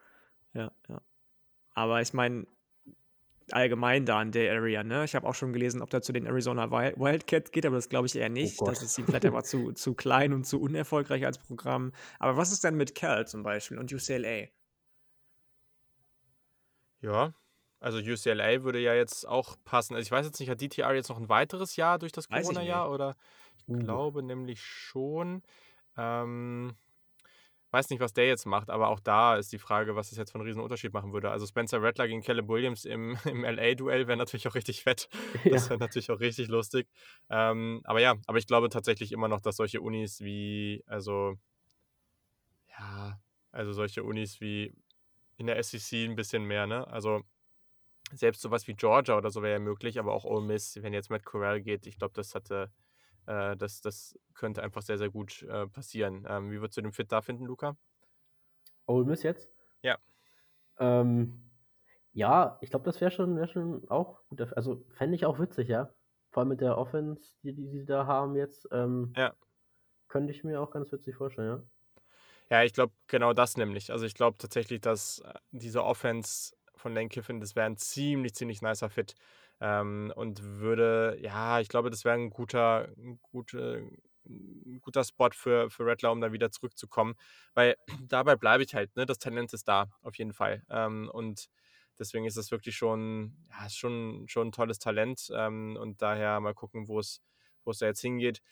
[0.54, 1.02] Ja, ja.
[1.74, 2.46] Aber ich meine,
[3.52, 5.04] allgemein da in der Area, ne?
[5.04, 7.88] Ich habe auch schon gelesen, ob er zu den Arizona Wild- Wildcats geht, aber das
[7.88, 8.58] glaube ich eher nicht.
[8.58, 8.68] Gott.
[8.68, 11.92] das ist ihm vielleicht einfach zu, zu klein und zu unerfolgreich als Programm.
[12.18, 14.48] Aber was ist denn mit Cal zum Beispiel und UCLA?
[17.00, 17.34] Ja,
[17.78, 19.94] also UCLA würde ja jetzt auch passen.
[19.94, 22.90] Also ich weiß jetzt nicht, hat DTR jetzt noch ein weiteres Jahr durch das Corona-Jahr
[22.90, 23.14] oder?
[23.58, 23.78] Ich Uh.
[23.78, 25.42] glaube nämlich schon.
[25.96, 26.74] Ähm,
[27.76, 30.32] weiß nicht, was der jetzt macht, aber auch da ist die Frage, was es jetzt
[30.32, 31.30] für einen riesen Unterschied machen würde.
[31.30, 35.08] Also Spencer Rattler gegen Caleb Williams im, im LA-Duell wäre natürlich auch richtig fett.
[35.44, 36.88] Das wäre natürlich auch richtig lustig.
[37.28, 41.34] Ähm, aber ja, aber ich glaube tatsächlich immer noch, dass solche Unis wie, also,
[42.78, 43.20] ja,
[43.52, 44.72] also solche Unis wie
[45.36, 46.86] in der SEC ein bisschen mehr, ne?
[46.88, 47.22] Also
[48.12, 51.10] selbst sowas wie Georgia oder so wäre ja möglich, aber auch Ole Miss, wenn jetzt
[51.10, 52.70] Matt Corral geht, ich glaube, das hatte,
[53.26, 56.26] äh, das, das könnte einfach sehr, sehr gut äh, passieren.
[56.28, 57.76] Ähm, wie würdest du den Fit da finden, Luca?
[58.86, 59.52] Ole Miss jetzt?
[59.82, 59.98] Ja.
[60.78, 61.50] Ähm,
[62.12, 64.40] ja, ich glaube, das wäre schon, wär schon auch gut.
[64.54, 65.94] Also fände ich auch witzig, ja.
[66.30, 68.68] Vor allem mit der Offense, die, die sie da haben jetzt.
[68.72, 69.34] Ähm, Ja.
[70.08, 71.62] Könnte ich mir auch ganz witzig vorstellen, ja.
[72.50, 73.90] Ja, ich glaube genau das nämlich.
[73.90, 78.34] Also ich glaube tatsächlich, dass äh, diese Offense von Lane Kiffin, das wäre ein ziemlich,
[78.34, 79.14] ziemlich nicer Fit.
[79.60, 83.88] Ähm, und würde, ja, ich glaube, das wäre ein guter, ein gute,
[84.26, 87.14] ein guter Spot für, für Rattler, um da wieder zurückzukommen.
[87.54, 87.76] Weil
[88.08, 89.06] dabei bleibe ich halt, ne?
[89.06, 90.62] Das Talent ist da, auf jeden Fall.
[90.70, 91.48] Ähm, und
[91.98, 95.28] deswegen ist es wirklich schon, ja, schon, schon ein tolles Talent.
[95.34, 97.22] Ähm, und daher mal gucken, wo es,
[97.64, 98.42] wo es da jetzt hingeht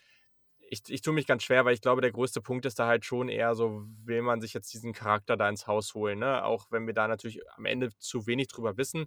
[0.69, 3.05] ich, ich tue mich ganz schwer, weil ich glaube, der größte Punkt ist da halt
[3.05, 6.43] schon eher so, will man sich jetzt diesen Charakter da ins Haus holen, ne?
[6.43, 9.05] Auch wenn wir da natürlich am Ende zu wenig drüber wissen.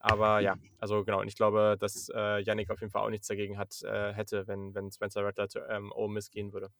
[0.00, 3.28] Aber ja, also genau, und ich glaube, dass äh, Yannick auf jeden Fall auch nichts
[3.28, 6.70] dagegen hat, äh, hätte, wenn, wenn Spencer Rattler zu ähm, Ole Miss gehen würde.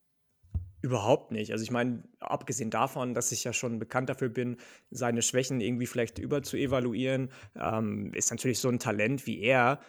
[0.83, 1.53] Überhaupt nicht.
[1.53, 4.57] Also ich meine, abgesehen davon, dass ich ja schon bekannt dafür bin,
[4.91, 9.81] seine Schwächen irgendwie vielleicht über zu evaluieren, ähm, ist natürlich so ein Talent wie er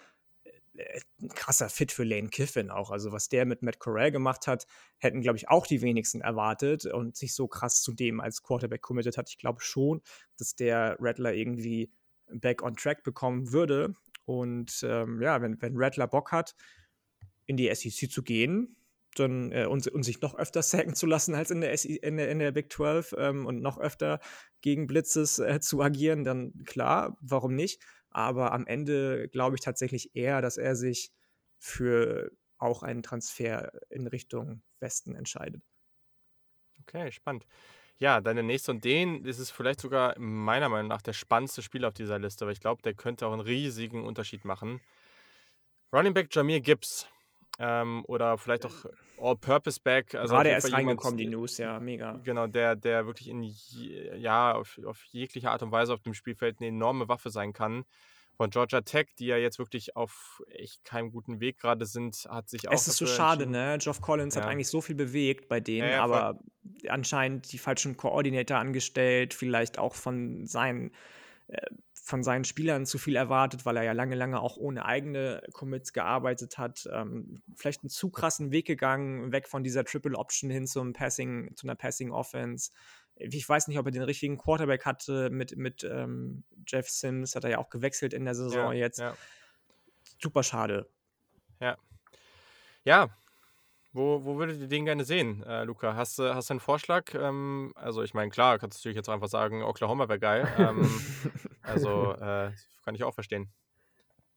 [0.73, 2.91] äh, ein krasser Fit für Lane Kiffin auch.
[2.91, 4.67] Also was der mit Matt Corral gemacht hat,
[4.97, 8.81] hätten, glaube ich, auch die wenigsten erwartet und sich so krass zu dem als Quarterback
[8.81, 9.29] committed hat.
[9.29, 10.01] Ich glaube schon,
[10.37, 11.89] dass der Rattler irgendwie
[12.33, 13.93] back on track bekommen würde.
[14.25, 16.55] Und ähm, ja, wenn, wenn Rattler Bock hat,
[17.45, 18.75] in die SEC zu gehen,
[19.15, 22.17] dann äh, und, und sich noch öfter sacken zu lassen als in der, SE, in
[22.17, 24.19] der, in der Big 12 ähm, und noch öfter
[24.61, 27.83] gegen Blitzes äh, zu agieren, dann klar, warum nicht?
[28.09, 31.11] Aber am Ende glaube ich tatsächlich eher, dass er sich
[31.57, 35.63] für auch einen Transfer in Richtung Westen entscheidet.
[36.81, 37.45] Okay, spannend.
[38.01, 41.89] Ja, deine nächste und den ist es vielleicht sogar meiner Meinung nach der spannendste Spieler
[41.89, 44.81] auf dieser Liste, weil ich glaube, der könnte auch einen riesigen Unterschied machen.
[45.93, 47.07] Running Back Jamir Gibbs
[47.59, 48.85] ähm, oder vielleicht auch
[49.19, 50.15] All-Purpose-Back.
[50.15, 52.19] Also auf Gerade erst reingekommen, die News, ja, mega.
[52.23, 56.15] Genau, der, der wirklich in je, ja, auf, auf jegliche Art und Weise auf dem
[56.15, 57.85] Spielfeld eine enorme Waffe sein kann.
[58.37, 62.49] Von Georgia Tech, die ja jetzt wirklich auf echt keinem guten Weg gerade sind, hat
[62.49, 62.73] sich auch.
[62.73, 63.77] Es ist so schade, ne?
[63.79, 64.49] Geoff Collins hat Ja.
[64.49, 66.17] eigentlich so viel bewegt bei denen, Ja, ja, voll.
[66.17, 66.39] aber
[66.87, 70.91] anscheinend die falschen Koordinator angestellt, vielleicht auch von seinen,
[71.47, 71.61] äh,
[71.93, 75.93] von seinen Spielern zu viel erwartet, weil er ja lange, lange auch ohne eigene Commits
[75.93, 76.89] gearbeitet hat.
[76.91, 81.55] Ähm, vielleicht einen zu krassen Weg gegangen, weg von dieser Triple Option hin zum Passing,
[81.55, 82.71] zu einer Passing Offense.
[83.21, 87.43] Ich weiß nicht, ob er den richtigen Quarterback hatte mit, mit ähm, Jeff Sims, hat
[87.43, 88.99] er ja auch gewechselt in der Saison Ja, jetzt.
[88.99, 89.15] ja.
[90.21, 90.89] Super schade.
[91.59, 91.77] Ja.
[92.83, 93.09] Ja.
[93.93, 95.95] Wo, wo würdet ihr den gerne sehen, äh, Luca?
[95.95, 97.13] Hast du hast du einen Vorschlag?
[97.13, 100.47] Ähm, also ich meine, klar, kannst du natürlich jetzt einfach sagen, Oklahoma wäre geil.
[100.57, 100.89] Ähm,
[101.61, 102.51] also äh,
[102.85, 103.51] kann ich auch verstehen.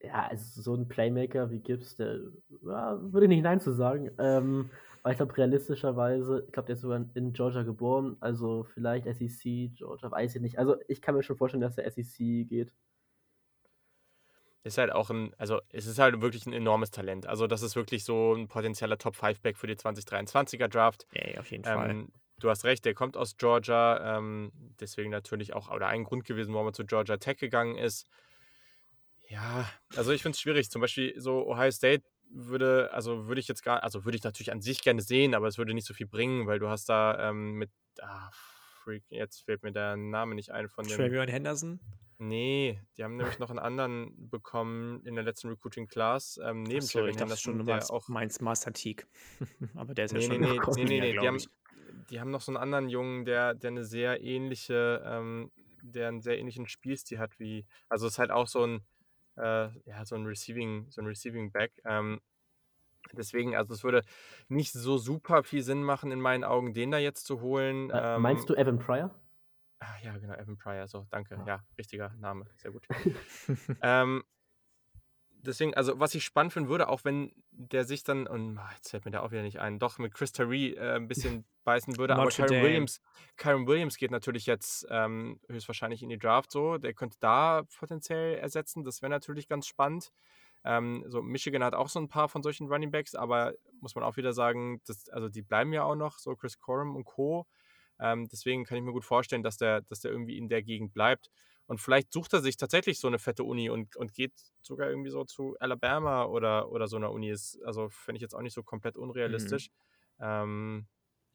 [0.01, 2.19] Ja, also so ein Playmaker wie Gibbs, der
[2.63, 4.11] ja, würde nicht Nein zu sagen.
[4.19, 4.71] Ähm,
[5.05, 9.75] aber ich glaube, realistischerweise, ich glaube, der ist sogar in Georgia geboren, also vielleicht SEC,
[9.75, 10.59] Georgia, weiß ich nicht.
[10.59, 12.73] Also ich kann mir schon vorstellen, dass der SEC geht.
[14.63, 17.27] Ist halt auch ein, also es ist halt wirklich ein enormes Talent.
[17.27, 21.07] Also das ist wirklich so ein potenzieller Top-5-Back für die 2023er Draft.
[21.13, 21.91] Ja, auf jeden Fall.
[21.91, 22.09] Ähm,
[22.39, 26.55] du hast recht, der kommt aus Georgia, ähm, deswegen natürlich auch, oder ein Grund gewesen,
[26.55, 28.09] warum er zu Georgia Tech gegangen ist.
[29.29, 30.71] Ja, also ich finde es schwierig.
[30.71, 32.05] Zum Beispiel so Ohio State
[32.35, 35.47] würde, also würde ich jetzt gar, also würde ich natürlich an sich gerne sehen, aber
[35.47, 37.71] es würde nicht so viel bringen, weil du hast da ähm, mit,
[38.01, 38.31] ah,
[38.83, 40.97] Freak, jetzt fällt mir der Name nicht ein von dem.
[40.97, 41.81] Travion Henderson.
[42.19, 46.79] Nee, die haben nämlich noch einen anderen bekommen in der letzten Recruiting Class, ähm, neben
[46.79, 49.07] Achso, Travion ich dachte schon, du Henderson, der meinst auch Mainz Master Teague.
[49.75, 51.19] aber der ist ja Nee, schon nee, nee, noch nee, nee, nee.
[51.19, 51.43] Die haben,
[52.11, 55.51] die haben noch so einen anderen Jungen, der, der eine sehr ähnliche, ähm,
[55.83, 58.85] der einen sehr ähnlichen Spielstil hat wie, also es ist halt auch so ein,
[59.37, 61.73] äh, ja, so ein Receiving, so ein Receiving Back.
[61.85, 62.21] Ähm,
[63.13, 64.03] deswegen, also es würde
[64.49, 67.91] nicht so super viel Sinn machen, in meinen Augen, den da jetzt zu holen.
[67.91, 69.15] Äh, Ähm, meinst du Evan Pryor?
[69.81, 71.37] ah, ja, genau, Evan Pryor, so, danke.
[71.37, 71.47] Ja.
[71.47, 72.87] Ja, richtiger Name, sehr gut.
[73.83, 74.25] ähm,
[75.47, 78.91] deswegen, also was ich spannend finden würde, auch wenn der sich dann, und ah, jetzt
[78.91, 81.97] fällt mir da auch wieder nicht ein, doch mit Chris Tyree äh, ein bisschen beißen
[81.97, 82.63] würde, aber Kyron.
[82.63, 83.01] Williams,
[83.37, 88.37] Kyron Williams geht natürlich jetzt ähm, höchstwahrscheinlich in die Draft so, der könnte da potenziell
[88.37, 90.11] ersetzen, das wäre natürlich ganz spannend.
[90.65, 94.05] Ähm, so Michigan hat auch so ein paar von solchen Running Backs, aber muss man
[94.05, 97.47] auch wieder sagen, das, also die bleiben ja auch noch, so Chris Corum und Co.
[98.01, 100.93] Ähm, deswegen kann ich mir gut vorstellen, dass der, dass der irgendwie in der Gegend
[100.95, 101.31] bleibt.
[101.67, 105.11] Und vielleicht sucht er sich tatsächlich so eine fette Uni und, und geht sogar irgendwie
[105.11, 107.31] so zu Alabama oder, oder so einer Uni.
[107.31, 109.71] Ist, also fände ich jetzt auch nicht so komplett unrealistisch.
[110.21, 110.87] Ähm,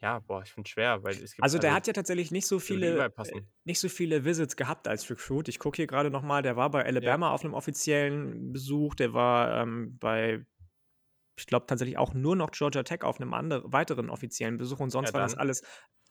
[0.01, 1.45] ja, boah, ich finde es schwer, weil es gibt.
[1.45, 5.09] Also der hat ja tatsächlich nicht so viele, äh, nicht so viele Visits gehabt als
[5.09, 5.47] Recruit.
[5.47, 9.61] Ich gucke hier gerade nochmal, der war bei Alabama auf einem offiziellen Besuch, der war
[9.61, 10.45] ähm, bei,
[11.37, 14.89] ich glaube tatsächlich auch nur noch Georgia Tech auf einem anderen, weiteren offiziellen Besuch und
[14.89, 15.63] sonst Ja, war das alles,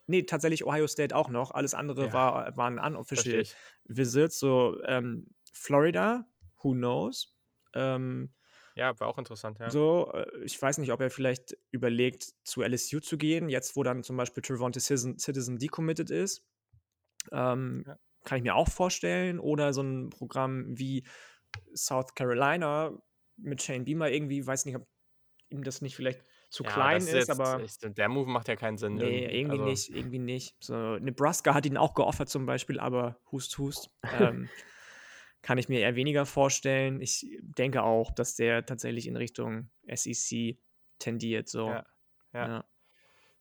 [0.09, 1.51] nee, tatsächlich Ohio State auch noch.
[1.52, 2.12] Alles andere Ja.
[2.12, 3.44] war, waren Verstehe unofficial.
[3.85, 6.26] Visits, so ähm, Florida,
[6.62, 7.36] who knows.
[7.74, 8.35] Ähm,
[8.74, 9.70] Ja, war auch interessant, ja.
[9.70, 13.82] so, äh, ich weiß nicht, ob er vielleicht überlegt, zu LSU zu gehen, jetzt wo
[13.82, 16.47] dann zum Beispiel Trevonte Citizen, Citizen decommitted ist.
[17.32, 17.98] Ähm, Ja.
[18.24, 19.39] Kann ich mir auch vorstellen.
[19.40, 21.06] Oder so ein Programm wie
[21.74, 22.93] South Carolina
[23.36, 24.86] mit Shane Beamer irgendwie, weiß nicht, ob
[25.51, 28.56] ihm das nicht vielleicht zu ja, klein ist, jetzt, aber ist, der Move macht ja
[28.56, 28.94] keinen Sinn.
[28.94, 30.56] nee, irgendwie also, nicht, irgendwie nicht.
[30.60, 33.90] So, Nebraska hat ihn auch geoffert zum Beispiel, aber hust, hust.
[34.18, 34.48] ähm,
[35.42, 37.00] kann ich mir eher weniger vorstellen.
[37.00, 40.58] Ich denke auch, dass der tatsächlich in Richtung SEC
[40.98, 41.48] tendiert.
[41.48, 41.68] So.
[41.68, 41.84] Ja,
[42.32, 42.48] ja.
[42.48, 42.64] Ja.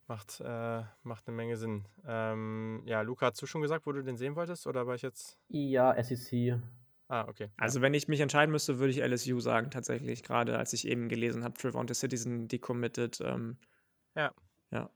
[0.08, 1.86] Macht, äh, macht eine Menge Sinn.
[2.06, 4.66] Ähm, ja, Luca, hast du schon gesagt, wo du den sehen wolltest?
[4.66, 5.38] Oder war ich jetzt.
[5.50, 6.62] Ja, SEC.
[7.10, 7.50] Ah, okay.
[7.58, 10.24] Also, wenn ich mich entscheiden müsste, würde ich LSU sagen, tatsächlich.
[10.24, 13.22] Gerade als ich eben gelesen habe, Trevonte Citizen decommitted.
[13.22, 13.58] Ähm,
[14.16, 14.34] Ja.
[14.72, 14.90] Ja.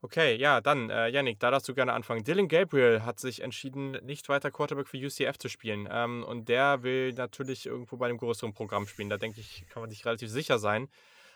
[0.00, 2.22] Okay, ja, dann, äh, Yannick, da darfst du gerne anfangen.
[2.24, 5.88] Dylan Gabriel hat sich entschieden, nicht weiter Quarterback für UCF zu spielen.
[5.90, 9.10] Ähm, und der will natürlich irgendwo bei einem größeren Programm spielen.
[9.10, 10.88] Da denke ich, kann man sich relativ sicher sein.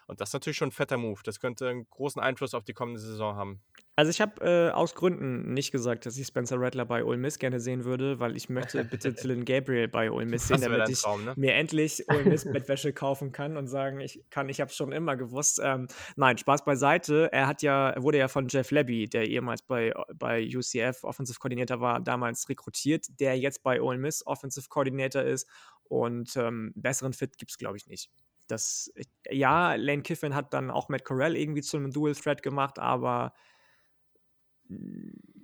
[0.06, 1.20] Und das ist natürlich schon ein fetter Move.
[1.24, 3.62] Das könnte einen großen Einfluss auf die kommende Saison haben.
[3.94, 7.38] Also ich habe äh, aus Gründen nicht gesagt, dass ich Spencer Rattler bei Ole Miss
[7.38, 11.02] gerne sehen würde, weil ich möchte bitte Dylan Gabriel bei Ole Miss sehen, damit ich
[11.02, 11.34] Traum, ne?
[11.36, 14.92] mir endlich Ole Miss Bettwäsche kaufen kann und sagen, ich kann, ich habe es schon
[14.92, 15.60] immer gewusst.
[15.62, 17.28] Ähm, nein, Spaß beiseite.
[17.32, 21.38] Er hat ja, er wurde ja von Jeff Lebby, der ehemals bei, bei UCF Offensive
[21.38, 25.46] Coordinator war, damals rekrutiert, der jetzt bei Ole Miss Offensive Coordinator ist
[25.84, 28.10] und ähm, besseren Fit gibt es, glaube ich, nicht.
[28.52, 28.92] Das,
[29.30, 33.32] ja, Lane Kiffin hat dann auch Matt Corral irgendwie zu einem Dual Threat gemacht, aber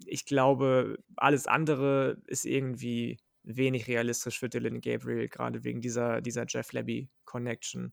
[0.04, 6.44] ich glaube, alles andere ist irgendwie wenig realistisch für Dylan Gabriel, gerade wegen dieser, dieser
[6.46, 7.92] Jeff Lebby Connection.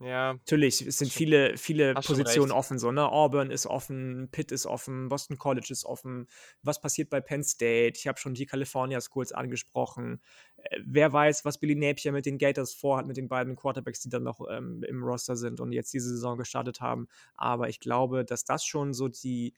[0.00, 2.78] Ja, Natürlich, es sind viele, viele hast Positionen offen.
[2.78, 3.10] So, ne?
[3.10, 6.28] Auburn ist offen, Pitt ist offen, Boston College ist offen.
[6.62, 7.94] Was passiert bei Penn State?
[7.96, 10.20] Ich habe schon die California Schools angesprochen.
[10.56, 14.08] Äh, wer weiß, was Billy Napier mit den Gators vorhat, mit den beiden Quarterbacks, die
[14.08, 17.08] dann noch ähm, im Roster sind und jetzt diese Saison gestartet haben.
[17.34, 19.52] Aber ich glaube, dass das schon so die,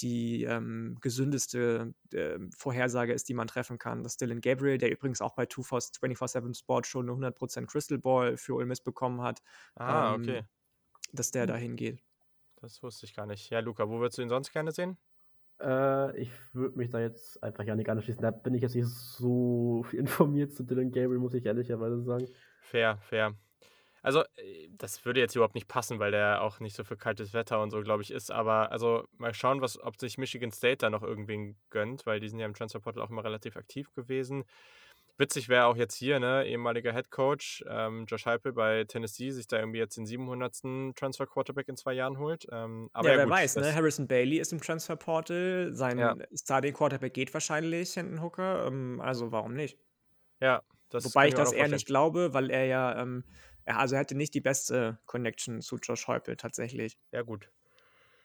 [0.00, 4.02] die ähm, gesündeste äh, Vorhersage ist, die man treffen kann.
[4.02, 8.54] Dass Dylan Gabriel, der übrigens auch bei 24-7 Sport schon eine 100% Crystal Ball für
[8.54, 9.42] Ole Miss bekommen hat,
[9.74, 10.42] ah, ähm, okay.
[11.12, 12.02] dass der dahin geht.
[12.56, 13.50] Das wusste ich gar nicht.
[13.50, 14.96] Ja, Luca, wo würdest du ihn sonst gerne sehen?
[15.60, 18.20] Äh, ich würde mich da jetzt einfach ja nicht anschließen.
[18.20, 22.26] Da bin ich jetzt nicht so informiert zu Dylan Gabriel, muss ich ehrlicherweise sagen.
[22.60, 23.34] Fair, fair.
[24.06, 27.32] Also, äh, das würde jetzt überhaupt nicht passen, weil der auch nicht so für kaltes
[27.32, 28.30] Wetter und so, glaube ich, ist.
[28.30, 32.28] Aber also mal schauen, was, ob sich Michigan State da noch irgendwen gönnt, weil die
[32.28, 34.44] sind ja im Transferportal auch immer relativ aktiv gewesen.
[35.18, 39.48] Witzig wäre auch jetzt hier, ne, ehemaliger Head Coach ähm, Josh Heupel bei Tennessee, sich
[39.48, 40.94] da irgendwie jetzt den 700.
[40.94, 42.46] Transfer Quarterback in zwei Jahren holt.
[42.52, 43.74] Ähm, aber ja, ja, wer gut, weiß, ne?
[43.74, 45.70] Harrison Bailey ist im Transferportal.
[45.72, 46.14] Sein Ja.
[46.32, 48.68] Starting Quarterback geht wahrscheinlich, Hendon Hooker.
[48.68, 49.76] Ähm, also warum nicht?
[50.40, 53.24] Ja, das Wobei ich das eher nicht glaube, weil er ja, ähm,
[53.66, 56.96] er, also er hatte nicht die beste Connection zu Josh Heupel tatsächlich.
[57.10, 57.50] Ja, gut.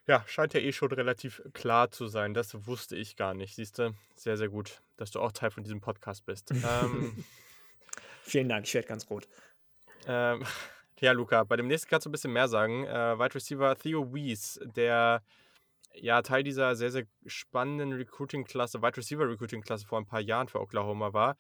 [0.08, 2.34] Ja, scheint ja eh schon relativ klar zu sein.
[2.34, 3.56] Das wusste ich gar nicht.
[3.56, 6.52] Siehst du, sehr, sehr gut, dass du auch Teil von diesem Podcast bist.
[6.52, 7.24] ähm,
[8.24, 9.28] Vielen Dank, ich werde ganz rot.
[10.08, 10.44] ähm,
[11.00, 12.86] ja, Luca, bei dem nächsten kannst du ein bisschen mehr sagen.
[12.86, 15.24] Äh, Wide Receiver Theo Wies, der
[15.96, 20.62] ja Teil dieser sehr, sehr spannenden Recruiting-Klasse, Wide Receiver Recruiting-Klasse vor ein paar Jahren für
[20.62, 21.36] Oklahoma war.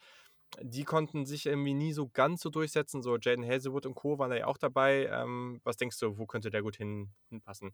[0.61, 3.01] Die konnten sich irgendwie nie so ganz so durchsetzen.
[3.03, 4.17] So Jaden Hazelwood und Co.
[4.19, 5.07] waren da ja auch dabei.
[5.07, 7.73] Ähm, was denkst du, wo könnte der gut hin, hinpassen?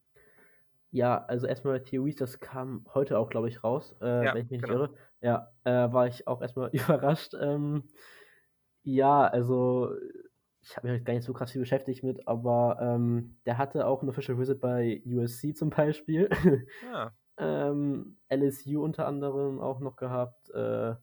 [0.92, 4.50] Ja, also erstmal Theories, das kam heute auch, glaube ich, raus, äh, Ja, wenn ich
[4.52, 4.74] mich nicht genau.
[4.74, 4.94] irre.
[5.22, 7.34] Ja, äh, war ich auch erstmal überrascht.
[7.40, 7.90] Ähm,
[8.84, 9.92] ja, also
[10.62, 13.88] ich habe mich halt gar nicht so krass viel beschäftigt mit, aber ähm, der hatte
[13.88, 16.30] auch ein Official Visit bei USC zum Beispiel.
[16.82, 20.50] Ah, ähm, LSU unter anderem auch noch gehabt.
[20.52, 20.96] Äh,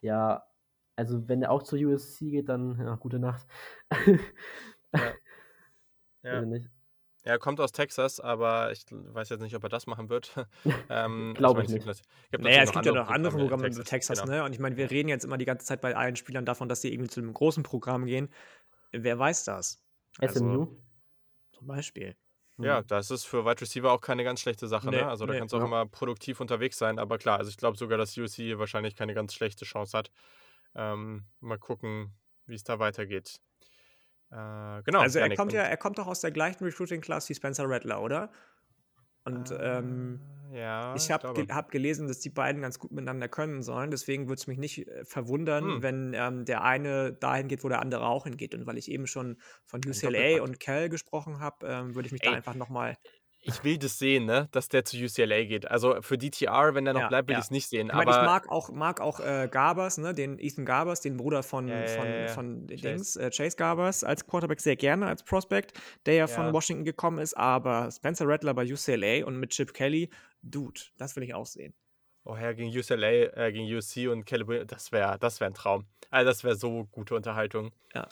[0.00, 0.44] ja,
[0.98, 3.46] also wenn er auch zur USC geht, dann ja, gute Nacht.
[4.92, 5.12] Ja.
[6.24, 6.42] Ja.
[7.22, 10.34] Er kommt aus Texas, aber ich weiß jetzt nicht, ob er das machen wird.
[10.90, 12.02] ähm, Glaub also ich meine, nicht.
[12.02, 14.32] es gibt Naja, es gibt ja noch andere in Programme in Texas, genau.
[14.32, 14.44] ne?
[14.44, 16.82] Und ich meine, wir reden jetzt immer die ganze Zeit bei allen Spielern davon, dass
[16.82, 18.30] sie irgendwie zu einem großen Programm gehen.
[18.90, 19.80] Wer weiß das?
[20.18, 20.66] Also, SMU?
[21.52, 22.16] zum Beispiel.
[22.58, 24.90] Ja, das ist für Wide Receiver auch keine ganz schlechte Sache.
[24.90, 25.08] Nee, ne?
[25.08, 25.66] Also da nee, kannst du auch ja.
[25.66, 26.98] immer produktiv unterwegs sein.
[26.98, 30.10] Aber klar, also ich glaube sogar, dass USC hier wahrscheinlich keine ganz schlechte Chance hat.
[30.74, 32.14] Ähm, mal gucken,
[32.46, 33.40] wie es da weitergeht.
[34.30, 35.00] Äh, genau.
[35.00, 38.30] also er kommt ja, er kommt doch aus der gleichen Recruiting-Class wie Spencer Rattler, oder?
[39.24, 40.20] Und ähm,
[40.52, 43.90] Äh, ja, ich habe ge hab gelesen, dass die beiden ganz gut miteinander können sollen.
[43.90, 45.82] Deswegen würde es mich nicht äh, verwundern, Hm.
[45.82, 48.54] wenn ähm, der eine dahin geht, wo der andere auch hingeht.
[48.54, 49.36] Und weil ich eben schon
[49.66, 52.96] von UCLA und Cal gesprochen habe, ähm, würde ich mich da Ey, einfach nochmal.
[53.48, 54.48] Ich will das sehen, ne?
[54.52, 55.70] dass der zu UCLA geht.
[55.70, 57.38] Also für DTR, wenn der noch Ja, bleibt, will ja.
[57.38, 57.88] ich es nicht sehen.
[57.88, 61.16] Ich meine, aber ich mag auch, mag auch äh, Garbers, ne, den Ethan Garbers, den
[61.16, 62.82] Bruder von, Ja, von, von Chase.
[62.82, 65.72] Dings, äh, Chase Garbers als Quarterback sehr gerne als Prospect,
[66.06, 66.52] der ja, von.
[66.52, 70.08] Washington gekommen ist, aber Spencer Rattler bei UCLA und mit Chip Kelly,
[70.42, 71.74] Dude, das will ich auch sehen.
[72.24, 75.86] Oh ja, gegen UCLA, äh, gegen USC und Caleb, das wäre das wär ein Traum.
[76.10, 77.72] Also das wäre so gute Unterhaltung.
[77.94, 78.06] Ja.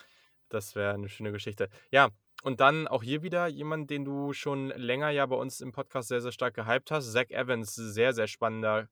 [0.49, 1.69] Das wäre eine schöne Geschichte.
[1.91, 2.09] Ja,
[2.47, 6.07] und dann auch hier wieder jemand, den du schon länger ja bei uns im Podcast
[6.07, 7.11] sehr, sehr stark gehypt hast.
[7.13, 8.89] Zach Evans, sehr, sehr spannender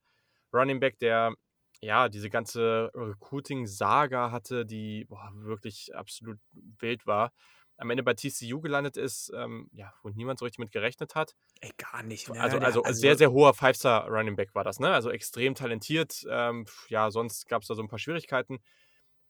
[0.53, 1.35] Running Back, der
[1.81, 6.41] ja diese ganze Recruiting-Saga hatte, die boah, wirklich absolut
[6.81, 7.33] wild war.
[7.77, 11.37] Am Ende bei TCU gelandet ist, ähm, ja, wo niemand so richtig mit gerechnet hat.
[11.61, 12.29] Ey, gar nicht.
[12.29, 12.41] Ne?
[12.41, 14.93] Also, Der- also, sehr, sehr hoher Five-Star-Running Back war das, ne?
[14.93, 16.25] Also extrem talentiert.
[16.29, 18.59] Ähm, ja, sonst gab es da so ein paar Schwierigkeiten.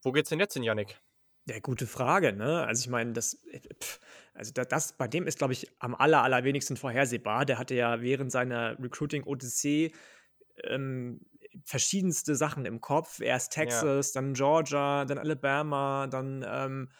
[0.02, 0.98] Wo geht's denn jetzt hin, Yannick?
[1.46, 2.64] Ja, gute Frage, ne?
[2.66, 3.60] Also ich meine, das, äh,
[4.32, 7.44] also da, das, bei dem ist, glaube ich, am aller, allerwenigsten vorhersehbar.
[7.44, 9.92] Der hatte ja während seiner Recruiting-Odyssee
[10.64, 11.20] ähm,
[11.64, 13.20] verschiedenste Sachen im Kopf.
[13.20, 16.90] Erst Texas, dann Georgia, dann Alabama, dann ähm,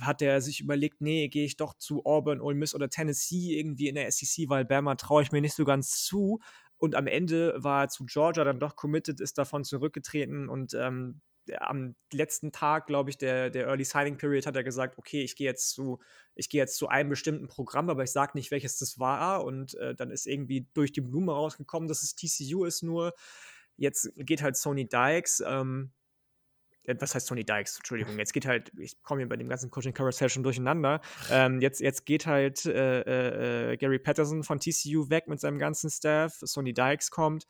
[0.00, 3.88] hat er sich überlegt, nee, gehe ich doch zu Auburn, Ole Miss oder Tennessee irgendwie
[3.88, 6.40] in der SEC, weil Bama traue ich mir nicht so ganz zu.
[6.78, 11.20] Und am Ende war er zu Georgia dann doch committed, ist davon zurückgetreten und ähm,
[11.58, 15.36] am letzten Tag, glaube ich, der, der Early Signing Period hat er gesagt, okay, ich
[15.36, 16.00] gehe jetzt zu,
[16.34, 19.44] ich gehe jetzt zu einem bestimmten Programm, aber ich sage nicht, welches das war.
[19.44, 23.12] Und äh, dann ist irgendwie durch die Blume rausgekommen, dass es TCU ist nur.
[23.76, 25.92] Jetzt geht halt Sony Dykes, ähm,
[26.84, 27.76] äh, was heißt Sony Dykes?
[27.78, 31.00] Entschuldigung, jetzt geht halt, ich komme hier bei dem ganzen Coaching Carousel schon durcheinander.
[31.30, 35.58] Ähm, jetzt, jetzt geht halt äh, äh, äh, Gary Patterson von TCU weg mit seinem
[35.58, 36.40] ganzen Staff.
[36.44, 37.46] Sony Dykes kommt.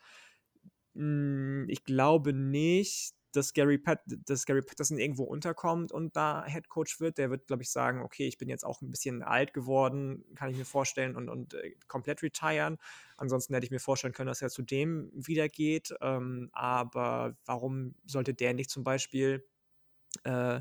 [0.95, 6.69] Hm, ich glaube nicht, dass Gary, Pat dass Gary Patterson irgendwo unterkommt und da Head
[6.69, 7.19] Coach wird.
[7.19, 10.51] Der wird, glaube ich, sagen, okay, ich bin jetzt auch ein bisschen alt geworden, kann
[10.51, 12.79] ich mir vorstellen, und, und äh, komplett retiren.
[13.17, 15.95] Ansonsten hätte ich mir vorstellen können, dass er zu dem wieder geht.
[16.01, 19.47] Ähm, aber warum sollte der nicht zum Beispiel
[20.25, 20.61] äh,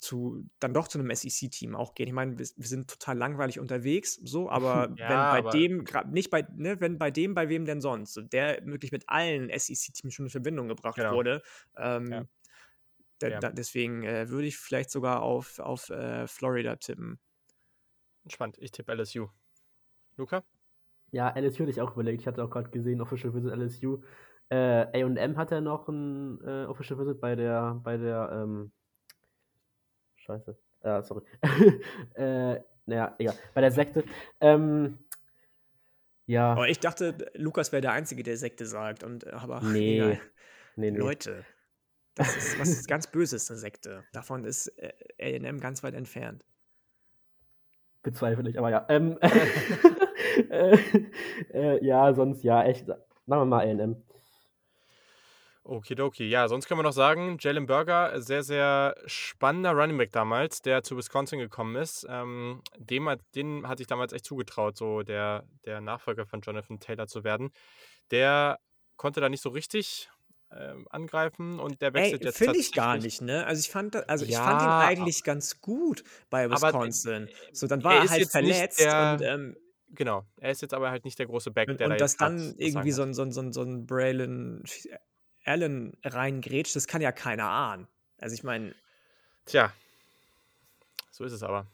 [0.00, 2.06] zu, dann doch zu einem SEC-Team auch gehen.
[2.06, 5.84] Ich meine, wir, wir sind total langweilig unterwegs, so, aber Ja, wenn bei aber- dem,
[6.10, 9.50] nicht bei, ne, wenn bei dem, bei wem denn sonst, so, der wirklich mit allen
[9.50, 11.12] SEC-Teams schon in Verbindung gebracht Genau.
[11.14, 11.42] wurde,
[11.76, 12.24] ähm, Ja.
[13.18, 13.40] da, Ja.
[13.40, 17.18] da, deswegen äh, würde ich vielleicht sogar auf, auf äh, Florida tippen.
[18.28, 18.58] Spannend.
[18.58, 19.28] Ich tippe LSU.
[20.16, 20.44] Luca?
[21.10, 22.20] Ja, LSU hatte ich auch überlegt.
[22.20, 24.02] Ich hatte auch gerade gesehen, Official Visit LSU.
[24.50, 28.72] Äh, AM hat ja noch ein äh, Official Visit bei der, bei der, ähm,
[30.28, 30.58] Scheiße.
[30.82, 31.22] Ah, sorry.
[32.14, 33.34] äh, naja, egal.
[33.54, 34.04] Bei der Sekte.
[34.40, 34.98] Ähm,
[36.26, 36.52] ja.
[36.52, 39.04] Aber ich dachte, Lukas wäre der Einzige, der Sekte sagt.
[39.04, 39.96] Und, äh, aber nee.
[39.96, 40.20] Egal.
[40.76, 40.98] Nee, nee.
[40.98, 41.46] Leute,
[42.14, 44.04] das ist was ganz Böses, eine Sekte.
[44.12, 44.66] Davon ist
[45.16, 46.44] äh, AM ganz weit entfernt.
[48.02, 48.84] Bezweifle ich, aber ja.
[48.90, 49.18] Ähm,
[50.50, 50.76] äh,
[51.54, 52.86] äh, ja, sonst ja, echt.
[52.86, 53.96] Machen wir mal AM.
[55.68, 56.24] Okidoki.
[56.28, 60.82] Ja, sonst können wir noch sagen, Jalen Burger, sehr, sehr spannender Running Back damals, der
[60.82, 62.06] zu Wisconsin gekommen ist.
[62.08, 66.80] Ähm, dem, hat- den hatte ich damals echt zugetraut, so der, der Nachfolger von Jonathan
[66.80, 67.50] Taylor zu werden.
[68.10, 68.58] Der
[68.96, 70.10] konnte da nicht so richtig
[70.50, 73.46] ähm, angreifen und der Ey, wechselt jetzt finde ich gar nicht, ne?
[73.46, 77.28] Also ich fand, also ich fand ihn Ja, eigentlich ganz gut bei aber, Wisconsin.
[77.52, 79.56] So, dann er war er ist halt verletzt der- und, ähm,
[79.90, 82.12] Genau, er ist jetzt aber halt nicht der große Back, und, der und da dass
[82.12, 84.62] jetzt grad dann das irgendwie so Sagen ein, so ein, so ein, so ein Braylon
[85.48, 87.88] Allen reingrätscht, das kann ja keiner ahnen.
[88.20, 88.74] Also ich meine.
[89.46, 89.72] Tja,
[91.10, 91.66] so ist es aber.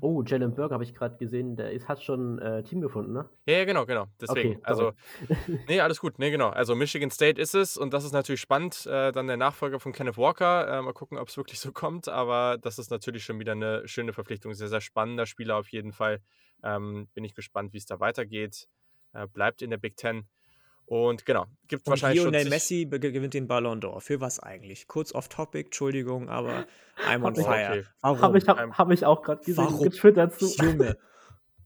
[0.00, 3.28] Oh, Jalen Burke habe ich gerade gesehen, der ist, hat schon äh, Team gefunden, ne?
[3.46, 4.06] Ja, ja, genau, genau.
[4.20, 4.56] Deswegen.
[4.56, 4.92] Okay, also,
[5.68, 6.20] nee, alles gut.
[6.20, 6.50] Nee, genau.
[6.50, 8.86] Also, Michigan State ist es und das ist natürlich spannend.
[8.86, 10.68] Äh, dann der Nachfolger von Kenneth Walker.
[10.68, 12.08] Äh, mal gucken, ob es wirklich so kommt.
[12.08, 14.54] Aber das ist natürlich schon wieder eine schöne Verpflichtung.
[14.54, 16.20] Sehr, sehr spannender Spieler auf jeden Fall.
[16.62, 18.68] Ähm, bin ich gespannt, wie es da weitergeht.
[19.14, 20.28] Äh, bleibt in der Big Ten.
[20.92, 22.32] Und genau, gibt und wahrscheinlich schon.
[22.32, 24.00] Lionel zig- Messi gewinnt den Ballon d'Or.
[24.02, 24.86] Für was eigentlich?
[24.88, 26.66] Kurz off topic, Entschuldigung, aber
[27.08, 27.70] I'm on fire.
[27.78, 27.84] Okay.
[28.02, 28.20] Warum?
[28.20, 29.84] Habe ich, hab, Kein- hab ich auch gerade gesehen, Warum?
[29.84, 30.46] getwittert zu.
[30.64, 30.98] Junge.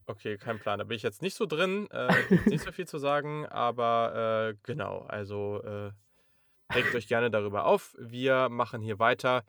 [0.09, 0.79] Okay, kein Plan.
[0.79, 1.85] Da bin ich jetzt nicht so drin.
[1.91, 5.91] Äh, gibt nicht so viel zu sagen, aber äh, genau, also äh,
[6.73, 7.93] regt euch gerne darüber auf.
[7.99, 9.43] Wir machen hier weiter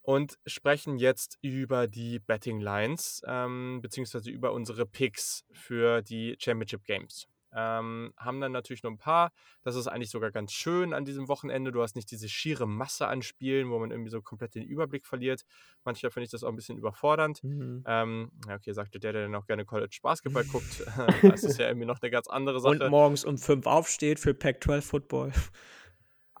[0.00, 6.84] und sprechen jetzt über die Betting Lines, ähm, beziehungsweise über unsere Picks für die Championship
[6.86, 7.28] Games.
[7.54, 9.32] Ähm, haben dann natürlich nur ein paar.
[9.62, 11.72] Das ist eigentlich sogar ganz schön an diesem Wochenende.
[11.72, 15.06] Du hast nicht diese schiere Masse an Spielen, wo man irgendwie so komplett den Überblick
[15.06, 15.42] verliert.
[15.84, 17.44] Manchmal finde ich das auch ein bisschen überfordernd.
[17.44, 17.84] Mhm.
[17.86, 20.84] Ähm, ja, okay, sagte der, der dann auch gerne College Basketball guckt.
[21.22, 22.90] das ist ja irgendwie noch eine ganz andere Und Sache.
[22.90, 25.32] morgens um 5 aufsteht für Pac-12 Football.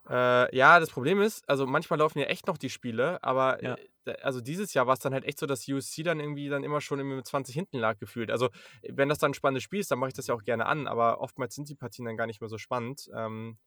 [0.08, 3.76] Äh, ja, das Problem ist, also manchmal laufen ja echt noch die Spiele, aber Ja.
[4.06, 6.64] Äh, also dieses Jahr war es dann halt echt so, dass USC dann irgendwie dann
[6.64, 8.30] immer schon mit 20 hinten lag gefühlt.
[8.30, 8.48] Also
[8.88, 10.86] wenn das dann ein spannendes Spiel ist, dann mache ich das ja auch gerne an,
[10.86, 13.08] aber oftmals sind die Partien dann gar nicht mehr so spannend.
[13.14, 13.58] Ähm,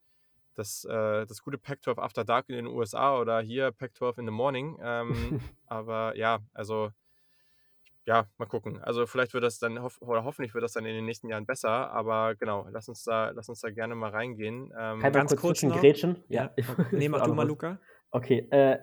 [0.55, 4.31] das, äh, das gute Pac-12 After Dark in den USA oder hier Pac-12 in the
[4.31, 4.77] Morning.
[4.81, 6.89] Ähm, aber ja, also
[8.05, 8.81] ja, mal gucken.
[8.81, 11.45] Also vielleicht wird das dann, hoff oder hoffentlich wird das dann in den nächsten Jahren
[11.45, 14.67] besser, aber genau, lass uns da, lass uns da gerne mal reingehen.
[14.67, 15.81] Ähm, Kann ich mal Ganz kurz, kurz noch?
[15.81, 16.23] Grätschen?
[16.29, 16.53] Ja.
[16.55, 17.79] ich- Nee, ich mach du mal, Luca.
[18.11, 18.79] Okay, äh,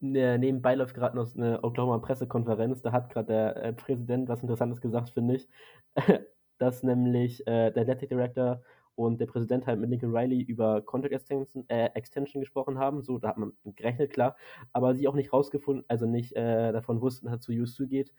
[0.00, 2.82] nebenbei läuft gerade noch eine Oklahoma-Pressekonferenz.
[2.82, 5.48] Da hat gerade der äh, Präsident was Interessantes gesagt, finde ich.
[6.58, 8.62] dass nämlich äh, der Athletic Director
[8.94, 13.02] und der Präsident halt mit Lincoln Riley über Contract Extension, äh, Extension gesprochen haben.
[13.02, 14.36] So, da hat man gerechnet, klar.
[14.72, 18.12] Aber sie auch nicht rausgefunden, also nicht äh, davon wussten, dass es zu USU geht,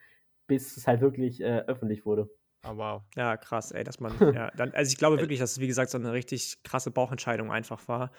[0.45, 2.29] bis es halt wirklich äh, öffentlich wurde.
[2.63, 3.01] oh, wow.
[3.15, 5.89] Ja, krass, ey, dass man, ja, dann, also ich glaube wirklich, dass es, wie gesagt,
[5.89, 8.11] so eine richtig krasse Bauchentscheidung einfach war.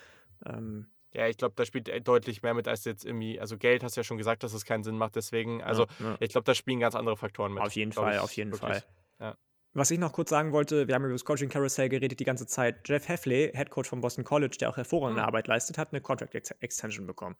[0.45, 3.83] Ähm, Ja, ich glaube, da spielt äh, deutlich mehr mit als jetzt irgendwie, also Geld
[3.83, 6.17] hast du ja schon gesagt, dass es keinen Sinn macht, deswegen, also ja, ja.
[6.21, 7.63] ich glaube, da spielen ganz andere Faktoren mit.
[7.63, 8.81] Auf jeden Fall, ich auf jeden wirklich.
[8.81, 8.85] Fall.
[9.21, 9.37] Ja.
[9.73, 12.47] Was ich noch kurz sagen wollte, wir haben über das Coaching Carousel geredet die ganze
[12.47, 12.89] Zeit.
[12.89, 15.29] Jeff Heffley, Head Coach von Boston College, der auch hervorragende Hm.
[15.29, 17.37] Arbeit leistet, hat eine Contract Ex Extension bekommen.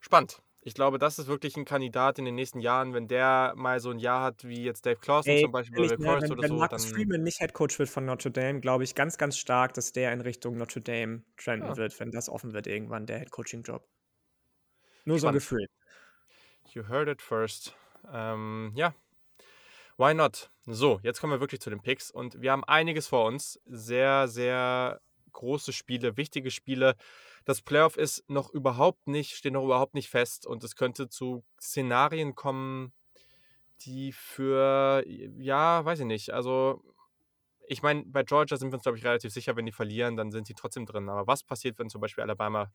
[0.00, 0.42] Spannend.
[0.64, 3.90] Ich glaube, das ist wirklich ein Kandidat in den nächsten Jahren, wenn der mal so
[3.90, 6.56] ein Jahr hat wie jetzt Dave Clawson Ey, zum Beispiel Forest wenn, oder wenn so,
[6.56, 9.74] Marcus dann Freeman nicht Head Coach wird von Notre Dame, glaube ich ganz, ganz stark,
[9.74, 11.76] dass der in Richtung Notre Dame trenden Ja.
[11.76, 13.88] wird, wenn das offen wird irgendwann, der Head Coaching Job.
[15.04, 15.40] Nur so ein Spannend.
[15.40, 15.66] Gefühl.
[16.74, 17.74] You heard it first.
[18.12, 18.94] Ähm, ja,
[19.96, 20.50] why not?
[20.66, 23.60] So, jetzt kommen wir wirklich zu den Picks und wir haben einiges vor uns.
[23.66, 25.00] Sehr, sehr
[25.32, 26.94] große Spiele, wichtige Spiele.
[27.44, 31.44] Das Playoff ist noch überhaupt nicht, steht noch überhaupt nicht fest und es könnte zu
[31.60, 32.92] Szenarien kommen,
[33.82, 36.82] die für, ja, weiß ich nicht, also
[37.66, 40.30] ich meine, bei Georgia sind wir uns, glaube ich, relativ sicher, wenn die verlieren, dann
[40.30, 41.08] sind die trotzdem drin.
[41.08, 42.70] Aber was passiert, wenn zum Beispiel Alabama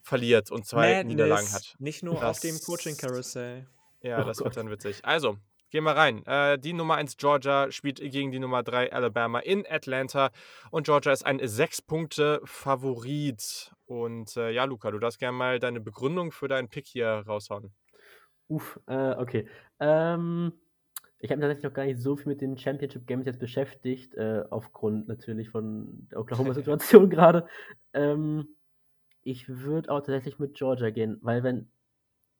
[0.00, 1.74] verliert und zwei Niederlagen hat?
[1.78, 3.66] Nicht nur auf dem Das- Coaching Carousel.
[4.02, 4.46] Ja, Oh das Gott.
[4.46, 5.04] wird dann witzig.
[5.04, 5.36] Also,
[5.70, 6.24] gehen wir rein.
[6.26, 10.30] Äh, die Nummer 1 Georgia spielt gegen die Nummer 3 Alabama in Atlanta.
[10.70, 13.72] Und Georgia ist ein 6-Punkte-Favorit.
[13.86, 17.72] Und äh, ja, Luca, du darfst gerne mal deine Begründung für deinen Pick hier raushauen.
[18.48, 19.48] Uff, äh, okay.
[19.80, 20.52] Ähm,
[21.18, 24.14] ich habe mich tatsächlich noch gar nicht so viel mit den Championship Games jetzt beschäftigt,
[24.14, 27.46] äh, aufgrund natürlich von der Oklahoma-Situation gerade.
[27.92, 28.56] Ähm,
[29.22, 31.70] ich würde auch tatsächlich mit Georgia gehen, weil wenn,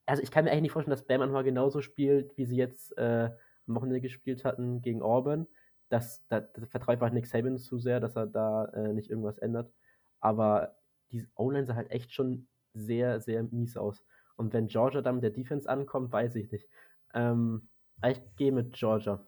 [0.06, 2.96] also ich kann mir eigentlich nicht vorstellen, dass Bama mal genauso spielt, wie sie jetzt
[2.96, 3.30] äh,
[3.66, 5.46] am Wochenende gespielt hatten gegen Auburn.
[5.88, 9.10] das, da, da vertraue ich einfach Nick Saban zu sehr, dass er da äh, nicht
[9.10, 9.72] irgendwas ändert.
[10.20, 10.76] Aber
[11.12, 14.04] die O-Line sah halt echt schon sehr, sehr mies aus.
[14.36, 16.68] Und wenn Georgia dann mit der Defense ankommt, weiß ich nicht.
[17.14, 17.68] Ähm,
[18.04, 19.24] ich gehe mit Georgia.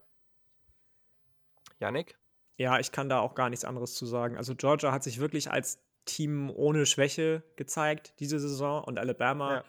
[1.80, 2.18] Yannick?
[2.56, 4.36] Ja, ich kann da auch gar nichts anderes zu sagen.
[4.36, 9.64] Also Georgia hat sich wirklich als Team ohne Schwäche gezeigt diese Saison und Alabama ja.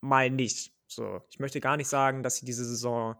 [0.00, 0.72] Mal nicht.
[0.86, 3.16] So, ich möchte gar nicht sagen, dass sie diese Saison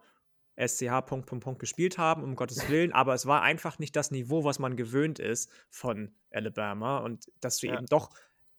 [0.56, 4.10] SCH Punkt, Punkt, Punkt gespielt haben, um Gottes Willen, aber es war einfach nicht das
[4.10, 7.74] Niveau, was man gewöhnt ist von Alabama und dass du ja.
[7.74, 8.10] eben doch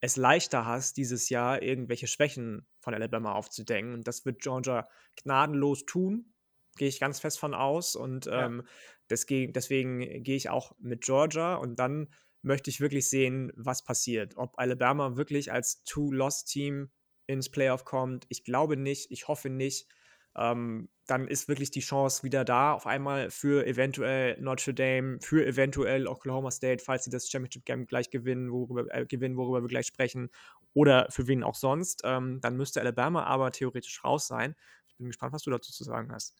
[0.01, 3.93] es leichter hast, dieses Jahr irgendwelche Schwächen von Alabama aufzudenken.
[3.93, 4.89] Und das wird Georgia
[5.21, 6.33] gnadenlos tun,
[6.75, 7.95] gehe ich ganz fest von aus.
[7.95, 8.47] Und ja.
[8.47, 8.63] ähm,
[9.11, 12.07] deswegen, deswegen gehe ich auch mit Georgia und dann
[12.41, 14.37] möchte ich wirklich sehen, was passiert.
[14.37, 16.89] Ob Alabama wirklich als Two-Loss-Team
[17.31, 18.25] ins Playoff kommt.
[18.29, 19.87] Ich glaube nicht, ich hoffe nicht
[20.35, 25.45] ähm, dann ist wirklich die Chance wieder da, auf einmal für eventuell Notre Dame, für
[25.45, 29.67] eventuell Oklahoma State, falls sie das Championship Game gleich gewinnen, worüber, äh, gewinnen, worüber wir
[29.67, 30.29] gleich sprechen,
[30.73, 32.01] oder für wen auch sonst.
[32.05, 34.55] Ähm, dann müsste Alabama aber theoretisch raus sein.
[34.87, 36.35] Ich bin gespannt, was du dazu zu sagen hast.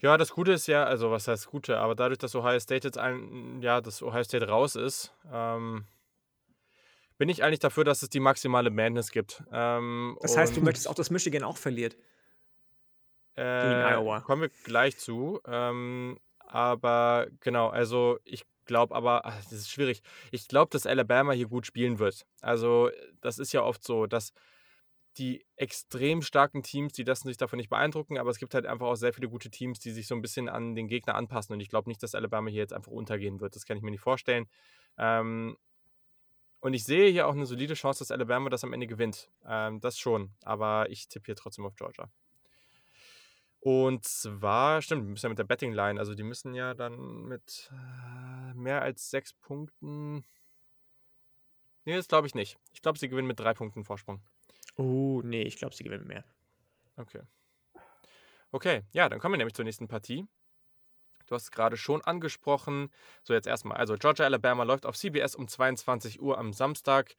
[0.00, 2.98] Ja, das Gute ist ja, also was heißt Gute, aber dadurch, dass Ohio State jetzt
[2.98, 5.86] ein, ja, dass Ohio State raus ist, ähm,
[7.18, 9.42] bin ich eigentlich dafür, dass es die maximale Madness gibt.
[9.52, 11.96] Ähm, das heißt, du möchtest auch, dass Michigan auch verliert.
[13.34, 14.20] Äh, gegen Iowa.
[14.20, 15.40] Kommen wir gleich zu.
[15.46, 20.02] Ähm, aber genau, also ich glaube aber, ach, das ist schwierig.
[20.30, 22.26] Ich glaube, dass Alabama hier gut spielen wird.
[22.40, 24.32] Also das ist ja oft so, dass
[25.18, 28.86] die extrem starken Teams, die lassen sich davon nicht beeindrucken, aber es gibt halt einfach
[28.86, 31.52] auch sehr viele gute Teams, die sich so ein bisschen an den Gegner anpassen.
[31.52, 33.54] Und ich glaube nicht, dass Alabama hier jetzt einfach untergehen wird.
[33.54, 34.46] Das kann ich mir nicht vorstellen.
[34.98, 35.56] Ähm,
[36.64, 39.28] und ich sehe hier auch eine solide Chance, dass Alabama das am Ende gewinnt.
[39.46, 40.32] Ähm, das schon.
[40.44, 42.10] Aber ich tippe hier trotzdem auf Georgia.
[43.60, 47.24] Und zwar, stimmt, wir müssen ja mit der Betting Line, also die müssen ja dann
[47.24, 50.24] mit äh, mehr als sechs Punkten.
[51.84, 52.56] Nee, das glaube ich nicht.
[52.72, 54.22] Ich glaube, sie gewinnen mit drei Punkten Vorsprung.
[54.76, 56.24] Oh, nee, ich glaube, sie gewinnen mehr.
[56.96, 57.20] Okay.
[58.52, 60.26] Okay, ja, dann kommen wir nämlich zur nächsten Partie.
[61.26, 62.90] Du hast es gerade schon angesprochen.
[63.22, 63.76] So, jetzt erstmal.
[63.76, 67.14] Also, Georgia Alabama läuft auf CBS um 22 Uhr am Samstag.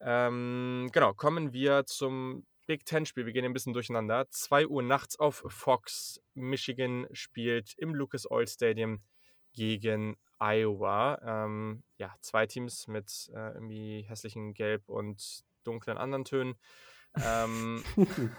[0.00, 3.26] Ähm, genau, kommen wir zum Big Ten-Spiel.
[3.26, 4.28] Wir gehen ein bisschen durcheinander.
[4.30, 6.20] 2 Uhr nachts auf Fox.
[6.34, 9.02] Michigan spielt im Lucas Oil Stadium
[9.52, 11.18] gegen Iowa.
[11.24, 16.54] Ähm, ja, zwei Teams mit äh, irgendwie hässlichen Gelb und dunklen anderen Tönen.
[17.24, 17.82] Ähm,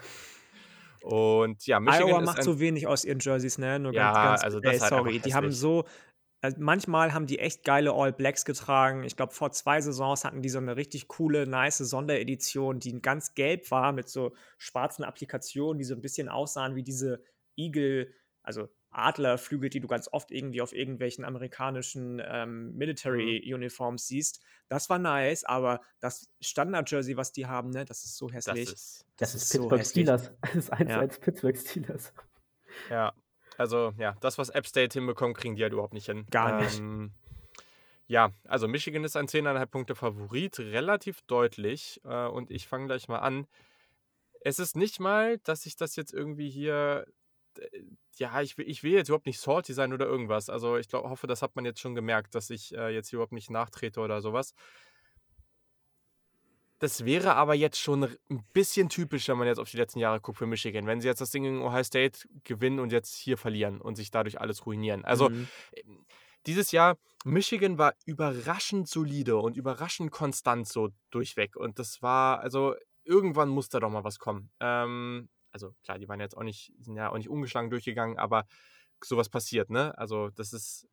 [1.08, 3.80] und ja, Michigan Iowa macht so wenig aus ihren Jerseys, ne?
[3.80, 5.86] Nur ja, ganz, ganz, also das ey, halt sorry, die haben so
[6.42, 9.04] also manchmal haben die echt geile All Blacks getragen.
[9.04, 13.34] Ich glaube, vor zwei Saisons hatten die so eine richtig coole, nice Sonderedition, die ganz
[13.34, 17.24] gelb war mit so schwarzen Applikationen, die so ein bisschen aussahen wie diese
[17.56, 18.14] Eagle,
[18.44, 24.08] also Adlerflügel, die du ganz oft irgendwie auf irgendwelchen amerikanischen ähm, Military-Uniforms mhm.
[24.08, 24.42] siehst.
[24.70, 28.66] Das war nice, aber das Standard-Jersey, was die haben, ne, das ist so hässlich.
[28.66, 30.32] Das ist, das, das ist, ist Pittsburgh so Steelers.
[30.42, 31.00] Das ist 1 ja.
[31.00, 32.14] als Pittsburgh Steelers.
[32.90, 33.14] Ja,
[33.58, 36.26] also ja, das, was App State hinbekommt, kriegen die halt überhaupt nicht hin.
[36.30, 36.80] Gar nicht.
[36.80, 37.12] Ähm,
[38.08, 42.02] ja, also Michigan ist ein 10,5 Punkte Favorit, relativ deutlich.
[42.06, 43.48] Äh, und ich fange gleich mal an.
[44.42, 47.06] Es ist nicht mal, dass ich das jetzt irgendwie hier.
[47.60, 47.84] Äh,
[48.18, 50.50] ja, ich will, ich will jetzt überhaupt nicht salty sein oder irgendwas.
[50.50, 53.18] Also ich glaub, hoffe, das hat man jetzt schon gemerkt, dass ich äh, jetzt hier
[53.18, 54.54] überhaupt nicht nachtrete oder sowas.
[56.80, 60.22] Das wäre aber jetzt schon ein bisschen typisch, wenn man jetzt auf die letzten Jahre
[60.22, 60.86] guckt für Michigan.
[60.86, 64.12] Wenn sie jetzt das Ding in Ohio State gewinnen und jetzt hier verlieren und sich
[64.12, 65.04] dadurch alles ruinieren.
[65.04, 65.48] Also mhm.
[65.74, 66.06] Ähm,
[66.46, 71.58] dieses Jahr, Michigan war überraschend solide und überraschend konstant so durchweg.
[71.58, 74.50] Und das war, also irgendwann muss da doch mal was kommen.
[74.60, 78.46] Ähm, also klar, die waren jetzt auch nicht, sind ja auch nicht ungeschlagen durchgegangen, aber
[79.04, 79.98] sowas passiert, ne?
[79.98, 80.88] Also das ist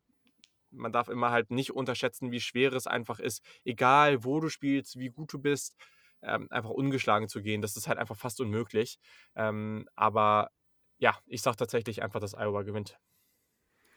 [0.71, 4.99] man darf immer halt nicht unterschätzen, wie schwer es einfach ist, egal wo du spielst,
[4.99, 5.77] wie gut du bist,
[6.21, 7.61] ähm, einfach ungeschlagen zu gehen.
[7.61, 8.99] Das ist halt einfach fast unmöglich.
[9.35, 10.51] Ähm, aber
[10.97, 12.99] ja, ich sage tatsächlich einfach, dass Iowa gewinnt.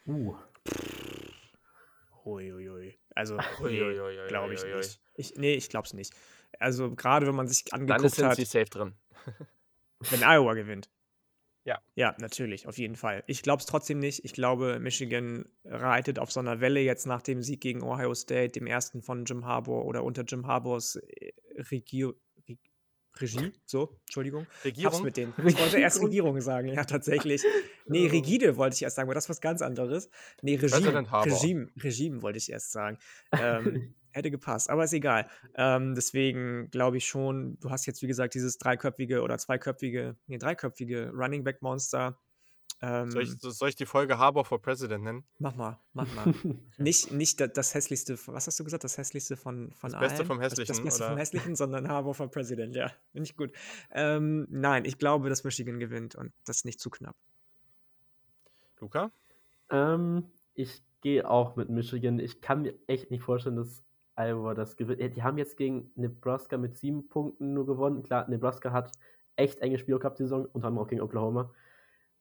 [0.07, 0.37] Uh.
[2.25, 2.99] Uiuiui.
[3.15, 5.01] Also, nee, glaube ich nicht.
[5.15, 6.15] Ich, nee, ich glaube es nicht.
[6.61, 8.95] Also, gerade wenn man sich angeguckt Dann sind sie safe drin.
[10.11, 10.89] wenn Iowa gewinnt.
[11.65, 11.83] Ja.
[11.95, 13.25] Ja, natürlich, auf jeden Fall.
[13.27, 14.25] Ich glaube es trotzdem nicht.
[14.25, 18.53] Ich glaube, Michigan reitet auf so einer Welle jetzt nach dem Sieg gegen Ohio State,
[18.53, 21.33] dem ersten von Jim Harbour oder unter Jim Harbours äh,
[23.21, 23.53] Regie.
[23.67, 24.47] So, Entschuldigung.
[24.65, 24.93] Regierung?
[24.93, 25.35] Hab's mit denen.
[25.47, 27.43] Ich wollte erst Regierung sagen, ja, tatsächlich.
[27.87, 30.11] Nee, Rigide wollte ich erst sagen, aber das ist was ganz anderes.
[30.43, 32.99] Nee, Regime, Regime, Regime wollte ich erst sagen.
[33.33, 35.29] Ähm, hätte gepasst, aber ist egal.
[35.55, 40.39] Ähm, deswegen glaube ich schon, du hast jetzt, wie gesagt, dieses dreiköpfige oder zweiköpfige, nee,
[40.39, 42.19] dreiköpfige Running Back Monster.
[42.81, 45.25] Ähm, soll, ich, soll, ich, die Folge Harbor for President nennen?
[45.39, 46.33] Mach mal, mach mal.
[46.79, 48.85] nicht nicht das, hässlichste, was hast du gesagt?
[48.85, 50.69] Das hässlichste von, von das Beste vom Hässlichen.
[50.69, 51.11] Das, das Beste oder?
[51.11, 52.93] vom Hässlichen, sondern Harbor for President, ja.
[53.11, 53.53] Finde ich gut.
[53.91, 57.17] Ähm, nein, ich glaube, dass Michigan gewinnt und das ist nicht zu knapp.
[58.81, 59.11] Luca?
[59.71, 62.21] Ähm, ich gehe auch mit Michigan.
[62.21, 63.83] Ich kann mir echt nicht vorstellen, dass
[64.15, 65.17] Iowa das gewinnt.
[65.17, 68.05] Die haben jetzt gegen Nebraska mit sieben Punkten nur gewonnen.
[68.05, 68.93] Klar, Nebraska hat
[69.37, 71.53] echt enge Spiele gehabt die Saison, und haben auch gegen Oklahoma.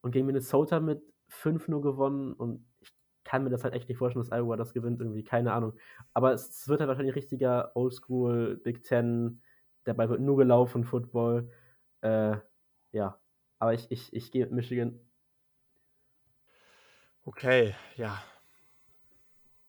[0.01, 2.91] Und gegen Minnesota mit 5 nur gewonnen und ich
[3.23, 5.73] kann mir das halt echt nicht vorstellen, dass Iowa das gewinnt, irgendwie, keine Ahnung.
[6.13, 9.41] Aber es wird halt wahrscheinlich richtiger Oldschool Big Ten,
[9.83, 11.51] dabei wird nur gelaufen, Football.
[12.01, 12.37] Äh,
[12.91, 13.19] ja,
[13.59, 14.99] aber ich, ich, ich gehe mit Michigan.
[17.25, 18.23] Okay, ja.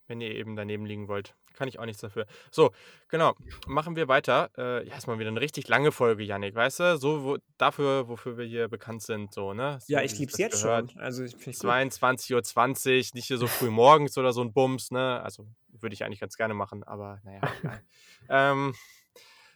[0.09, 2.25] Wenn ihr eben daneben liegen wollt kann ich auch nichts dafür.
[2.51, 2.71] So,
[3.09, 3.35] genau.
[3.67, 4.49] Machen wir weiter.
[4.57, 6.97] Äh, ja, ist mal wieder eine richtig lange Folge, Yannick, weißt du?
[6.97, 9.77] So wo, dafür, wofür wir hier bekannt sind, so, ne?
[9.81, 10.93] So, ja, ich lieb's jetzt gehört.
[10.93, 11.01] schon.
[11.01, 15.21] Also, ich 22.20 Uhr, nicht hier so früh morgens oder so ein Bums, ne?
[15.21, 17.41] Also, würde ich eigentlich ganz gerne machen, aber naja,
[18.29, 18.73] ähm,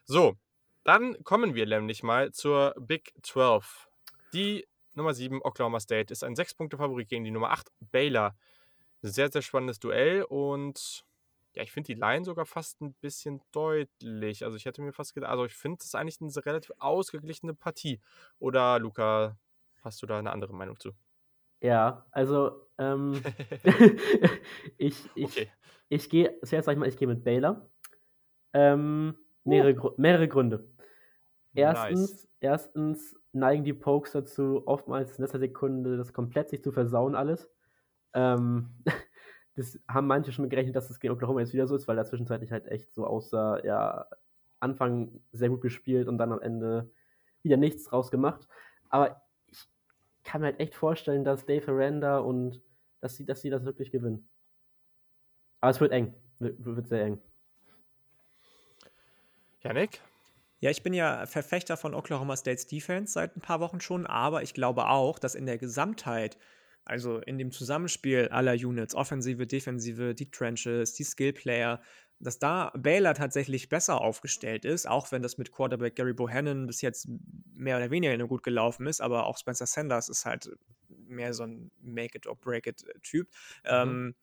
[0.04, 0.36] so,
[0.84, 3.88] dann kommen wir nämlich mal zur Big 12.
[4.34, 8.36] Die Nummer 7, Oklahoma State, ist ein 6-Punkte-Favorit gegen die Nummer 8, Baylor.
[9.06, 11.06] Sehr, sehr spannendes Duell und
[11.56, 14.44] ja, ich finde die Line sogar fast ein bisschen deutlich.
[14.44, 18.00] Also ich hätte mir fast gedacht, also ich finde es eigentlich eine relativ ausgeglichene Partie.
[18.40, 19.38] Oder Luca,
[19.84, 20.92] hast du da eine andere Meinung zu?
[21.62, 23.22] Ja, also ähm,
[24.78, 25.52] ich, ich, okay.
[25.90, 27.70] ich gehe, zuerst sag ich mal, ich gehe mit Baylor.
[28.54, 29.94] Ähm, mehrere, uh.
[29.98, 30.68] mehrere Gründe.
[31.54, 32.28] Erstens, nice.
[32.40, 37.53] erstens neigen die Pokes dazu, oftmals in letzter Sekunde das komplett sich zu versauen alles.
[38.14, 38.70] Ähm,
[39.56, 42.06] das haben manche schon gerechnet, dass das gegen Oklahoma jetzt wieder so ist, weil da
[42.06, 44.08] zwischenzeitlich halt echt so aussah, ja,
[44.60, 46.92] Anfang sehr gut gespielt und dann am Ende
[47.44, 48.48] wieder nichts draus gemacht.
[48.90, 49.22] Aber
[49.52, 49.68] ich
[50.24, 52.62] kann mir halt echt vorstellen, dass Dave Aranda und
[53.02, 54.30] dass sie, dass sie das wirklich gewinnen.
[55.60, 56.14] Aber es wird eng.
[56.40, 57.22] Wird sehr eng.
[59.62, 60.02] Janik?
[60.60, 64.44] Ja, ich bin ja Verfechter von Oklahoma States Defense seit ein paar Wochen schon, aber
[64.44, 66.38] ich glaube auch, dass in der Gesamtheit
[66.86, 71.82] also in dem Zusammenspiel aller Units, Offensive, Defensive, die Trenches, die Skillplayer,
[72.20, 76.82] dass da Baylor tatsächlich besser aufgestellt ist, auch wenn das mit Quarterback Gary Bohannon bis
[76.82, 77.08] jetzt
[77.54, 80.50] mehr oder weniger nur gut gelaufen ist, aber auch Spencer Sanders ist halt
[80.88, 83.28] mehr so ein Make-it-or-break-it-Typ.
[83.28, 83.32] Mhm.
[83.66, 84.16] Ähm,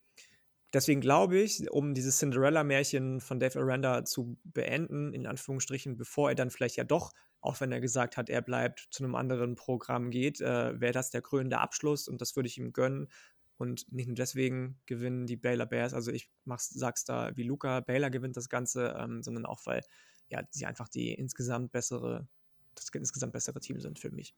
[0.72, 6.34] deswegen glaube ich, um dieses Cinderella-Märchen von Dave Aranda zu beenden, in Anführungsstrichen, bevor er
[6.34, 10.10] dann vielleicht ja doch auch wenn er gesagt hat, er bleibt zu einem anderen Programm
[10.10, 13.08] geht, äh, wäre das der krönende Abschluss und das würde ich ihm gönnen.
[13.56, 17.80] Und nicht nur deswegen gewinnen die Baylor Bears, also ich mach's, sag's da wie Luca,
[17.80, 19.82] Baylor gewinnt das Ganze, ähm, sondern auch, weil
[20.28, 22.26] ja, sie einfach die insgesamt bessere,
[22.74, 24.34] das insgesamt bessere Team sind für mich.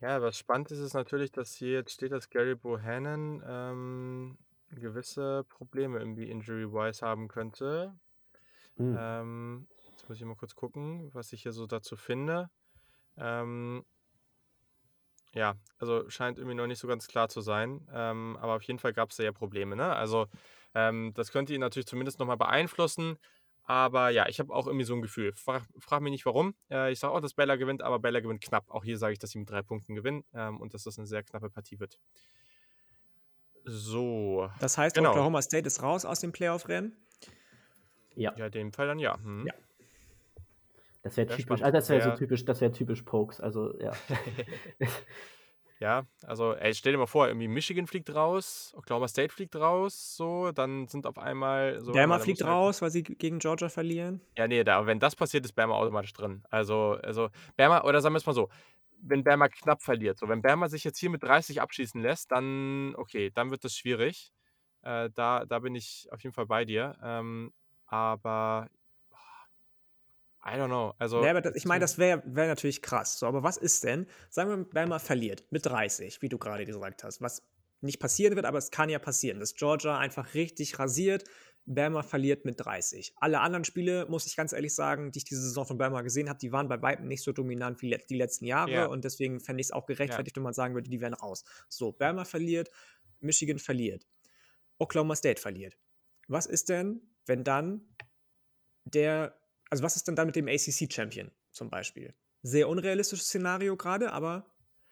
[0.00, 4.38] Ja, was spannend ist, ist natürlich, dass hier jetzt steht, dass Gary Bohannon ähm,
[4.70, 7.94] gewisse Probleme irgendwie injury-wise haben könnte.
[8.76, 8.96] Mhm.
[8.98, 9.66] Ähm,
[10.06, 12.48] Jetzt muss ich mal kurz gucken, was ich hier so dazu finde.
[13.16, 13.84] Ähm,
[15.34, 17.84] ja, also scheint irgendwie noch nicht so ganz klar zu sein.
[17.92, 19.74] Ähm, aber auf jeden Fall gab es da ja Probleme.
[19.74, 19.96] Ne?
[19.96, 20.28] Also
[20.76, 23.18] ähm, das könnte ihn natürlich zumindest nochmal beeinflussen.
[23.64, 25.32] Aber ja, ich habe auch irgendwie so ein Gefühl.
[25.34, 26.54] Frag, frag mich nicht warum.
[26.70, 28.70] Äh, ich sage auch, dass Bella gewinnt, aber Bella gewinnt knapp.
[28.70, 31.08] Auch hier sage ich, dass sie mit drei Punkten gewinnen ähm, und dass das eine
[31.08, 31.98] sehr knappe Partie wird.
[33.64, 34.48] So.
[34.60, 35.10] Das heißt, genau.
[35.10, 36.96] Oklahoma State ist raus aus dem Playoff-Rennen?
[38.14, 38.32] Ja.
[38.36, 39.18] Ja, in dem Fall dann ja.
[39.18, 39.48] Hm.
[39.48, 39.52] Ja.
[41.06, 43.92] Das wäre typisch, also das wäre so typisch, das wäre typisch Pokes, also ja.
[45.78, 50.16] ja, also ey, stell dir mal vor, irgendwie Michigan fliegt raus, Oklahoma State fliegt raus,
[50.16, 51.92] so, dann sind auf einmal so.
[51.92, 54.20] Bama fliegt halt raus, weil sie gegen Georgia verlieren.
[54.36, 56.42] Ja, nee, da, wenn das passiert, ist Bama automatisch drin.
[56.50, 58.48] Also, also Bama, oder sagen wir es mal so,
[59.00, 62.96] wenn Bama knapp verliert, so, wenn Bama sich jetzt hier mit 30 abschießen lässt, dann,
[62.96, 64.32] okay, dann wird das schwierig.
[64.82, 66.98] Äh, da, da bin ich auf jeden Fall bei dir.
[67.00, 67.52] Ähm,
[67.86, 68.68] aber
[70.46, 70.94] I don't know.
[70.98, 73.18] Also, ja, das, ich meine, das wäre wär natürlich krass.
[73.18, 77.02] So, aber was ist denn, sagen wir, Bama verliert mit 30, wie du gerade gesagt
[77.02, 77.42] hast, was
[77.80, 81.24] nicht passieren wird, aber es kann ja passieren, dass Georgia einfach richtig rasiert.
[81.66, 83.14] Bama verliert mit 30.
[83.16, 86.28] Alle anderen Spiele, muss ich ganz ehrlich sagen, die ich diese Saison von Bama gesehen
[86.28, 88.86] habe, die waren bei weitem nicht so dominant wie die letzten Jahre ja.
[88.86, 90.40] und deswegen fände ich es auch gerechtfertigt, ja.
[90.40, 91.44] wenn man sagen würde, die wären raus.
[91.68, 92.70] So, Bama verliert,
[93.18, 94.06] Michigan verliert,
[94.78, 95.76] Oklahoma State verliert.
[96.28, 97.80] Was ist denn, wenn dann
[98.84, 99.36] der
[99.70, 102.14] also was ist denn dann mit dem ACC-Champion zum Beispiel?
[102.42, 104.46] Sehr unrealistisches Szenario gerade, aber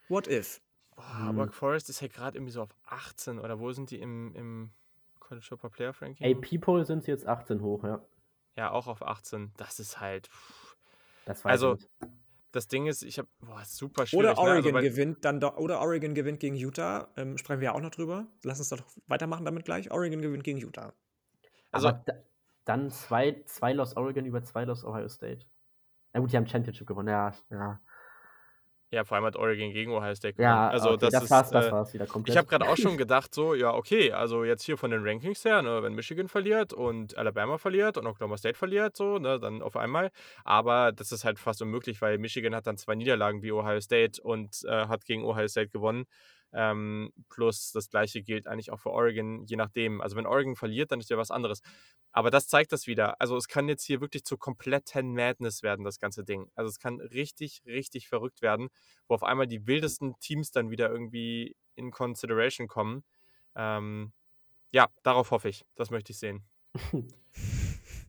[0.08, 0.60] what if?
[0.96, 1.28] Oh, hm.
[1.28, 4.70] Aber Forest ist ja gerade irgendwie so auf 18 oder wo sind die im, im
[5.20, 6.36] College Football Player Ranking?
[6.36, 8.04] AP-Poll sind sie jetzt 18 hoch, ja.
[8.56, 9.52] Ja, auch auf 18.
[9.56, 10.28] Das ist halt.
[10.28, 10.76] Pff.
[11.26, 11.78] Das weiß also,
[12.52, 13.28] das Ding ist, ich habe
[13.64, 14.30] super schwierig.
[14.30, 14.78] Oder Oregon ne?
[14.78, 17.08] also, gewinnt dann oder Oregon gewinnt gegen Utah.
[17.16, 18.26] Ähm, sprechen wir ja auch noch drüber.
[18.42, 19.90] Lass uns doch weitermachen damit gleich.
[19.90, 20.92] Oregon gewinnt gegen Utah.
[21.72, 22.14] Also da,
[22.64, 25.46] dann zwei, zwei Loss Oregon über zwei Loss Ohio State.
[26.12, 27.08] Na gut, die haben Championship gewonnen.
[27.08, 27.80] Ja, ja.
[28.94, 30.54] Ja, vor allem hat Oregon gegen Ohio State gewonnen.
[30.54, 32.34] Ja, also okay, das, das, war's, das äh, war's wieder komplett.
[32.34, 35.44] Ich habe gerade auch schon gedacht, so, ja, okay, also jetzt hier von den Rankings
[35.44, 39.62] her, ne, wenn Michigan verliert und Alabama verliert und Oklahoma State verliert, so, ne, dann
[39.62, 40.12] auf einmal.
[40.44, 44.22] Aber das ist halt fast unmöglich, weil Michigan hat dann zwei Niederlagen wie Ohio State
[44.22, 46.04] und äh, hat gegen Ohio State gewonnen.
[46.54, 50.00] Ähm, plus das gleiche gilt eigentlich auch für Oregon, je nachdem.
[50.00, 51.60] Also wenn Oregon verliert, dann ist ja was anderes.
[52.12, 53.20] Aber das zeigt das wieder.
[53.20, 56.48] Also es kann jetzt hier wirklich zu kompletten Madness werden, das ganze Ding.
[56.54, 58.68] Also es kann richtig, richtig verrückt werden,
[59.08, 63.02] wo auf einmal die wildesten Teams dann wieder irgendwie in Consideration kommen.
[63.56, 64.12] Ähm,
[64.72, 65.64] ja, darauf hoffe ich.
[65.74, 66.44] Das möchte ich sehen.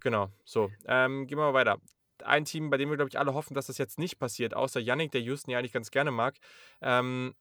[0.02, 0.72] genau, so.
[0.86, 1.80] Ähm, gehen wir mal weiter
[2.24, 4.80] ein Team, bei dem wir, glaube ich, alle hoffen, dass das jetzt nicht passiert, außer
[4.80, 6.38] Yannick, der Houston ja eigentlich ganz gerne mag.
[6.82, 7.36] Ähm,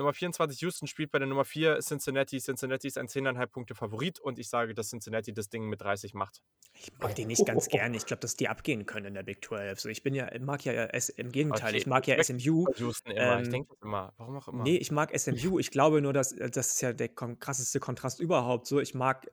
[0.00, 2.40] Nummer 24 Houston spielt bei der Nummer 4 Cincinnati.
[2.40, 6.14] Cincinnati ist ein 10,5 Punkte Favorit und ich sage, dass Cincinnati das Ding mit 30
[6.14, 6.42] macht.
[6.74, 7.96] Ich mag die nicht ganz gerne.
[7.96, 9.78] Ich glaube, dass die abgehen können in der Big 12.
[9.78, 10.84] So, ich bin ja, mag ja
[11.16, 11.78] im Gegenteil, okay.
[11.78, 12.66] ich mag ja SMU.
[12.76, 13.36] Houston immer.
[13.36, 14.14] Ähm, ich denke immer.
[14.16, 14.62] Warum auch immer.
[14.62, 15.58] Nee, ich mag SMU.
[15.58, 18.66] Ich glaube nur, dass das ist ja der krasseste Kontrast überhaupt.
[18.66, 19.26] So, ich mag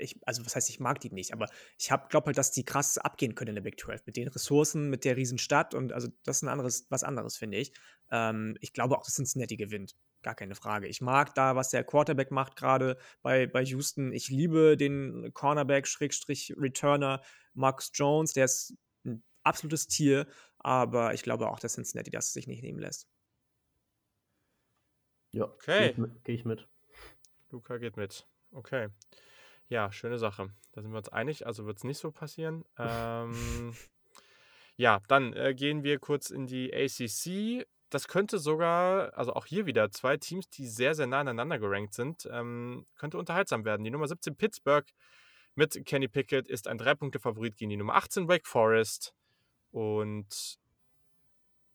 [0.00, 1.48] ich, also was heißt, ich mag die nicht, aber
[1.78, 4.90] ich glaube halt, dass die krass abgehen können in der Big 12 mit den Ressourcen,
[4.90, 7.72] mit der Riesenstadt und also das ist ein anderes, was anderes, finde ich.
[8.10, 9.96] Ähm, ich glaube auch, dass Cincinnati gewinnt.
[10.22, 10.86] Gar keine Frage.
[10.86, 14.12] Ich mag da, was der Quarterback macht, gerade bei, bei Houston.
[14.12, 17.22] Ich liebe den Cornerback, Schrägstrich, Returner,
[17.54, 18.74] Marcus Jones, der ist
[19.04, 20.26] ein absolutes Tier,
[20.58, 23.08] aber ich glaube auch, dass Cincinnati das sich nicht nehmen lässt.
[25.32, 25.94] Ja, okay.
[25.94, 26.68] Gehe ich, geh ich mit.
[27.50, 28.26] Luca geht mit.
[28.52, 28.88] Okay.
[29.70, 30.52] Ja, schöne Sache.
[30.72, 32.64] Da sind wir uns einig, also wird es nicht so passieren.
[32.78, 33.72] ähm,
[34.76, 37.66] ja, dann äh, gehen wir kurz in die ACC.
[37.88, 41.94] Das könnte sogar, also auch hier wieder zwei Teams, die sehr, sehr nah aneinander gerankt
[41.94, 43.84] sind, ähm, könnte unterhaltsam werden.
[43.84, 44.86] Die Nummer 17 Pittsburgh
[45.54, 49.14] mit Kenny Pickett ist ein Drei-Punkte-Favorit gegen die Nummer 18 Wake Forest.
[49.70, 50.58] Und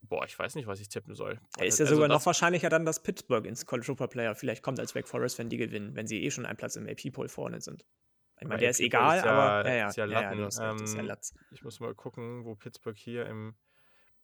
[0.06, 1.40] boah, ich weiß nicht, was ich tippen soll.
[1.60, 4.80] Ist ja also sogar noch wahrscheinlicher dann, dass Pittsburgh ins College Football Player vielleicht kommt
[4.80, 7.61] als Wake Forest, wenn die gewinnen, wenn sie eh schon einen Platz im AP-Poll vorne
[7.61, 7.86] sind.
[8.41, 10.38] Ich meine, der ist egal, ist ja, aber ja, ja, ist ja, Latten.
[10.38, 11.34] Ja, ja, ist ja ähm, Latz.
[11.52, 13.56] Ich muss mal gucken, wo Pittsburgh hier im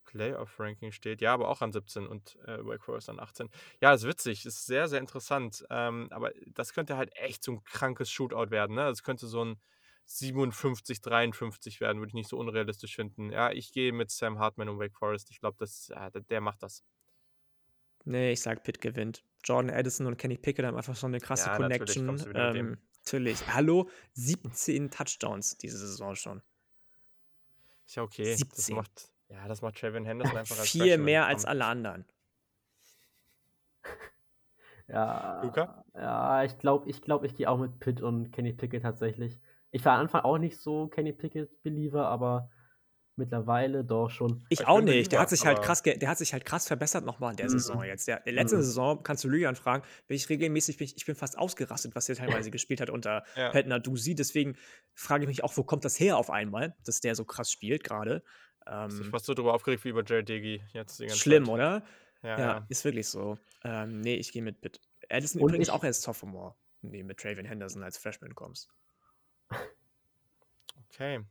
[0.05, 1.21] Playoff-Ranking steht.
[1.21, 3.49] Ja, aber auch an 17 und äh, Wake Forest an 18.
[3.79, 5.65] Ja, ist witzig, ist sehr, sehr interessant.
[5.69, 8.75] Ähm, aber das könnte halt echt so ein krankes Shootout werden.
[8.75, 8.83] Ne?
[8.85, 9.61] Das könnte so ein
[10.17, 13.31] 57, 53 werden, würde ich nicht so unrealistisch finden.
[13.31, 15.31] Ja, ich gehe mit Sam Hartman und Wake Forest.
[15.31, 16.83] Ich glaube, äh, der macht das.
[18.03, 19.23] Nee, ich sag, Pitt gewinnt.
[19.43, 22.05] Jordan Addison und Kenny Pickett haben einfach so eine krasse ja, Connection.
[22.05, 23.47] Natürlich, ähm, natürlich.
[23.47, 26.41] Hallo, 17 Touchdowns diese Saison schon.
[27.85, 28.35] Ist ja okay.
[28.35, 28.49] 17.
[28.55, 32.05] Das macht, ja, das macht Trevin Henderson einfach als Vier mehr als alle anderen.
[34.87, 35.85] Ja, Luca?
[35.93, 39.37] ja, ich glaube, ich, glaub, ich gehe auch mit Pitt und Kenny Pickett tatsächlich.
[39.71, 42.49] Ich war am Anfang auch nicht so Kenny Pickett-Believer, aber
[43.15, 44.43] mittlerweile doch schon.
[44.49, 45.11] Ich, auch nicht.
[45.11, 47.51] Der hat sich halt krass, der hat sich halt krass verbessert nochmal in der mhm.
[47.51, 48.07] Saison jetzt.
[48.07, 48.61] Der, der letzte mhm.
[48.61, 52.05] Saison kannst du Lilian fragen, bin ich regelmäßig, bin ich, ich bin fast ausgerastet, was
[52.05, 53.49] der teilweise gespielt hat unter ja.
[53.49, 54.15] Pat Dusi.
[54.15, 54.57] Deswegen
[54.93, 57.83] frage ich mich auch, wo kommt das her auf einmal, dass der so krass spielt
[57.83, 58.23] gerade.
[58.67, 61.53] Ähm, ich fast so drüber aufgeregt wie über Jared Digi jetzt die ganze Schlimm, Zeit.
[61.53, 61.83] oder?
[62.23, 63.37] Ja, ja, ja, ist wirklich so.
[63.63, 64.79] Ähm, nee, ich gehe mit Pitt.
[65.09, 66.55] Addison übrigens ich, auch erst Sophomore.
[66.81, 68.69] Nee, mit Travian Henderson als Freshman kommst.
[70.89, 71.21] Okay.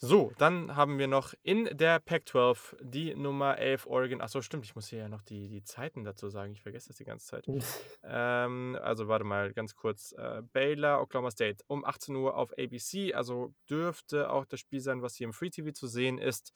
[0.00, 4.20] So, dann haben wir noch in der Pac-12 die Nummer 11 Oregon.
[4.20, 6.52] Achso, stimmt, ich muss hier ja noch die, die Zeiten dazu sagen.
[6.52, 7.48] Ich vergesse das die ganze Zeit.
[8.04, 10.12] ähm, also, warte mal, ganz kurz.
[10.12, 13.12] Äh, Baylor, Oklahoma State um 18 Uhr auf ABC.
[13.12, 16.52] Also dürfte auch das Spiel sein, was hier im Free TV zu sehen ist.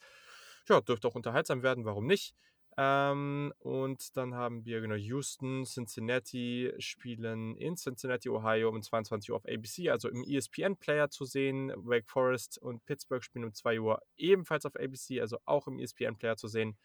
[0.69, 2.33] Ja, dürfte auch unterhaltsam werden, warum nicht?
[2.77, 9.37] Ähm, und dann haben wir genau Houston, Cincinnati spielen in Cincinnati, Ohio um 22 Uhr
[9.37, 11.71] auf ABC, also im ESPN-Player zu sehen.
[11.75, 16.37] Wake Forest und Pittsburgh spielen um 2 Uhr ebenfalls auf ABC, also auch im ESPN-Player
[16.37, 16.77] zu sehen.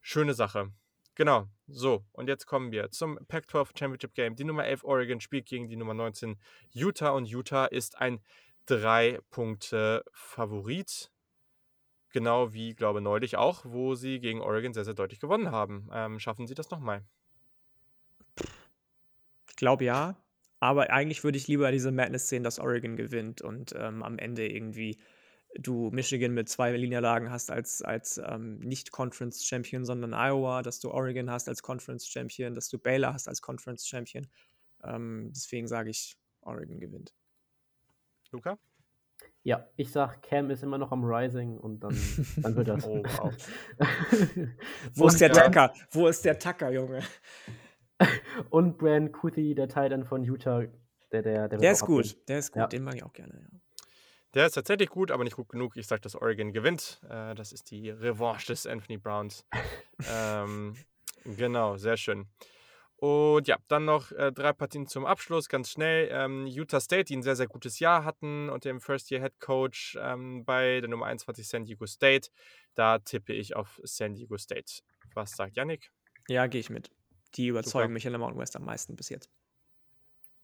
[0.00, 0.72] Schöne Sache.
[1.14, 4.34] Genau, so, und jetzt kommen wir zum Pac-12 Championship Game.
[4.34, 6.38] Die Nummer 11 Oregon spielt gegen die Nummer 19
[6.70, 8.18] Utah und Utah ist ein
[8.66, 11.10] 3-Punkte-Favorit.
[12.12, 15.88] Genau wie, glaube ich, neulich auch, wo sie gegen Oregon sehr, sehr deutlich gewonnen haben.
[15.92, 17.04] Ähm, schaffen sie das nochmal?
[19.48, 20.16] Ich glaube ja.
[20.60, 24.46] Aber eigentlich würde ich lieber diese Madness sehen, dass Oregon gewinnt und ähm, am Ende
[24.46, 24.98] irgendwie
[25.54, 30.80] du Michigan mit zwei Niederlagen hast als, als ähm, nicht Conference Champion, sondern Iowa, dass
[30.80, 34.26] du Oregon hast als Conference Champion, dass du Baylor hast als Conference Champion.
[34.84, 37.12] Ähm, deswegen sage ich, Oregon gewinnt.
[38.30, 38.58] Luca?
[39.44, 41.96] Ja, ich sag, Cam ist immer noch am Rising und dann,
[42.36, 42.86] dann wird das.
[42.86, 43.34] Oh, wow.
[44.94, 45.72] Wo ist der Tacker?
[45.90, 47.02] Wo ist der Tacker, Junge?
[48.50, 50.64] und Brand Kuthi, der Teil dann von Utah,
[51.10, 52.02] der, der, der, wird Der ist abgehen.
[52.02, 52.28] gut.
[52.28, 52.60] Der ist gut.
[52.60, 52.66] Ja.
[52.68, 53.34] Den mag ich auch gerne.
[53.34, 53.58] Ja.
[54.34, 55.76] Der ist tatsächlich gut, aber nicht gut genug.
[55.76, 57.00] Ich sage, dass Oregon gewinnt.
[57.10, 59.44] Äh, das ist die Revanche des Anthony Browns.
[60.10, 60.74] ähm,
[61.24, 62.26] genau, sehr schön.
[63.02, 66.08] Und ja, dann noch äh, drei Partien zum Abschluss, ganz schnell.
[66.12, 70.80] Ähm, Utah State, die ein sehr, sehr gutes Jahr hatten und dem First-Year-Head-Coach ähm, bei
[70.80, 72.30] der Nummer 21 San Diego State.
[72.76, 74.82] Da tippe ich auf San Diego State.
[75.14, 75.90] Was sagt Yannick?
[76.28, 76.92] Ja, gehe ich mit.
[77.34, 77.92] Die überzeugen Super.
[77.92, 79.32] mich in der Mountain West am meisten bis jetzt.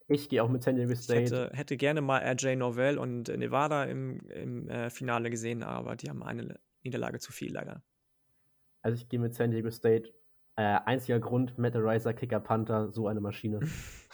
[0.08, 1.20] Ich gehe auch mit San Diego Ich State.
[1.20, 6.10] hätte, hätte gerne mal RJ Novell und Nevada im, im äh, Finale gesehen, aber die
[6.10, 7.84] haben eine Niederlage zu viel leider.
[8.82, 10.12] Also ich gehe mit San Diego State.
[10.58, 13.60] Äh, einziger Grund, Matt Riser, Kicker, Panther, so eine Maschine.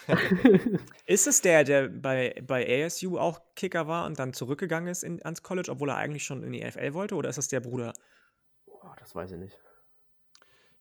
[1.07, 5.25] Ist es der, der bei, bei ASU auch Kicker war und dann zurückgegangen ist in,
[5.25, 7.15] ans College, obwohl er eigentlich schon in die NFL wollte?
[7.15, 7.95] Oder ist das der Bruder?
[8.66, 9.59] Boah, das weiß ich nicht.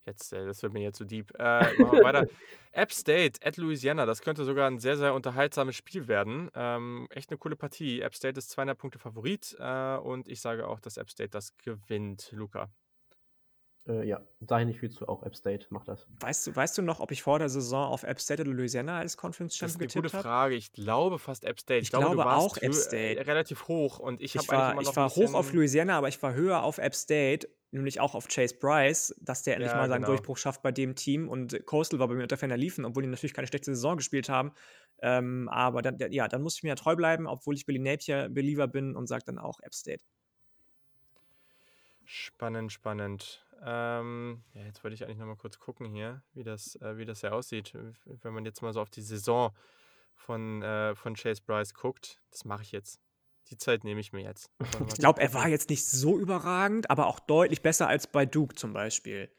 [0.05, 1.31] Jetzt, äh, das wird mir jetzt zu deep.
[1.39, 2.27] Äh, machen wir weiter.
[2.73, 6.51] App State at Louisiana, das könnte sogar ein sehr, sehr unterhaltsames Spiel werden.
[6.55, 8.01] Ähm, echt eine coole Partie.
[8.01, 11.55] App State ist 200 Punkte Favorit äh, und ich sage auch, dass App State das
[11.55, 12.33] gewinnt.
[12.33, 12.69] Luca.
[13.87, 16.07] Äh, ja, dahin ich viel zu auch App State, macht das.
[16.19, 18.99] Weißt du, weißt du noch, ob ich vor der Saison auf App State oder Louisiana
[18.99, 20.23] als Conference Das ist Champion eine gute getippt habe?
[20.23, 20.55] Frage.
[20.55, 21.79] Ich glaube fast App State.
[21.81, 23.19] Ich glaube, du glaube warst auch App State.
[23.19, 26.21] äh, relativ hoch und ich, Ich, habe war, ich war hoch auf Louisiana, aber ich
[26.23, 29.89] war höher auf App State, nämlich auch auf Chase Bryce, dass der endlich Ja, mal
[29.89, 30.07] seinen genau.
[30.07, 31.29] Durchbruch schafft bei dem Team.
[31.29, 34.29] Und Coastal war bei mir unter Ferner liefen, obwohl die natürlich keine schlechte Saison gespielt
[34.29, 34.53] haben.
[35.01, 38.29] Ähm, aber dann, ja, dann muss ich mir ja treu bleiben, obwohl ich Billy Napier
[38.29, 40.03] Believer bin und sage dann auch App State.
[42.05, 43.45] Spannend, spannend.
[43.61, 47.05] Ähm, ja, jetzt wollte ich eigentlich noch mal kurz gucken hier, wie das, äh, wie
[47.05, 47.73] das ja aussieht.
[48.05, 49.51] Wenn man jetzt mal so auf die Saison
[50.15, 52.19] von, äh, von Chase Bryce guckt.
[52.31, 52.99] Das mache ich jetzt.
[53.49, 54.49] Die Zeit nehme ich mir jetzt.
[54.87, 58.55] Ich glaube, er war jetzt nicht so überragend, aber auch deutlich besser als bei Duke
[58.55, 59.29] zum Beispiel.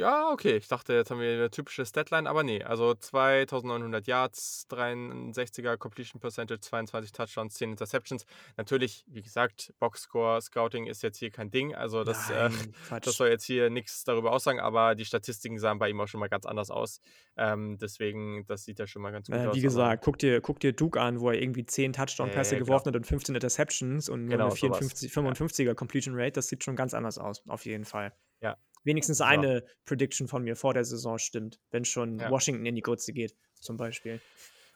[0.00, 0.56] Ja, okay.
[0.56, 2.62] Ich dachte, jetzt haben wir eine typische Statline, aber nee.
[2.64, 8.24] Also 2900 Yards, 63er Completion Percentage, 22 Touchdowns, 10 Interceptions.
[8.56, 11.74] Natürlich, wie gesagt, Boxscore, Scouting ist jetzt hier kein Ding.
[11.74, 13.06] Also das, äh, Nein, Quatsch.
[13.06, 16.20] das soll jetzt hier nichts darüber aussagen, aber die Statistiken sahen bei ihm auch schon
[16.20, 17.00] mal ganz anders aus.
[17.36, 19.54] Ähm, deswegen, das sieht ja schon mal ganz gut Äh, aus.
[19.56, 22.88] wie gesagt, guck dir, guck dir Duke an, wo er irgendwie 10 Touchdown-Pässe Äh, geworfen
[22.88, 24.78] hat und 15 Interceptions und nur Genau, eine sowas.
[24.78, 26.32] 54, 55er Completion Rate.
[26.32, 28.12] Das sieht schon ganz anders aus, auf jeden Fall.
[28.40, 28.56] Ja.
[28.84, 32.30] Wenigstens eine Prediction von mir vor der Saison stimmt, wenn schon Ja.
[32.30, 34.20] Washington in die Grütze geht, zum Beispiel.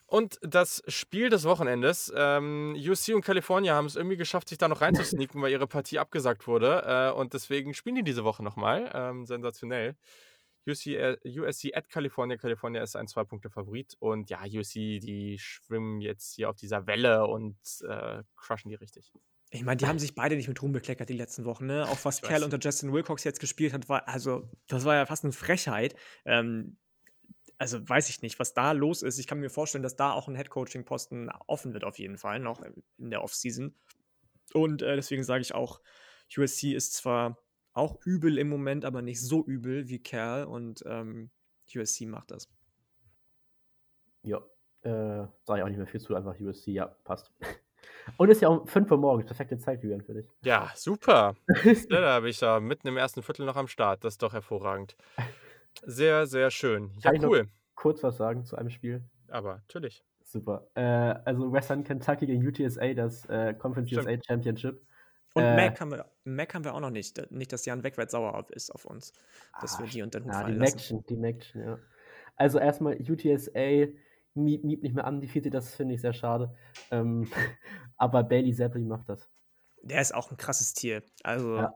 [0.07, 4.67] Und das Spiel des Wochenendes, ähm, UC und California haben es irgendwie geschafft, sich da
[4.67, 6.83] noch reinzusneaken, weil ihre Partie abgesagt wurde.
[6.85, 8.91] Äh, und deswegen spielen die diese Woche nochmal.
[8.93, 9.95] Ähm, sensationell.
[10.67, 12.37] UC, äh, USC at California.
[12.37, 13.95] California ist ein Zwei-Punkte-Favorit.
[13.99, 17.57] Und ja, USC, die schwimmen jetzt hier auf dieser Welle und
[17.87, 19.11] äh, crushen die richtig.
[19.55, 21.65] Ich meine, die haben sich beide nicht mit Ruhm bekleckert die letzten Wochen.
[21.65, 21.87] Ne?
[21.87, 25.23] Auch was Kerl unter Justin Wilcox jetzt gespielt hat, war, also, das war ja fast
[25.23, 25.95] eine Frechheit.
[26.25, 26.77] Ähm,
[27.57, 29.17] also weiß ich nicht, was da los ist.
[29.17, 32.61] Ich kann mir vorstellen, dass da auch ein Head-Coaching-Posten offen wird, auf jeden Fall, noch
[32.97, 33.73] in der Offseason.
[34.53, 35.79] Und äh, deswegen sage ich auch,
[36.37, 37.41] USC ist zwar
[37.71, 41.31] auch übel im Moment, aber nicht so übel wie Kerl und ähm,
[41.73, 42.49] USC macht das.
[44.23, 44.39] Ja,
[44.81, 47.31] äh, sage ich auch nicht mehr viel zu, einfach USC, ja, passt.
[48.17, 50.27] Und ist ja um 5 Uhr morgens, perfekte Zeit, Julian, für dich.
[50.43, 51.35] Ja, super.
[51.89, 54.03] Ja, da habe ich ja mitten im ersten Viertel noch am Start.
[54.03, 54.95] Das ist doch hervorragend.
[55.83, 56.91] Sehr, sehr schön.
[56.95, 57.47] Ja, Kann ich noch- cool.
[57.75, 59.03] Kurz was sagen zu einem Spiel.
[59.27, 60.03] Aber natürlich.
[60.23, 60.67] Super.
[60.75, 64.07] Äh, also Western Kentucky gegen UTSA, das äh, Conference Stimmt.
[64.07, 64.81] USA Championship.
[65.33, 67.29] Und Äh, Mac, haben wir, Mac haben wir auch noch nicht.
[67.31, 69.11] Nicht, dass Jan Wegwert sauer auf ist auf uns,
[69.61, 70.75] dass Ah, wir die unter den Hut Ja, die fallen lassen.
[70.77, 71.79] Maction, die Maction, ja.
[72.37, 73.87] Also erstmal UTSA,
[74.35, 76.55] Miep, Miep nicht mehr an, die vierte, das finde ich sehr schade.
[76.91, 77.27] Ähm,
[77.97, 79.29] aber Bailey Zappi macht das.
[79.81, 81.03] Der ist auch ein krasses Tier.
[81.23, 81.73] Also, Ja.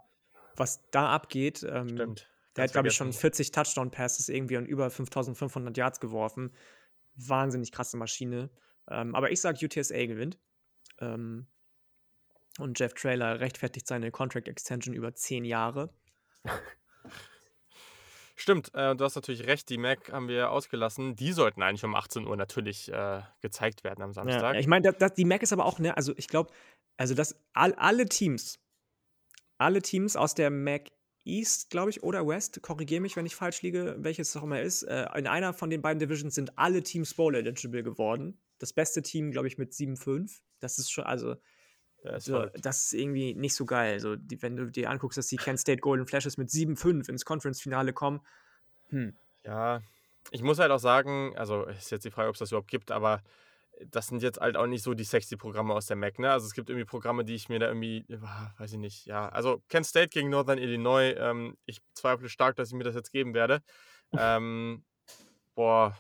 [0.56, 2.30] was da abgeht, ähm, Stimmt.
[2.56, 3.22] der hat, glaube ich, schon vergessen.
[3.22, 6.54] 40 Touchdown-Passes irgendwie und über 5500 Yards geworfen.
[7.16, 8.50] Wahnsinnig krasse Maschine.
[8.90, 10.40] Ähm, aber ich sage, UTSA gewinnt.
[11.00, 11.48] Ähm,
[12.58, 15.94] und Jeff Trailer rechtfertigt seine Contract Extension über 10 Jahre.
[18.40, 21.14] Stimmt, äh, du hast natürlich recht, die Mac haben wir ausgelassen.
[21.18, 24.54] Die sollten eigentlich um 18 Uhr natürlich äh, gezeigt werden am Samstag.
[24.54, 26.50] Ja, ich meine, die Mac ist aber auch, ne, also ich glaube,
[26.96, 28.60] also dass all, alle Teams,
[29.58, 30.84] alle Teams aus der Mac
[31.26, 34.62] East, glaube ich, oder West, korrigiere mich, wenn ich falsch liege, welches es auch immer
[34.62, 38.40] ist, äh, in einer von den beiden Divisions sind alle Teams Bowl eligible geworden.
[38.58, 40.40] Das beste Team, glaube ich, mit 7-5.
[40.60, 41.36] Das ist schon, also,
[42.04, 43.94] Ist so, das ist irgendwie nicht so geil.
[43.94, 47.26] Also, die, wenn du dir anguckst, dass die Kent State Golden Flashes mit 7-5 ins
[47.26, 48.22] Conference-Finale kommen,
[48.90, 49.16] hm,
[49.46, 49.82] Ja,
[50.32, 52.92] ich muss halt auch sagen, also ist jetzt die Frage, ob es das überhaupt gibt,
[52.92, 53.22] aber
[53.88, 56.32] das sind jetzt halt auch nicht so die sexy Programme aus der MAC, ne?
[56.32, 58.06] Also es gibt irgendwie Programme, die ich mir da irgendwie,
[58.58, 59.30] weiß ich nicht, ja.
[59.30, 63.12] Also Kent State gegen Northern Illinois, ähm, ich zweifle stark, dass ich mir das jetzt
[63.12, 63.62] geben werde.
[64.18, 64.84] ähm,
[65.56, 65.98] boah,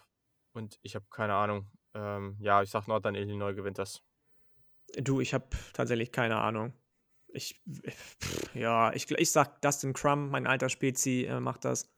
[0.53, 1.67] und ich habe keine Ahnung.
[1.93, 4.01] Ähm, ja, ich sag Northern Illinois gewinnt das.
[4.97, 6.73] Du, ich habe tatsächlich keine Ahnung.
[7.27, 11.91] Ich, pff, ja, ich, ich sag Dustin Crum, mein alter Spezi, äh, macht das.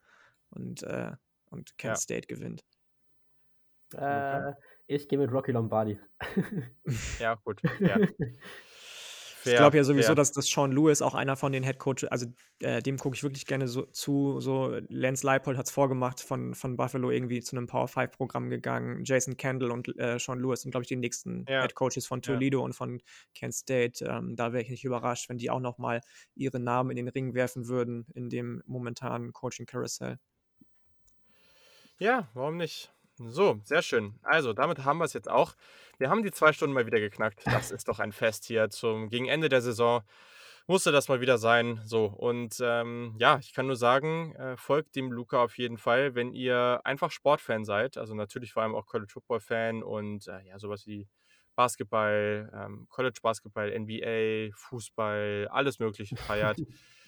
[0.50, 1.12] Und, äh,
[1.50, 1.96] und Kent ja.
[1.96, 2.62] State gewinnt.
[3.96, 4.54] Äh,
[4.88, 6.00] ich gehe mit Rocky Lombardi.
[7.20, 7.62] ja, gut.
[7.80, 7.98] Ja.
[9.42, 10.16] Fair, ich glaube ja sowieso, fair.
[10.16, 12.28] dass, dass Sean Lewis auch einer von den Head Coaches, also
[12.60, 14.40] äh, dem gucke ich wirklich gerne so, zu.
[14.40, 18.52] So Lance Leipold hat es vorgemacht, von, von Buffalo irgendwie zu einem Power 5 Programm
[18.52, 19.04] gegangen.
[19.04, 21.64] Jason Kendall und äh, Sean Lewis sind, glaube ich, die nächsten ja.
[21.64, 22.66] Head Coaches von Toledo ja.
[22.66, 23.02] und von
[23.34, 24.06] Kent State.
[24.06, 26.02] Ähm, da wäre ich nicht überrascht, wenn die auch nochmal
[26.36, 30.20] ihre Namen in den Ring werfen würden in dem momentanen Coaching Carousel.
[31.98, 32.94] Ja, warum nicht?
[33.30, 34.16] So, sehr schön.
[34.24, 35.54] Also, damit haben wir es jetzt auch.
[35.98, 37.42] Wir haben die zwei Stunden mal wieder geknackt.
[37.46, 40.02] Das ist doch ein Fest hier zum gegen Ende der Saison.
[40.68, 41.82] Musste das mal wieder sein.
[41.86, 46.16] So, und ähm, ja, ich kann nur sagen, äh, folgt dem Luca auf jeden Fall,
[46.16, 47.98] wenn ihr einfach Sportfan seid.
[47.98, 51.08] Also natürlich vor allem auch College Football Fan und äh, ja, sowas wie
[51.56, 56.58] Basketball, ähm, College Basketball, NBA, Fußball, alles Mögliche feiert.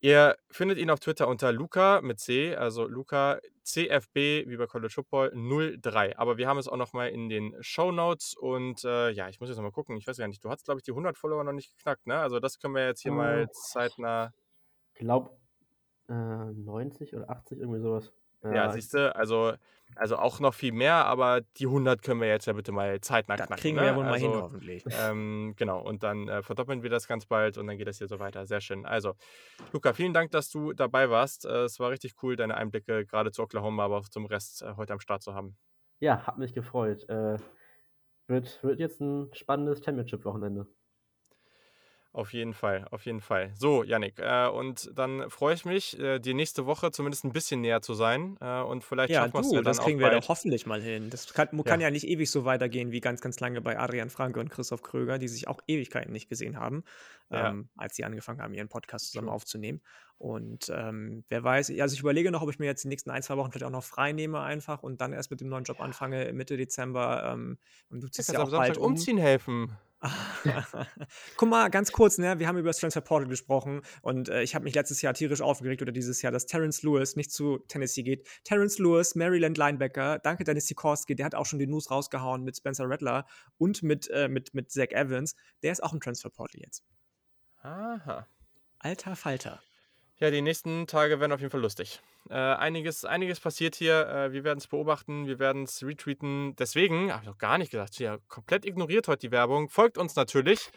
[0.00, 4.92] Ihr findet ihn auf Twitter unter Luca mit C, also Luca CFB wie bei College
[4.92, 6.16] Football 03.
[6.16, 9.48] Aber wir haben es auch nochmal in den Show Notes und äh, ja, ich muss
[9.48, 9.96] jetzt nochmal gucken.
[9.96, 12.18] Ich weiß gar nicht, du hast, glaube ich, die 100 Follower noch nicht geknackt, ne?
[12.18, 14.32] Also das können wir jetzt hier äh, mal zeitnah.
[14.92, 15.36] Ich glaube
[16.08, 18.12] äh, 90 oder 80, irgendwie sowas.
[18.42, 19.54] Ja, ja siehst du, also,
[19.96, 23.36] also auch noch viel mehr, aber die 100 können wir jetzt ja bitte mal zeitnah
[23.36, 23.60] das knacken.
[23.62, 23.88] kriegen wir ne?
[23.88, 24.84] ja wohl also, mal hin, hoffentlich.
[24.90, 28.08] Ähm, genau, und dann äh, verdoppeln wir das ganz bald und dann geht das hier
[28.08, 28.46] so weiter.
[28.46, 28.86] Sehr schön.
[28.86, 29.14] Also,
[29.72, 31.46] Luca, vielen Dank, dass du dabei warst.
[31.46, 34.74] Äh, es war richtig cool, deine Einblicke gerade zu Oklahoma, aber auch zum Rest äh,
[34.76, 35.56] heute am Start zu haben.
[36.00, 37.08] Ja, hat mich gefreut.
[37.08, 37.38] Äh,
[38.28, 40.66] wird, wird jetzt ein spannendes Championship-Wochenende.
[42.18, 43.52] Auf jeden Fall, auf jeden Fall.
[43.54, 47.60] So, Yannick, äh, und dann freue ich mich, äh, dir nächste Woche zumindest ein bisschen
[47.60, 48.36] näher zu sein.
[48.40, 50.82] Äh, und vielleicht ja, schaffen wir es ja dann das kriegen wir doch hoffentlich mal
[50.82, 51.10] hin.
[51.10, 51.86] Das kann, kann ja.
[51.86, 51.90] ja.
[51.92, 55.28] nicht ewig so weitergehen wie ganz, ganz lange bei Adrian Franke und Christoph Kröger, die
[55.28, 56.82] sich auch Ewigkeiten nicht gesehen haben,
[57.30, 57.50] ja.
[57.50, 59.80] ähm, als sie angefangen haben, ihren Podcast zusammen aufzunehmen.
[60.16, 63.22] Und ähm, wer weiß, also ich überlege noch, ob ich mir jetzt die nächsten ein,
[63.22, 65.80] zwei Wochen vielleicht auch noch frei nehme einfach und dann erst mit dem neuen Job
[65.80, 67.30] anfange Mitte Dezember.
[67.32, 67.58] Ähm,
[67.90, 68.86] und du ziehst ja, auch bald um.
[68.86, 69.70] umziehen helfen.
[71.36, 72.38] Guck mal, ganz kurz, ne?
[72.38, 75.40] Wir haben über das Transfer Portal gesprochen und äh, ich habe mich letztes Jahr tierisch
[75.40, 78.26] aufgeregt oder dieses Jahr, dass Terence Lewis nicht zu Tennessee geht.
[78.44, 82.56] Terence Lewis, Maryland Linebacker, danke Dennis Sikorski, der hat auch schon die News rausgehauen mit
[82.56, 83.26] Spencer Rattler
[83.56, 85.34] und mit, äh, mit, mit Zach Evans.
[85.62, 86.84] Der ist auch im Transfer Portal jetzt.
[87.58, 88.28] Aha.
[88.78, 89.60] Alter Falter.
[90.20, 92.00] Ja, die nächsten Tage werden auf jeden Fall lustig.
[92.28, 94.08] Äh, einiges, einiges passiert hier.
[94.08, 96.56] Äh, wir werden es beobachten, wir werden es retweeten.
[96.56, 99.68] Deswegen, habe ich noch gar nicht gesagt, ja, komplett ignoriert heute die Werbung.
[99.68, 100.70] Folgt uns natürlich.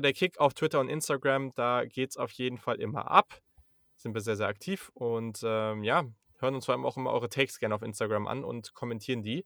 [0.00, 1.52] der Kick auf Twitter und Instagram.
[1.54, 3.40] Da geht es auf jeden Fall immer ab.
[3.94, 4.90] Sind wir sehr, sehr aktiv.
[4.94, 6.02] Und ähm, ja,
[6.40, 9.44] hören uns vor allem auch immer eure Takes gerne auf Instagram an und kommentieren die.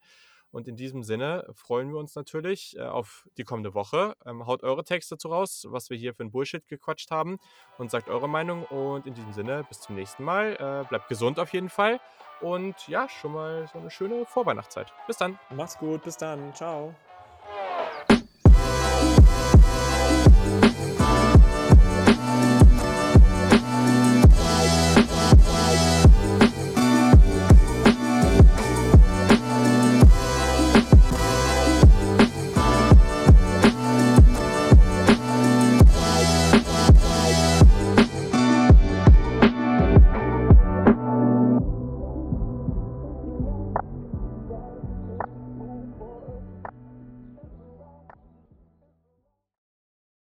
[0.52, 4.16] Und in diesem Sinne freuen wir uns natürlich äh, auf die kommende Woche.
[4.26, 7.38] Ähm, haut eure Texte dazu raus, was wir hier für ein Bullshit gequatscht haben
[7.78, 8.64] und sagt eure Meinung.
[8.64, 10.54] Und in diesem Sinne, bis zum nächsten Mal.
[10.54, 12.00] Äh, bleibt gesund auf jeden Fall.
[12.40, 14.92] Und ja, schon mal so eine schöne Vorweihnachtszeit.
[15.06, 15.38] Bis dann.
[15.50, 16.54] Macht's gut, bis dann.
[16.54, 16.94] Ciao.